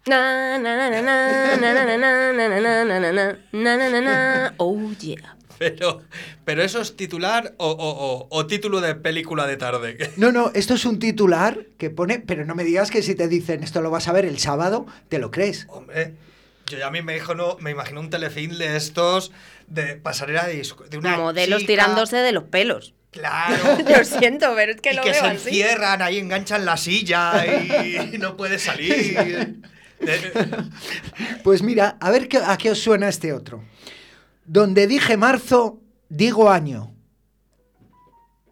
Na, 0.09 0.57
na, 0.57 0.75
na, 0.75 0.89
na, 0.89 1.01
na, 1.01 1.57
na, 1.57 1.73
na, 1.73 1.85
na, 1.85 1.97
na, 1.97 2.33
na, 2.33 2.47
na, 2.49 2.83
na, 2.85 2.99
na, 2.99 3.11
na, 3.11 3.37
na, 3.51 3.77
na, 3.77 3.89
na, 3.89 4.01
na. 4.01 4.53
Oh, 4.57 4.77
yeah. 5.01 5.35
Pero, 5.59 6.01
pero 6.45 6.63
eso 6.63 6.79
es 6.81 6.95
titular 6.95 7.53
o, 7.57 7.67
o- 7.67 7.75
o- 7.75 8.27
o 8.31 8.45
título 8.47 8.79
de 8.79 8.95
película 8.95 9.45
de 9.45 9.57
tarde. 9.57 9.97
No, 10.15 10.31
no, 10.31 10.51
esto 10.55 10.73
es 10.75 10.85
un 10.85 10.99
titular 10.99 11.65
que 11.77 11.89
pone, 11.89 12.19
pero 12.19 12.45
no 12.45 12.55
me 12.55 12.63
digas 12.63 12.89
que 12.91 13.01
si 13.01 13.13
te 13.13 13.27
dicen 13.27 13.61
esto 13.63 13.81
lo 13.81 13.91
vas 13.91 14.07
a 14.07 14.13
ver 14.13 14.23
el 14.25 14.39
sábado, 14.39 14.85
te 15.09 15.19
lo 15.19 15.31
crees. 15.31 15.65
Hombre, 15.69 16.13
yo 16.67 16.77
ya 16.77 16.89
me 16.89 16.99
imagino, 16.99 17.57
me 17.59 17.71
imagino 17.71 17.99
un 17.99 18.09
telefilm 18.09 18.57
de 18.57 18.77
estos 18.77 19.31
de 19.67 19.95
pasarela 19.97 20.45
de, 20.47 20.65
de 20.89 20.97
una 20.97 21.17
Modelos 21.17 21.59
chica- 21.59 21.67
tirándose 21.73 22.15
de 22.17 22.31
los 22.31 22.45
pelos. 22.45 22.93
Claro. 23.11 23.57
Lo 23.97 24.03
siento, 24.05 24.53
pero 24.55 24.71
es 24.71 24.79
que 24.81 24.91
y 24.91 24.95
lo 24.95 25.01
que 25.03 25.11
veo 25.11 25.21
se 25.21 25.27
así. 25.27 25.49
encierran, 25.49 26.01
ahí 26.01 26.19
enganchan 26.19 26.63
la 26.63 26.77
silla 26.77 27.43
y 27.83 28.17
no 28.17 28.37
puede 28.37 28.59
salir. 28.59 29.57
Pues 31.43 31.61
mira, 31.61 31.97
a 31.99 32.11
ver 32.11 32.27
qué- 32.27 32.37
a 32.37 32.57
qué 32.57 32.71
os 32.71 32.79
suena 32.79 33.09
este 33.09 33.33
otro. 33.33 33.63
Donde 34.45 34.87
dije 34.87 35.17
marzo, 35.17 35.79
digo 36.09 36.49
año. 36.49 36.93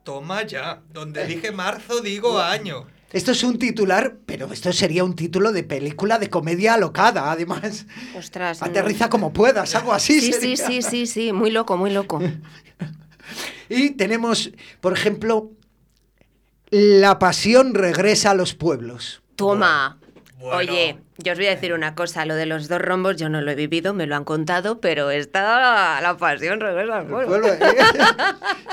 Toma 0.03 0.43
ya. 0.43 0.81
Donde 0.91 1.25
dije 1.25 1.51
marzo, 1.51 2.01
digo 2.01 2.39
año. 2.39 2.85
Esto 3.11 3.31
es 3.31 3.43
un 3.43 3.57
titular, 3.57 4.17
pero 4.25 4.51
esto 4.51 4.71
sería 4.73 5.03
un 5.03 5.15
título 5.15 5.51
de 5.53 5.63
película 5.63 6.19
de 6.19 6.29
comedia 6.29 6.73
alocada, 6.73 7.31
además. 7.31 7.85
Ostras. 8.17 8.61
Aterriza 8.61 9.09
como 9.09 9.31
puedas, 9.31 9.73
algo 9.75 9.93
así. 9.93 10.19
Sí, 10.19 10.33
sí, 10.33 10.55
sería. 10.57 10.67
sí, 10.67 10.81
sí, 10.81 11.07
sí, 11.07 11.33
muy 11.33 11.51
loco, 11.51 11.77
muy 11.77 11.91
loco. 11.91 12.19
Y 13.69 13.91
tenemos, 13.91 14.51
por 14.79 14.93
ejemplo, 14.93 15.51
La 16.69 17.19
pasión 17.19 17.73
regresa 17.73 18.31
a 18.31 18.33
los 18.33 18.53
pueblos. 18.53 19.21
Toma. 19.35 19.99
Bueno. 20.39 20.57
Oye, 20.71 20.97
yo 21.17 21.31
os 21.31 21.37
voy 21.39 21.47
a 21.47 21.55
decir 21.55 21.73
una 21.73 21.95
cosa, 21.95 22.23
lo 22.25 22.35
de 22.35 22.45
los 22.45 22.67
dos 22.67 22.79
rombos 22.79 23.15
yo 23.17 23.27
no 23.27 23.41
lo 23.41 23.49
he 23.51 23.55
vivido, 23.55 23.93
me 23.95 24.05
lo 24.05 24.15
han 24.15 24.23
contado, 24.23 24.79
pero 24.79 25.09
está 25.09 25.99
la 25.99 26.15
pasión 26.17 26.59
regresa 26.59 26.99
al 26.99 27.07
pueblo. 27.07 27.27
Pueblo, 27.27 27.47
¿eh? 27.53 27.75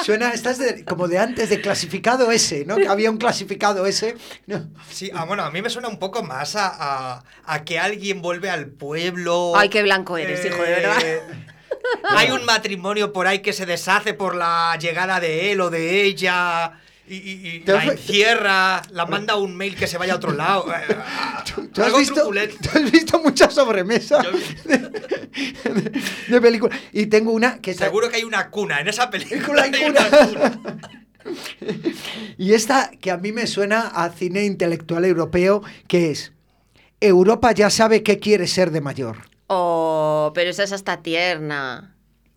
Suena, 0.05 0.31
estás 0.33 0.59
de- 0.59 0.85
como 0.85 1.09
de 1.09 1.19
antes, 1.19 1.49
de 1.49 1.61
clasificado 1.63 2.31
ese, 2.31 2.65
¿no? 2.67 2.77
Que 2.77 2.87
había 2.89 3.11
un 3.11 3.17
clasificado 3.17 3.87
ese. 3.87 4.15
No. 4.47 4.69
Sí, 4.91 5.11
ah, 5.15 5.25
bueno, 5.25 5.43
a 5.43 5.51
mí 5.51 5.63
me 5.63 5.71
suena 5.71 5.89
un 5.89 5.99
poco 5.99 6.23
más 6.23 6.55
a, 6.55 6.69
a- 7.17 7.25
a 7.45 7.65
que 7.65 7.79
alguien 7.79 8.21
vuelve 8.21 8.51
al 8.51 8.67
pueblo. 8.67 9.53
Ay, 9.57 9.71
qué 9.71 9.83
blanco 9.83 10.19
eres, 10.19 10.45
hijo, 10.45 10.63
de 10.63 10.71
verdad. 10.71 10.97
Eh, 11.03 11.21
Hay 12.11 12.31
un 12.31 12.45
matrimonio 12.45 13.13
por 13.13 13.27
ahí 13.27 13.39
que 13.41 13.53
se 13.55 13.65
deshace 13.67 14.13
por 14.15 14.35
la 14.35 14.77
llegada 14.79 15.19
de 15.21 15.53
él 15.53 15.61
o 15.63 15.71
de 15.71 16.03
ella. 16.03 16.73
Y, 17.07 17.17
y- 17.17 17.57
y 17.57 17.61
¿Te 17.61 17.73
la 17.73 17.85
encierra, 17.85 18.81
la 18.91 19.05
manda 19.05 19.37
un 19.37 19.55
mail 19.57 19.77
que 19.77 19.87
se 19.87 19.99
vaya 19.99 20.15
a 20.15 20.17
otro 20.17 20.33
lado. 20.33 20.67
Eh, 20.75 21.67
¿Tú 21.73 21.83
has, 21.83 21.97
visto, 21.97 22.31
tú 22.31 22.69
has 22.75 22.91
visto 22.91 23.19
mucha 23.21 23.51
sobremesa 23.51 24.23
Yo- 24.23 24.31
de, 24.65 24.79
de- 24.79 26.01
de 26.29 26.41
película. 26.41 26.75
Y 26.93 27.07
tengo 27.07 27.33
una 27.33 27.61
que 27.61 27.75
Seguro 27.75 28.09
que 28.11 28.17
hay 28.17 28.25
una 28.25 28.49
cuna 28.51 28.81
en 28.81 28.89
esa 28.89 29.11
película. 29.11 29.63
Hay 29.65 29.71
hay 29.75 29.83
cuna. 29.85 30.01
una 30.11 30.27
cuna. 30.27 30.79
Y 32.39 32.53
esta 32.55 32.91
que 33.01 33.11
a 33.11 33.17
mí 33.19 33.33
me 33.33 33.47
suena 33.47 33.89
a 33.89 34.11
cine 34.11 34.45
intelectual 34.45 35.05
europeo, 35.05 35.63
que 35.89 36.11
es 36.11 36.33
Europa 37.01 37.53
ya 37.53 37.71
sabe 37.71 38.03
qué 38.03 38.19
quiere 38.19 38.47
ser 38.47 38.71
de 38.71 38.81
mayor. 38.81 39.19
Oh, 39.47 40.33
pero 40.35 40.51
esa 40.51 40.65
es 40.65 40.73
hasta 40.73 41.03
tierna. 41.03 41.94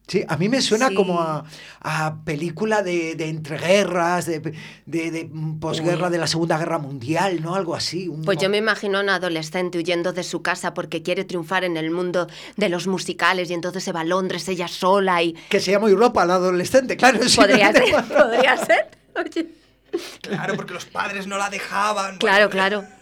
Sí, 0.08 0.24
a 0.28 0.38
mí 0.38 0.48
me 0.48 0.62
suena 0.62 0.88
Sí. 0.88 0.96
como 0.96 1.20
a, 1.20 1.44
a 1.82 2.16
película 2.24 2.82
de, 2.82 3.16
de 3.16 3.28
entreguerras, 3.28 4.26
de, 4.26 4.40
de, 4.86 5.12
de, 5.12 5.30
mm, 5.30 5.60
posguerra 5.60 6.10
de 6.10 6.18
la 6.18 6.28
Segunda 6.28 6.58
Guerra 6.58 6.78
Mundial, 6.78 7.42
¿no? 7.42 7.56
Algo 7.56 7.76
así. 7.76 8.08
un 8.08 8.22
Pues 8.24 8.38
yo 8.38 8.50
me 8.50 8.56
imagino 8.58 9.00
a 9.00 9.02
un 9.02 9.10
adolescente 9.10 9.78
huyendo 9.78 10.14
de 10.14 10.24
su 10.24 10.42
casa 10.42 10.74
porque 10.74 11.04
quiere 11.04 11.26
triunfar 11.26 11.66
en 11.66 11.76
el 11.76 11.92
mundo 11.92 12.28
de 12.56 12.70
los 12.70 12.88
musicales 12.88 13.50
y 13.50 13.54
entonces 13.54 13.84
se 13.84 13.92
va 13.92 14.00
a 14.02 14.06
Londres 14.06 14.48
ella 14.48 14.70
sola 14.70 15.22
y... 15.24 15.34
Que 15.50 15.60
se 15.60 15.72
llama 15.72 15.90
Europa, 15.90 16.26
la 16.26 16.36
adolescente, 16.36 16.96
claro. 16.96 17.20
sí. 17.28 17.36
Podría 17.36 17.74
ser, 17.74 17.84
podría 18.08 18.58
ser. 18.66 18.88
Oye. 19.16 19.48
Claro, 20.22 20.56
porque 20.56 20.74
los 20.74 20.86
padres 20.86 21.28
no 21.28 21.38
la 21.38 21.50
dejaban. 21.50 22.18
Claro, 22.18 22.48
Bueno, 22.48 22.50
claro. 22.50 22.97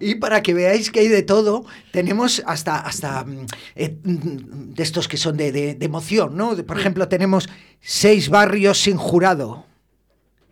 Y 0.00 0.16
para 0.16 0.42
que 0.42 0.54
veáis 0.54 0.90
que 0.90 1.00
hay 1.00 1.08
de 1.08 1.22
todo, 1.22 1.64
tenemos 1.92 2.42
hasta, 2.46 2.78
hasta 2.80 3.24
mm, 3.24 3.46
eh, 3.76 3.96
mm, 4.02 4.74
de 4.74 4.82
estos 4.82 5.08
que 5.08 5.16
son 5.16 5.36
de, 5.36 5.52
de- 5.52 5.74
de 5.74 5.86
emoción, 5.86 6.36
¿no? 6.36 6.54
De- 6.54 6.64
por 6.64 6.78
ejemplo, 6.78 7.08
tenemos 7.08 7.48
seis 7.80 8.28
barrios 8.28 8.78
sin 8.78 8.96
jurado. 8.96 9.64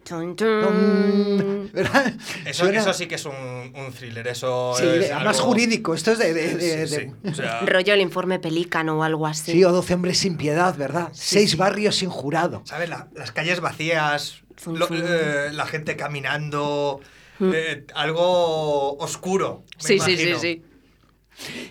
Chun, 0.04 0.30
Mm, 0.30 0.36
chun. 0.36 1.70
¿Verdad? 1.74 2.14
Eso, 2.44 2.68
eso 2.70 2.92
sí 2.94 3.06
que 3.06 3.16
es 3.16 3.24
un, 3.24 3.34
un 3.34 3.92
thriller, 3.92 4.28
eso 4.28 4.72
Sí, 4.78 4.84
es 4.86 5.00
de- 5.08 5.12
además 5.12 5.38
algo- 5.38 5.48
jurídico. 5.48 5.94
Esto 5.94 6.12
es 6.12 6.18
de... 6.18 6.32
de- 6.32 6.54
de- 6.54 6.86
Sí, 6.86 6.94
de- 6.94 7.00
sí, 7.24 7.28
o 7.28 7.34
sea, 7.34 7.60
Rollo 7.66 7.92
el 7.92 8.00
informe 8.00 8.38
pelícano 8.38 8.98
o 8.98 9.02
algo 9.02 9.26
así. 9.26 9.50
Sí, 9.50 9.64
o 9.64 9.72
12 9.72 9.94
hombres 9.94 10.18
sin 10.18 10.36
piedad, 10.36 10.76
¿verdad? 10.76 11.08
Seis 11.12 11.56
barrios 11.56 11.96
sin 11.96 12.08
jurado. 12.10 12.62
¿Sabes? 12.64 12.88
La- 12.88 13.08
las 13.16 13.32
calles 13.32 13.58
vacías, 13.60 14.42
lo- 14.66 14.86
eh, 14.92 15.50
la 15.52 15.66
gente 15.66 15.96
caminando, 15.96 17.00
eh, 17.40 17.86
algo 17.94 18.96
oscuro. 18.98 19.64
me 19.76 19.82
sí, 19.88 19.98
sí, 20.00 20.16
sí, 20.16 20.34
sí. 20.40 20.62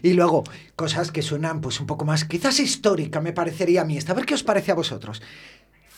Y 0.03 0.13
luego, 0.13 0.43
cosas 0.75 1.11
que 1.11 1.21
suenan 1.23 1.59
pues 1.61 1.79
un 1.79 1.87
poco 1.87 2.05
más, 2.05 2.23
quizás 2.25 2.59
histórica 2.59 3.19
me 3.21 3.33
parecería 3.33 3.81
a 3.81 3.85
mí 3.85 3.97
esta. 3.97 4.11
A 4.11 4.15
ver 4.15 4.25
qué 4.25 4.35
os 4.35 4.43
parece 4.43 4.71
a 4.71 4.75
vosotros. 4.75 5.21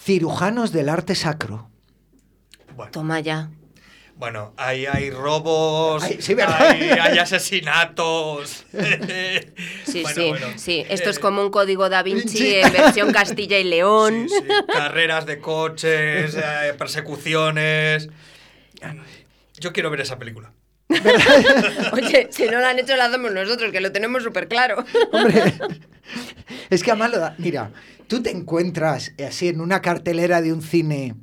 Cirujanos 0.03 0.71
del 0.71 0.87
arte 0.89 1.15
sacro. 1.15 1.69
Bueno, 2.75 2.91
Toma 2.91 3.19
ya. 3.19 3.49
bueno, 4.15 4.53
ahí 4.55 4.85
hay 4.85 5.09
robos, 5.09 6.01
Ay, 6.03 6.17
sí, 6.21 6.33
¿verdad? 6.33 6.61
hay, 6.69 6.81
hay 6.91 7.17
asesinatos. 7.17 8.65
Sí, 9.85 10.01
Bueno, 10.03 10.15
sí, 10.21 10.29
bueno. 10.29 10.47
sí. 10.57 10.85
Esto 10.89 11.09
es 11.09 11.17
Eh, 11.17 11.19
como 11.21 11.41
un 11.41 11.49
código 11.49 11.89
da 11.89 12.03
Vinci 12.03 12.37
Sí. 12.37 12.55
en 12.55 12.71
versión 12.71 13.11
Castilla 13.11 13.57
y 13.59 13.63
León. 13.75 14.27
Sí, 14.29 14.35
sí, 14.37 14.53
Carreras 14.71 15.25
de 15.25 15.39
coches, 15.39 16.35
eh, 16.35 16.73
persecuciones. 16.77 18.09
Yo 19.59 19.73
quiero 19.73 19.89
ver 19.89 20.01
esa 20.01 20.17
película. 20.19 20.51
Oye, 21.93 22.27
si 22.31 22.45
no 22.45 22.59
lo 22.59 22.65
han 22.65 22.79
hecho, 22.79 22.95
lo 22.95 23.03
hacemos 23.03 23.31
nosotros, 23.33 23.71
que 23.71 23.81
lo 23.81 23.91
tenemos 23.91 24.23
súper 24.23 24.47
claro. 24.47 24.83
Hombre, 25.11 25.53
es 26.69 26.83
que 26.83 26.91
además 26.91 27.11
lo 27.11 27.19
da- 27.19 27.35
Mira, 27.37 27.71
tú 28.07 28.21
te 28.23 28.31
encuentras 28.31 29.11
así 29.25 29.49
en 29.49 29.59
una 29.61 29.81
cartelera 29.81 30.41
de 30.41 30.53
un 30.53 30.61
cine. 30.61 31.15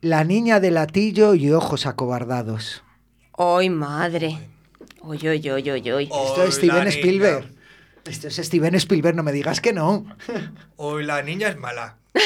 La 0.00 0.24
niña 0.24 0.60
de 0.60 0.70
latillo 0.70 1.34
y 1.34 1.50
ojos 1.52 1.84
acobardados. 1.86 2.82
¡Ay, 3.36 3.68
madre! 3.68 4.38
Oy, 5.02 5.18
oy, 5.28 5.50
oy, 5.50 5.70
oy, 5.70 5.90
oy. 5.90 6.04
Esto 6.04 6.42
es 6.44 6.48
la 6.48 6.52
Steven 6.52 6.78
niña- 6.84 6.88
Spielberg. 6.90 7.50
Esto 8.06 8.28
es 8.28 8.36
Steven 8.36 8.74
Spielberg, 8.76 9.14
no 9.14 9.22
me 9.22 9.32
digas 9.32 9.60
que 9.60 9.74
no. 9.74 10.06
Hoy 10.76 11.04
la 11.04 11.20
niña 11.22 11.48
es 11.48 11.58
mala. 11.58 11.96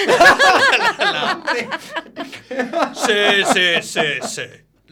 Sí, 2.95 3.45
sí, 3.53 3.83
sí, 3.83 4.01
sí. 4.29 4.43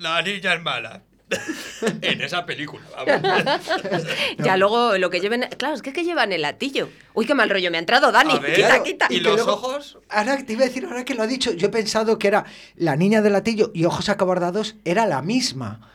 La 0.02 0.20
niña 0.22 0.54
es 0.54 0.62
mala. 0.62 1.02
En 2.02 2.20
esa 2.20 2.44
película, 2.44 2.84
vamos. 2.94 4.02
Ya 4.38 4.56
luego 4.58 4.98
lo 4.98 5.08
que 5.08 5.20
lleven. 5.20 5.46
Claro, 5.56 5.74
es 5.74 5.80
que, 5.82 5.92
que 5.92 6.04
llevan 6.04 6.30
el 6.32 6.42
latillo. 6.42 6.90
Uy, 7.14 7.24
qué 7.24 7.34
mal 7.34 7.48
rollo 7.48 7.70
me 7.70 7.78
ha 7.78 7.80
entrado, 7.80 8.12
Dani. 8.12 8.32
A 8.34 8.38
ver, 8.38 8.54
quita, 8.54 8.66
Claro, 8.68 8.84
quita. 8.84 9.06
¿Y 9.10 9.20
los 9.20 9.34
luego- 9.36 9.52
ojos? 9.52 9.98
Ahora 10.10 10.36
te 10.44 10.52
iba 10.52 10.62
a 10.64 10.66
decir, 10.66 10.84
ahora 10.84 11.04
que 11.04 11.14
lo 11.14 11.22
ha 11.22 11.26
dicho, 11.26 11.52
yo 11.52 11.68
he 11.68 11.70
pensado 11.70 12.18
que 12.18 12.28
era 12.28 12.44
la 12.76 12.96
niña 12.96 13.22
del 13.22 13.32
latillo 13.32 13.70
y 13.74 13.84
ojos 13.86 14.08
acobardados 14.10 14.76
era 14.84 15.06
la 15.06 15.22
misma. 15.22 15.88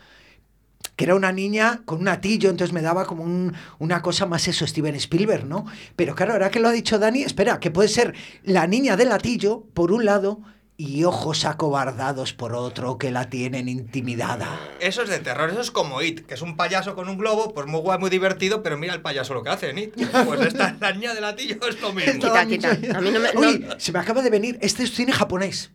Que 0.96 1.04
era 1.06 1.14
una 1.14 1.32
niña 1.32 1.82
con 1.86 2.00
un 2.00 2.08
atillo, 2.08 2.50
entonces 2.50 2.74
me 2.74 2.82
daba 2.82 3.06
como 3.06 3.24
un- 3.24 3.54
una 3.78 4.02
cosa 4.02 4.26
más 4.26 4.48
eso, 4.48 4.66
Steven 4.66 4.96
Spielberg, 4.96 5.46
¿no? 5.46 5.66
Pero 5.96 6.16
claro, 6.16 6.34
ahora 6.34 6.50
que 6.50 6.60
lo 6.60 6.68
ha 6.70 6.72
dicho 6.72 6.98
Dani, 6.98 7.22
espera, 7.22 7.60
que 7.60 7.70
puede 7.70 7.90
ser 7.90 8.16
la 8.44 8.66
niña 8.66 8.98
del 8.98 9.10
latillo, 9.10 9.66
por 9.76 9.92
un 9.92 10.06
lado, 10.06 10.40
y 10.80 11.04
ojos 11.06 11.44
acobardados 11.46 12.34
por 12.34 12.54
otro, 12.54 13.00
que 13.00 13.10
la 13.10 13.30
tienen 13.32 13.68
intimidada. 13.68 14.60
Eso 14.80 15.02
es 15.02 15.10
de 15.10 15.18
terror, 15.20 15.50
eso 15.50 15.62
es 15.62 15.72
como 15.72 16.04
It, 16.04 16.28
que 16.28 16.36
es 16.36 16.42
un 16.44 16.56
payaso 16.56 16.94
con 16.96 17.10
un 17.10 17.18
globo, 17.18 17.54
pues 17.56 17.66
muy 17.66 17.80
guay, 17.82 17.98
muy 17.98 18.12
divertido, 18.12 18.62
pero 18.62 18.78
mira 18.78 18.94
el 18.94 19.02
payaso 19.02 19.34
lo 19.34 19.42
que 19.44 19.50
hace 19.50 19.72
en 19.72 19.80
It. 19.80 19.94
Pues 20.26 20.40
esta 20.42 20.78
la 20.80 20.92
niña 20.94 21.16
de 21.16 21.22
latillo 21.22 21.58
es 21.68 21.82
lo 21.82 21.94
mismo. 21.94 22.14
Quita, 22.14 22.46
quita. 22.46 22.72
A 22.96 23.02
mí 23.02 23.10
no 23.10 23.20
me- 23.20 23.34
no- 23.34 23.40
Uy, 23.40 23.66
se 23.80 23.92
me 23.92 23.98
acaba 24.00 24.22
de 24.22 24.30
venir, 24.30 24.60
este 24.62 24.84
es 24.84 24.92
cine 24.94 25.12
japonés. 25.14 25.72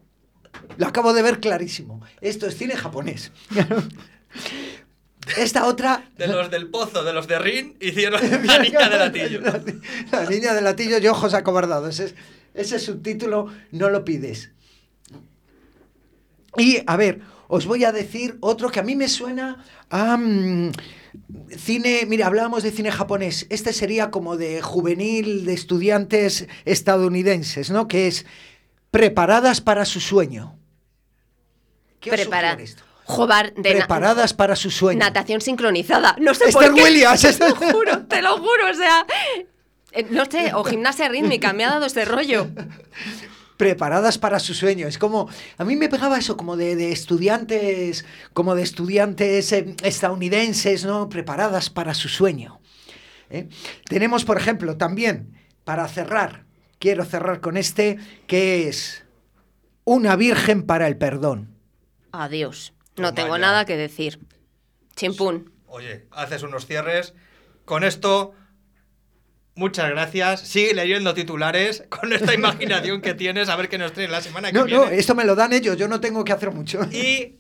Lo 0.77 0.87
acabo 0.87 1.13
de 1.13 1.23
ver 1.23 1.41
clarísimo. 1.41 2.01
Esto 2.21 2.47
es 2.47 2.57
cine 2.57 2.77
japonés. 2.77 3.33
Esta 5.37 5.67
otra... 5.67 6.05
De 6.19 6.27
los 6.27 6.51
del 6.51 6.69
pozo, 6.69 7.05
de 7.05 7.13
los 7.13 7.29
de 7.29 7.39
Rin, 7.39 7.77
hicieron 7.81 8.21
la 8.45 8.59
niña 8.59 8.89
de 8.89 8.99
latillo. 8.99 9.41
La 10.11 10.27
niña 10.29 10.53
del 10.53 10.65
latillo 10.65 10.99
y 10.99 11.07
ojos 11.07 11.35
acobardados. 11.35 12.01
Es, 12.01 12.15
Ese 12.55 12.79
subtítulo 12.79 13.49
no 13.71 13.89
lo 13.89 14.05
pides. 14.05 14.51
Y, 16.57 16.83
a 16.87 16.97
ver, 16.97 17.21
os 17.49 17.67
voy 17.67 17.85
a 17.85 17.93
decir 17.93 18.37
otro 18.41 18.71
que 18.71 18.81
a 18.81 18.83
mí 18.83 18.95
me 18.97 19.09
suena 19.09 19.65
a 19.91 20.17
mm, 20.17 20.73
cine, 21.57 22.05
mira, 22.07 22.27
hablábamos 22.27 22.63
de 22.63 22.71
cine 22.71 22.91
japonés, 22.93 23.47
este 23.51 23.73
sería 23.73 24.11
como 24.11 24.37
de 24.37 24.61
juvenil, 24.63 25.45
de 25.45 25.55
estudiantes 25.55 26.47
estadounidenses, 26.65 27.71
¿no? 27.71 27.89
Que 27.89 28.07
es 28.09 28.27
Preparadas 28.91 29.63
para 29.63 29.87
su 29.87 30.01
sueño. 30.01 30.59
¿Qué 32.01 32.11
os 32.11 32.17
Prepara- 32.21 32.51
sugiere 32.51 32.65
esto? 32.65 32.83
Jobar 33.05 33.53
de 33.55 33.73
Preparadas 33.73 34.33
para 34.35 34.55
su 34.55 34.71
sueño. 34.71 34.99
natación 35.01 35.41
sincronizada. 35.41 36.15
No 36.21 36.35
sé 36.35 36.45
Esther 36.49 36.69
por 36.69 36.75
qué. 36.75 36.83
Williams, 36.85 37.23
Te 37.39 37.49
lo 37.49 37.55
juro, 37.57 38.07
te 38.07 38.23
lo 38.23 38.37
juro, 38.39 38.71
o 38.71 38.75
sea... 38.75 39.07
eh, 39.93 40.07
No 40.11 40.25
sé, 40.27 40.53
o 40.55 40.63
gimnasia 40.65 41.09
rítmica, 41.09 41.53
me 41.53 41.65
ha 41.65 41.71
dado 41.71 41.87
ese 41.87 42.05
rollo. 42.05 42.47
preparadas 43.63 44.19
para 44.19 44.41
su 44.41 44.55
sueño. 44.55 44.89
Es 44.89 44.99
como, 44.99 45.29
a 45.57 45.65
mí 45.65 45.77
me 45.77 45.89
pegaba 45.89 46.19
eso 46.19 46.37
como 46.37 46.57
de, 46.57 46.75
de 46.75 46.91
estudiantes, 46.91 48.05
como 48.33 48.57
de 48.57 48.63
estudiantes 48.65 49.53
eh, 49.53 49.77
estadounidenses, 49.85 50.85
¿no? 50.85 51.09
Preparadas 51.09 51.71
para 51.71 51.95
su 51.95 52.09
sueño. 52.09 52.61
¿eh? 53.31 53.49
Tenemos, 53.85 54.25
por 54.25 54.37
ejemplo, 54.37 54.77
también, 54.77 55.39
para 55.63 55.87
cerrar, 55.87 56.45
quiero 56.81 57.05
cerrar 57.05 57.41
con 57.41 57.57
este, 57.57 57.99
que 58.27 58.67
es 58.67 59.05
Una 59.85 60.17
Virgen 60.17 60.65
para 60.65 60.89
el 60.89 60.97
Perdón. 60.97 61.55
Adiós. 62.11 62.73
No 62.97 63.11
Toma 63.11 63.15
tengo 63.15 63.37
ya. 63.37 63.43
nada 63.43 63.65
que 63.65 63.77
decir. 63.77 64.19
Chimpún. 64.97 65.53
Oye, 65.69 66.09
haces 66.11 66.43
unos 66.43 66.67
cierres. 66.67 67.15
Con 67.65 67.85
esto, 67.85 68.35
muchas 69.55 69.91
gracias. 69.91 70.41
Sigue 70.41 70.75
leyendo 70.75 71.15
titulares 71.15 71.85
con 71.89 72.13
esta 72.13 72.35
imaginación 72.35 73.01
que 73.01 73.15
tienes. 73.15 73.49
A 73.49 73.57
ver 73.57 73.69
qué 73.69 73.79
nos 73.79 73.93
trae 73.93 74.09
la 74.09 74.21
semana 74.21 74.51
que 74.53 74.59
No, 74.59 74.65
viene. 74.65 74.85
no, 74.85 74.91
esto 74.91 75.15
me 75.15 75.25
lo 75.25 75.35
dan 75.35 75.53
ellos, 75.53 75.77
yo 75.77 75.89
no 75.89 76.01
tengo 76.01 76.25
que 76.25 76.33
hacer 76.33 76.51
mucho. 76.53 76.81
Y 76.91 77.37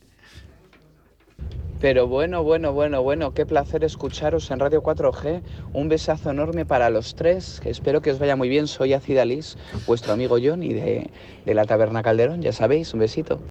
Pero 1.80 2.06
bueno, 2.06 2.44
bueno, 2.44 2.72
bueno, 2.72 3.02
bueno, 3.02 3.34
qué 3.34 3.44
placer 3.44 3.82
escucharos 3.82 4.50
en 4.52 4.60
Radio 4.60 4.82
4G. 4.84 5.42
Un 5.72 5.88
besazo 5.88 6.30
enorme 6.30 6.64
para 6.64 6.90
los 6.90 7.16
tres. 7.16 7.60
Espero 7.64 8.00
que 8.00 8.12
os 8.12 8.18
vaya 8.20 8.36
muy 8.36 8.48
bien. 8.48 8.68
Soy 8.68 8.92
Acid 8.92 9.18
Alice, 9.18 9.58
vuestro 9.86 10.12
amigo 10.12 10.38
Johnny 10.40 10.72
de, 10.72 11.10
de 11.44 11.54
la 11.54 11.64
Taberna 11.64 12.02
Calderón. 12.04 12.40
Ya 12.40 12.52
sabéis, 12.52 12.94
un 12.94 13.00
besito. 13.00 13.42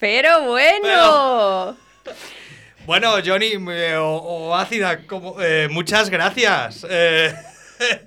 Pero 0.00 0.48
bueno. 0.48 1.76
bueno, 2.86 3.12
Johnny 3.24 3.52
eh, 3.70 3.96
o, 3.98 4.16
o 4.16 4.54
Ácida, 4.56 5.06
como, 5.06 5.40
eh, 5.40 5.68
muchas 5.70 6.10
gracias. 6.10 6.84
Eh, 6.90 7.32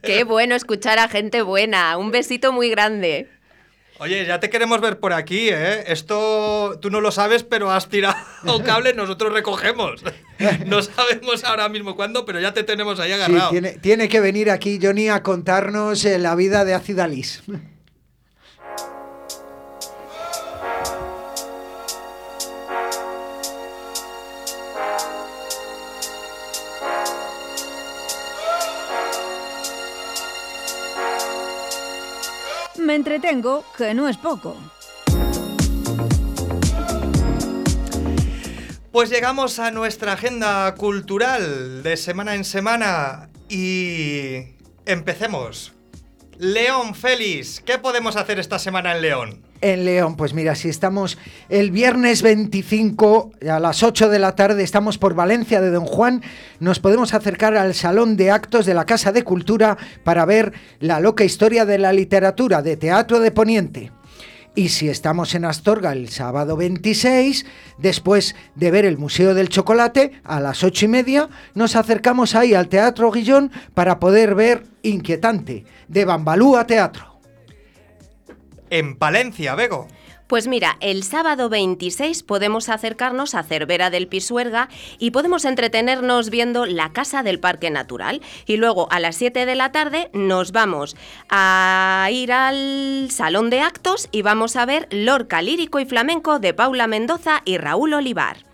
Qué 0.04 0.24
bueno 0.24 0.56
escuchar 0.56 1.00
a 1.00 1.08
gente 1.08 1.42
buena. 1.42 1.98
Un 1.98 2.12
besito 2.12 2.52
muy 2.54 2.70
grande. 2.70 3.28
oye, 4.00 4.26
ya 4.26 4.40
te 4.40 4.50
queremos 4.50 4.80
ver 4.82 5.00
por 5.00 5.12
aquí, 5.14 5.50
¿eh? 5.50 5.84
Esto 5.88 6.78
tú 6.82 6.90
no 6.90 7.02
lo 7.02 7.12
sabes, 7.12 7.44
pero 7.44 7.72
has 7.72 7.90
tirado 7.90 8.16
un 8.44 8.62
cable, 8.64 8.94
nosotros 8.94 9.34
recogemos. 9.34 10.04
No 10.66 10.82
sabemos 10.84 11.44
ahora 11.44 11.68
mismo 11.70 11.96
cuándo, 11.96 12.26
pero 12.26 12.40
ya 12.40 12.54
te 12.54 12.64
tenemos 12.64 13.00
ahí 13.00 13.10
Sí, 13.10 13.14
agarrado. 13.16 13.50
tiene, 13.50 13.72
tiene 13.74 14.08
que 14.10 14.20
venir 14.20 14.52
aquí 14.52 14.80
Johnny 14.82 15.10
a 15.10 15.24
contarnos 15.24 16.06
eh, 16.06 16.20
la 16.20 16.36
vida 16.36 16.64
de 16.64 16.74
Ácida 16.76 17.08
entretengo, 32.98 33.64
que 33.78 33.94
no 33.94 34.10
es 34.10 34.18
poco. 34.18 34.58
Pues 38.92 39.10
llegamos 39.10 39.60
a 39.60 39.72
nuestra 39.72 40.14
agenda 40.14 40.74
cultural 40.76 41.84
de 41.84 41.96
semana 41.96 42.34
en 42.36 42.44
semana 42.44 43.30
y 43.48 44.56
empecemos. 44.86 45.74
León 46.40 46.96
Félix, 46.96 47.62
¿qué 47.62 47.78
podemos 47.78 48.16
hacer 48.16 48.40
esta 48.40 48.60
semana 48.60 48.96
en 48.96 49.02
León? 49.02 49.47
En 49.60 49.86
León, 49.86 50.16
pues 50.16 50.36
mira, 50.36 50.54
si 50.54 50.70
estamos 50.70 51.18
el 51.50 51.72
viernes 51.72 52.22
25 52.22 53.32
a 53.50 53.60
las 53.60 53.82
8 53.82 54.10
de 54.10 54.20
la 54.20 54.36
tarde, 54.36 54.62
estamos 54.62 55.00
por 55.00 55.16
Valencia 55.16 55.62
de 55.62 55.72
Don 55.72 55.86
Juan, 55.86 56.22
nos 56.60 56.80
podemos 56.80 57.16
acercar 57.16 57.58
al 57.58 57.74
Salón 57.74 58.18
de 58.18 58.30
Actos 58.30 58.68
de 58.68 58.76
la 58.76 58.86
Casa 58.86 59.12
de 59.12 59.24
Cultura 59.24 59.78
para 60.04 60.26
ver 60.26 60.54
la 60.80 61.00
loca 61.00 61.24
historia 61.24 61.66
de 61.66 61.80
la 61.80 61.92
literatura 61.92 62.62
de 62.62 62.78
Teatro 62.78 63.20
de 63.20 63.32
Poniente. 63.32 63.92
Y 64.54 64.70
si 64.70 64.90
estamos 64.90 65.34
en 65.34 65.46
Astorga 65.46 65.92
el 65.92 66.10
sábado 66.10 66.56
26, 66.56 67.46
después 67.80 68.36
de 68.54 68.72
ver 68.72 68.86
el 68.86 68.98
Museo 68.98 69.34
del 69.34 69.50
Chocolate, 69.50 70.14
a 70.24 70.40
las 70.40 70.64
ocho 70.64 70.86
y 70.86 70.88
media, 70.88 71.30
nos 71.56 71.76
acercamos 71.76 72.36
ahí 72.36 72.54
al 72.54 72.68
Teatro 72.68 73.12
Guillón 73.12 73.52
para 73.74 74.00
poder 74.00 74.36
ver 74.36 74.66
Inquietante, 74.84 75.66
de 75.88 76.06
Bambalú 76.06 76.58
a 76.58 76.66
Teatro. 76.68 77.17
En 78.70 78.98
Palencia, 78.98 79.56
Bego. 79.56 79.88
Pues 80.28 80.48
mira, 80.48 80.76
el 80.82 81.04
sábado 81.04 81.48
26 81.48 82.22
podemos 82.24 82.68
acercarnos 82.68 83.34
a 83.34 83.44
Cervera 83.44 83.90
del 83.90 84.10
Pisuerga 84.10 84.68
y 85.00 85.12
podemos 85.12 85.46
entretenernos 85.46 86.30
viendo 86.30 86.66
la 86.66 86.92
Casa 86.92 87.24
del 87.24 87.40
Parque 87.40 87.70
Natural. 87.70 88.22
Y 88.46 88.58
luego 88.58 88.92
a 88.92 89.00
las 89.00 89.16
7 89.16 89.46
de 89.46 89.56
la 89.56 89.72
tarde 89.72 90.10
nos 90.12 90.52
vamos 90.52 90.98
a 91.30 92.10
ir 92.12 92.34
al 92.34 93.08
Salón 93.10 93.50
de 93.50 93.62
Actos 93.62 94.10
y 94.12 94.22
vamos 94.22 94.58
a 94.58 94.66
ver 94.66 94.90
Lorca 94.92 95.42
Lírico 95.42 95.80
y 95.80 95.86
Flamenco 95.86 96.40
de 96.40 96.54
Paula 96.54 96.88
Mendoza 96.88 97.42
y 97.46 97.58
Raúl 97.58 97.94
Olivar. 97.94 98.46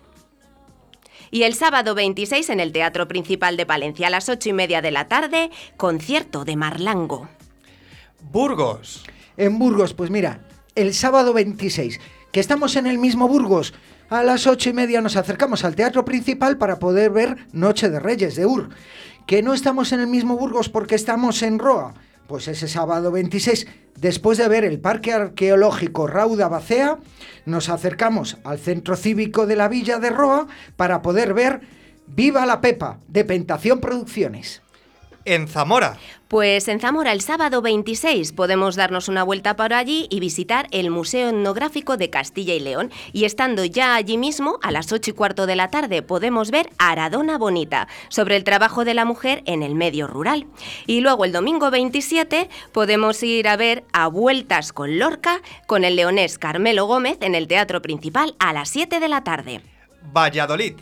Y 1.32 1.42
el 1.42 1.54
sábado 1.54 1.96
26 1.96 2.50
en 2.50 2.60
el 2.60 2.70
Teatro 2.70 3.08
Principal 3.08 3.56
de 3.56 3.66
Palencia 3.66 4.06
a 4.06 4.10
las 4.10 4.28
8 4.28 4.50
y 4.50 4.52
media 4.52 4.80
de 4.80 4.92
la 4.92 5.08
tarde, 5.08 5.50
concierto 5.76 6.44
de 6.44 6.54
Marlango. 6.54 7.28
Burgos. 8.30 9.02
En 9.36 9.58
Burgos, 9.58 9.94
pues 9.94 10.10
mira, 10.10 10.40
el 10.76 10.94
sábado 10.94 11.32
26, 11.32 11.98
que 12.30 12.40
estamos 12.40 12.76
en 12.76 12.86
el 12.86 12.98
mismo 12.98 13.26
Burgos, 13.26 13.74
a 14.08 14.22
las 14.22 14.46
ocho 14.46 14.70
y 14.70 14.72
media 14.72 15.00
nos 15.00 15.16
acercamos 15.16 15.64
al 15.64 15.74
teatro 15.74 16.04
principal 16.04 16.56
para 16.56 16.78
poder 16.78 17.10
ver 17.10 17.48
Noche 17.52 17.90
de 17.90 17.98
Reyes 17.98 18.36
de 18.36 18.46
Ur. 18.46 18.68
Que 19.26 19.42
no 19.42 19.54
estamos 19.54 19.92
en 19.92 20.00
el 20.00 20.06
mismo 20.06 20.36
Burgos 20.36 20.68
porque 20.68 20.94
estamos 20.94 21.42
en 21.42 21.58
Roa. 21.58 21.94
Pues 22.28 22.46
ese 22.46 22.68
sábado 22.68 23.10
26, 23.10 23.66
después 23.98 24.38
de 24.38 24.48
ver 24.48 24.64
el 24.64 24.78
Parque 24.78 25.12
Arqueológico 25.12 26.06
Rauda 26.06 26.48
Bacea, 26.48 26.98
nos 27.44 27.68
acercamos 27.68 28.38
al 28.44 28.58
Centro 28.58 28.94
Cívico 28.96 29.46
de 29.46 29.56
la 29.56 29.68
Villa 29.68 29.98
de 29.98 30.10
Roa 30.10 30.46
para 30.76 31.02
poder 31.02 31.34
ver 31.34 31.62
Viva 32.06 32.46
la 32.46 32.60
Pepa, 32.60 33.00
de 33.08 33.24
Pentación 33.24 33.80
Producciones. 33.80 34.63
En 35.24 35.48
Zamora. 35.48 35.96
Pues 36.28 36.68
en 36.68 36.80
Zamora 36.80 37.12
el 37.12 37.20
sábado 37.20 37.62
26 37.62 38.32
podemos 38.32 38.76
darnos 38.76 39.08
una 39.08 39.22
vuelta 39.22 39.56
por 39.56 39.72
allí 39.72 40.06
y 40.10 40.20
visitar 40.20 40.66
el 40.70 40.90
Museo 40.90 41.28
Etnográfico 41.28 41.96
de 41.96 42.10
Castilla 42.10 42.54
y 42.54 42.60
León. 42.60 42.90
Y 43.12 43.24
estando 43.24 43.64
ya 43.64 43.94
allí 43.94 44.18
mismo, 44.18 44.58
a 44.62 44.70
las 44.70 44.92
8 44.92 45.10
y 45.10 45.14
cuarto 45.14 45.46
de 45.46 45.56
la 45.56 45.70
tarde, 45.70 46.02
podemos 46.02 46.50
ver 46.50 46.68
Aradona 46.78 47.38
Bonita, 47.38 47.88
sobre 48.08 48.36
el 48.36 48.44
trabajo 48.44 48.84
de 48.84 48.94
la 48.94 49.04
mujer 49.04 49.42
en 49.46 49.62
el 49.62 49.74
medio 49.74 50.06
rural. 50.06 50.46
Y 50.86 51.00
luego 51.00 51.24
el 51.24 51.32
domingo 51.32 51.70
27 51.70 52.50
podemos 52.72 53.22
ir 53.22 53.48
a 53.48 53.56
ver 53.56 53.84
A 53.92 54.08
Vueltas 54.08 54.72
con 54.72 54.98
Lorca 54.98 55.40
con 55.66 55.84
el 55.84 55.96
leonés 55.96 56.38
Carmelo 56.38 56.86
Gómez 56.86 57.16
en 57.20 57.34
el 57.34 57.48
Teatro 57.48 57.80
Principal 57.80 58.34
a 58.38 58.52
las 58.52 58.68
7 58.68 59.00
de 59.00 59.08
la 59.08 59.24
tarde. 59.24 59.60
Valladolid. 60.12 60.74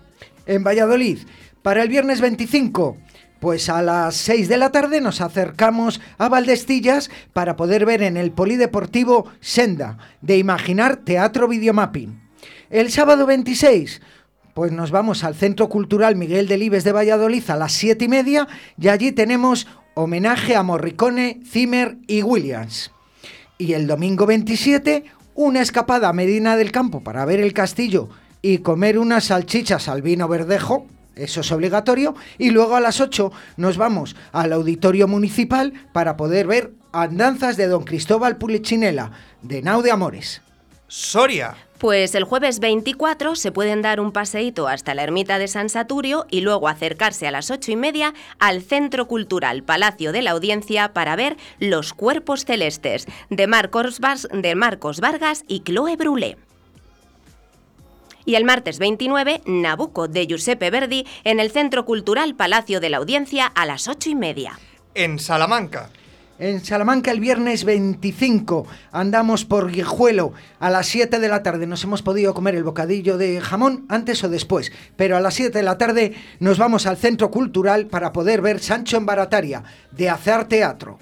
en 0.46 0.64
Valladolid. 0.64 1.18
Para 1.62 1.82
el 1.82 1.88
viernes 1.88 2.20
25, 2.20 2.96
pues 3.42 3.68
a 3.68 3.82
las 3.82 4.14
6 4.18 4.46
de 4.46 4.56
la 4.56 4.70
tarde 4.70 5.00
nos 5.00 5.20
acercamos 5.20 6.00
a 6.16 6.28
Valdestillas 6.28 7.10
para 7.32 7.56
poder 7.56 7.84
ver 7.84 8.00
en 8.04 8.16
el 8.16 8.30
Polideportivo 8.30 9.26
Senda, 9.40 9.98
de 10.20 10.38
Imaginar 10.38 10.98
Teatro 10.98 11.48
Videomapping. 11.48 12.22
El 12.70 12.92
sábado 12.92 13.26
26, 13.26 14.00
pues 14.54 14.70
nos 14.70 14.92
vamos 14.92 15.24
al 15.24 15.34
Centro 15.34 15.68
Cultural 15.68 16.14
Miguel 16.14 16.46
Delibes 16.46 16.84
de 16.84 16.92
Valladolid 16.92 17.42
a 17.50 17.56
las 17.56 17.72
7 17.72 18.04
y 18.04 18.08
media 18.08 18.46
y 18.80 18.86
allí 18.86 19.10
tenemos 19.10 19.66
homenaje 19.94 20.54
a 20.54 20.62
Morricone, 20.62 21.40
Zimmer 21.44 21.96
y 22.06 22.22
Williams. 22.22 22.92
Y 23.58 23.72
el 23.72 23.88
domingo 23.88 24.24
27, 24.24 25.02
una 25.34 25.62
escapada 25.62 26.08
a 26.08 26.12
Medina 26.12 26.56
del 26.56 26.70
Campo 26.70 27.00
para 27.00 27.24
ver 27.24 27.40
el 27.40 27.54
castillo 27.54 28.08
y 28.40 28.58
comer 28.58 29.00
unas 29.00 29.24
salchichas 29.24 29.88
al 29.88 30.00
vino 30.00 30.28
verdejo, 30.28 30.86
eso 31.16 31.40
es 31.40 31.52
obligatorio, 31.52 32.14
y 32.38 32.50
luego 32.50 32.76
a 32.76 32.80
las 32.80 33.00
8 33.00 33.32
nos 33.56 33.76
vamos 33.76 34.16
al 34.32 34.52
auditorio 34.52 35.08
municipal 35.08 35.72
para 35.92 36.16
poder 36.16 36.46
ver 36.46 36.72
andanzas 36.92 37.56
de 37.56 37.66
don 37.68 37.84
Cristóbal 37.84 38.36
Pulichinela, 38.36 39.12
de 39.42 39.62
Nau 39.62 39.82
de 39.82 39.90
Amores. 39.90 40.42
Soria. 40.88 41.54
Pues 41.78 42.14
el 42.14 42.22
jueves 42.24 42.60
24 42.60 43.34
se 43.34 43.50
pueden 43.50 43.82
dar 43.82 43.98
un 43.98 44.12
paseíto 44.12 44.68
hasta 44.68 44.94
la 44.94 45.02
ermita 45.02 45.38
de 45.38 45.48
San 45.48 45.68
Saturio 45.68 46.26
y 46.30 46.42
luego 46.42 46.68
acercarse 46.68 47.26
a 47.26 47.30
las 47.32 47.50
ocho 47.50 47.72
y 47.72 47.76
media 47.76 48.14
al 48.38 48.62
Centro 48.62 49.08
Cultural 49.08 49.62
Palacio 49.64 50.12
de 50.12 50.22
la 50.22 50.30
Audiencia 50.32 50.92
para 50.92 51.16
ver 51.16 51.36
Los 51.58 51.92
Cuerpos 51.92 52.44
Celestes 52.44 53.06
de 53.30 53.46
Marcos, 53.46 54.00
Vas- 54.00 54.28
de 54.32 54.54
Marcos 54.54 55.00
Vargas 55.00 55.44
y 55.48 55.60
Chloe 55.60 55.96
Brulé. 55.96 56.36
Y 58.24 58.36
el 58.36 58.44
martes 58.44 58.78
29, 58.78 59.42
Nabucco 59.46 60.08
de 60.08 60.26
Giuseppe 60.26 60.70
Verdi 60.70 61.06
en 61.24 61.40
el 61.40 61.50
Centro 61.50 61.84
Cultural 61.84 62.34
Palacio 62.34 62.80
de 62.80 62.90
la 62.90 62.98
Audiencia 62.98 63.46
a 63.46 63.66
las 63.66 63.88
ocho 63.88 64.10
y 64.10 64.14
media. 64.14 64.58
En 64.94 65.18
Salamanca. 65.18 65.90
En 66.38 66.64
Salamanca 66.64 67.12
el 67.12 67.20
viernes 67.20 67.64
25 67.64 68.66
andamos 68.90 69.44
por 69.44 69.70
Guijuelo 69.70 70.32
a 70.58 70.70
las 70.70 70.88
7 70.88 71.20
de 71.20 71.28
la 71.28 71.42
tarde. 71.42 71.66
Nos 71.66 71.84
hemos 71.84 72.02
podido 72.02 72.34
comer 72.34 72.56
el 72.56 72.64
bocadillo 72.64 73.16
de 73.16 73.40
jamón 73.40 73.86
antes 73.88 74.24
o 74.24 74.28
después, 74.28 74.72
pero 74.96 75.16
a 75.16 75.20
las 75.20 75.34
7 75.34 75.56
de 75.56 75.62
la 75.62 75.78
tarde 75.78 76.14
nos 76.40 76.58
vamos 76.58 76.86
al 76.86 76.96
Centro 76.96 77.30
Cultural 77.30 77.86
para 77.86 78.12
poder 78.12 78.40
ver 78.40 78.60
Sancho 78.60 78.96
en 78.96 79.06
Barataria, 79.06 79.62
de 79.92 80.10
Hacer 80.10 80.46
Teatro. 80.46 80.98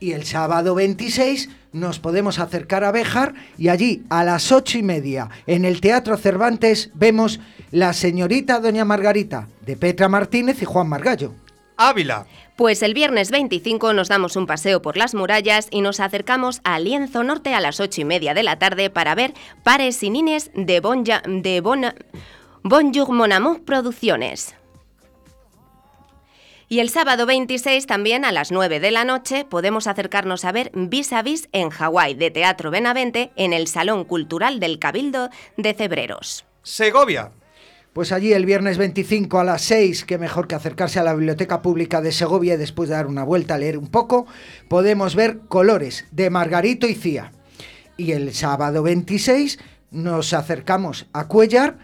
Y 0.00 0.12
el 0.12 0.24
sábado 0.24 0.74
26 0.74 1.48
nos 1.72 1.98
podemos 1.98 2.38
acercar 2.38 2.84
a 2.84 2.92
Béjar 2.92 3.34
y 3.58 3.68
allí 3.68 4.02
a 4.10 4.24
las 4.24 4.52
ocho 4.52 4.78
y 4.78 4.82
media 4.82 5.28
en 5.46 5.64
el 5.64 5.80
Teatro 5.80 6.16
Cervantes 6.16 6.90
vemos 6.94 7.40
La 7.70 7.92
señorita 7.92 8.60
Doña 8.60 8.84
Margarita 8.84 9.48
de 9.64 9.76
Petra 9.76 10.08
Martínez 10.08 10.60
y 10.62 10.64
Juan 10.66 10.88
Margallo. 10.88 11.32
Ávila. 11.76 12.26
Pues 12.56 12.82
el 12.82 12.92
viernes 12.94 13.30
25 13.30 13.92
nos 13.94 14.08
damos 14.08 14.36
un 14.36 14.46
paseo 14.46 14.82
por 14.82 14.96
las 14.96 15.14
murallas 15.14 15.68
y 15.70 15.80
nos 15.80 16.00
acercamos 16.00 16.60
a 16.64 16.78
Lienzo 16.78 17.24
Norte 17.24 17.54
a 17.54 17.60
las 17.60 17.80
ocho 17.80 18.02
y 18.02 18.04
media 18.04 18.34
de 18.34 18.42
la 18.42 18.58
tarde 18.58 18.90
para 18.90 19.14
ver 19.14 19.32
Pares 19.64 20.02
y 20.02 20.10
Nines 20.10 20.50
de 20.54 20.80
Bon, 20.80 21.04
Ja- 21.04 21.22
de 21.26 21.60
bon, 21.60 21.82
Bonjour 22.62 23.10
Mon 23.12 23.32
Amour 23.32 23.62
Producciones. 23.64 24.54
Y 26.72 26.80
el 26.80 26.88
sábado 26.88 27.26
26 27.26 27.84
también 27.84 28.24
a 28.24 28.32
las 28.32 28.50
9 28.50 28.80
de 28.80 28.90
la 28.90 29.04
noche 29.04 29.44
podemos 29.44 29.86
acercarnos 29.86 30.46
a 30.46 30.52
ver 30.52 30.70
Vis 30.72 31.12
a 31.12 31.20
Vis 31.20 31.50
en 31.52 31.68
Hawái 31.68 32.14
de 32.14 32.30
Teatro 32.30 32.70
Benavente 32.70 33.30
en 33.36 33.52
el 33.52 33.66
Salón 33.66 34.04
Cultural 34.06 34.58
del 34.58 34.78
Cabildo 34.78 35.28
de 35.58 35.74
Cebreros. 35.74 36.46
Segovia. 36.62 37.32
Pues 37.92 38.10
allí 38.10 38.32
el 38.32 38.46
viernes 38.46 38.78
25 38.78 39.38
a 39.38 39.44
las 39.44 39.60
6, 39.60 40.06
que 40.06 40.16
mejor 40.16 40.48
que 40.48 40.54
acercarse 40.54 40.98
a 40.98 41.02
la 41.02 41.12
Biblioteca 41.12 41.60
Pública 41.60 42.00
de 42.00 42.10
Segovia 42.10 42.54
y 42.54 42.56
después 42.56 42.88
de 42.88 42.94
dar 42.94 43.06
una 43.06 43.22
vuelta 43.22 43.56
a 43.56 43.58
leer 43.58 43.76
un 43.76 43.88
poco, 43.88 44.24
podemos 44.68 45.14
ver 45.14 45.40
Colores 45.48 46.06
de 46.10 46.30
Margarito 46.30 46.86
y 46.86 46.94
Cía. 46.94 47.32
Y 47.98 48.12
el 48.12 48.32
sábado 48.32 48.82
26 48.82 49.58
nos 49.90 50.32
acercamos 50.32 51.06
a 51.12 51.28
Cuellar, 51.28 51.76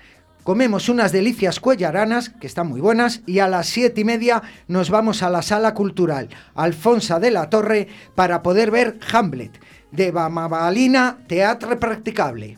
comemos 0.48 0.88
unas 0.88 1.12
delicias 1.12 1.60
cuellaranas, 1.60 2.30
que 2.30 2.46
están 2.46 2.68
muy 2.68 2.80
buenas, 2.80 3.20
y 3.26 3.40
a 3.40 3.48
las 3.48 3.66
7 3.66 4.00
y 4.00 4.04
media 4.04 4.42
nos 4.66 4.88
vamos 4.88 5.22
a 5.22 5.28
la 5.28 5.42
Sala 5.42 5.74
Cultural 5.74 6.30
Alfonsa 6.54 7.20
de 7.20 7.30
la 7.30 7.50
Torre 7.50 7.86
para 8.14 8.42
poder 8.42 8.70
ver 8.70 8.98
Hamlet 9.12 9.60
de 9.90 10.10
Bamabalina 10.10 11.18
Teatre 11.28 11.76
Practicable. 11.76 12.56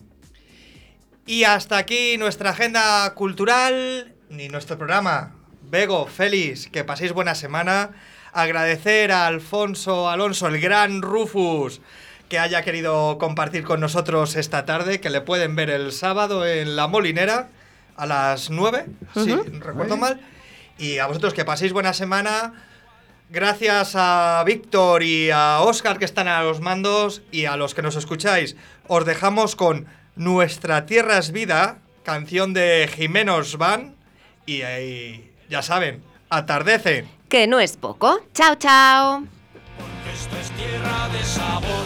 Y 1.26 1.42
hasta 1.42 1.78
aquí 1.78 2.16
nuestra 2.16 2.50
agenda 2.50 3.12
cultural 3.14 4.14
y 4.30 4.48
nuestro 4.50 4.78
programa. 4.78 5.34
Bego, 5.68 6.06
Félix, 6.06 6.68
que 6.68 6.84
paséis 6.84 7.12
buena 7.12 7.34
semana. 7.34 7.90
Agradecer 8.32 9.10
a 9.10 9.26
Alfonso 9.26 10.08
Alonso, 10.08 10.46
el 10.46 10.60
gran 10.60 11.02
Rufus, 11.02 11.80
que 12.28 12.38
haya 12.38 12.62
querido 12.62 13.18
compartir 13.18 13.64
con 13.64 13.80
nosotros 13.80 14.36
esta 14.36 14.64
tarde, 14.64 15.00
que 15.00 15.10
le 15.10 15.22
pueden 15.22 15.56
ver 15.56 15.70
el 15.70 15.90
sábado 15.90 16.46
en 16.46 16.76
La 16.76 16.86
Molinera 16.86 17.48
a 17.96 18.06
las 18.06 18.50
9, 18.50 18.86
si 19.14 19.32
Ujú. 19.32 19.44
recuerdo 19.60 19.96
mal. 19.96 20.20
Y 20.78 20.98
a 20.98 21.06
vosotros 21.06 21.34
que 21.34 21.44
paséis 21.44 21.72
buena 21.72 21.92
semana. 21.92 22.52
Gracias 23.28 23.92
a 23.94 24.42
Víctor 24.44 25.02
y 25.04 25.30
a 25.30 25.60
Oscar 25.60 25.98
que 25.98 26.04
están 26.04 26.26
a 26.26 26.42
los 26.42 26.60
mandos 26.60 27.22
y 27.30 27.44
a 27.44 27.56
los 27.56 27.74
que 27.74 27.82
nos 27.82 27.94
escucháis. 27.96 28.56
Os 28.88 29.04
dejamos 29.04 29.54
con 29.56 29.86
Nuestra 30.16 30.84
Tierra 30.86 31.18
es 31.18 31.30
Vida, 31.30 31.78
canción 32.04 32.52
de 32.54 32.90
Jimenos 32.92 33.56
Van. 33.56 33.94
Y 34.46 34.62
ahí, 34.62 35.30
ya 35.48 35.62
saben, 35.62 36.02
atardece. 36.28 37.04
Que 37.28 37.46
no 37.46 37.60
es 37.60 37.76
poco. 37.76 38.20
Chao, 38.34 38.56
chao. 38.56 39.22
Esto 40.12 40.36
es 40.40 40.50
tierra 40.50 41.08
de 41.12 41.22
sabor. 41.24 41.79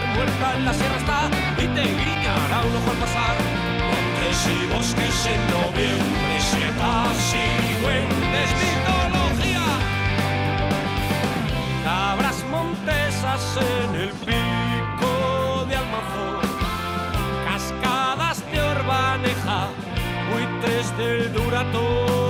Mujer 0.00 0.14
muerta 0.14 0.56
en 0.56 0.64
la 0.64 0.72
sierra 0.72 0.96
está 0.96 1.30
y 1.58 1.66
te 1.66 1.82
guiñará 1.82 2.60
un 2.64 2.76
ojo 2.76 2.90
al 2.90 2.96
pasar. 2.96 3.36
Montes 3.90 4.38
y 4.46 4.66
bosques 4.72 5.26
en 5.26 5.42
noviembre, 5.50 6.40
setas 6.40 7.34
y 7.34 7.82
duendes, 7.82 8.50
mitología. 8.62 9.66
Cabras 11.84 12.44
montesas 12.50 13.44
en 13.56 14.00
el 14.00 14.10
pico 14.10 15.66
de 15.68 15.76
Almazor. 15.76 16.44
Cascadas 17.44 18.38
de 18.50 18.60
Orbaneja, 18.60 19.68
buitres 20.30 20.96
del 20.98 21.32
Duratón, 21.32 22.29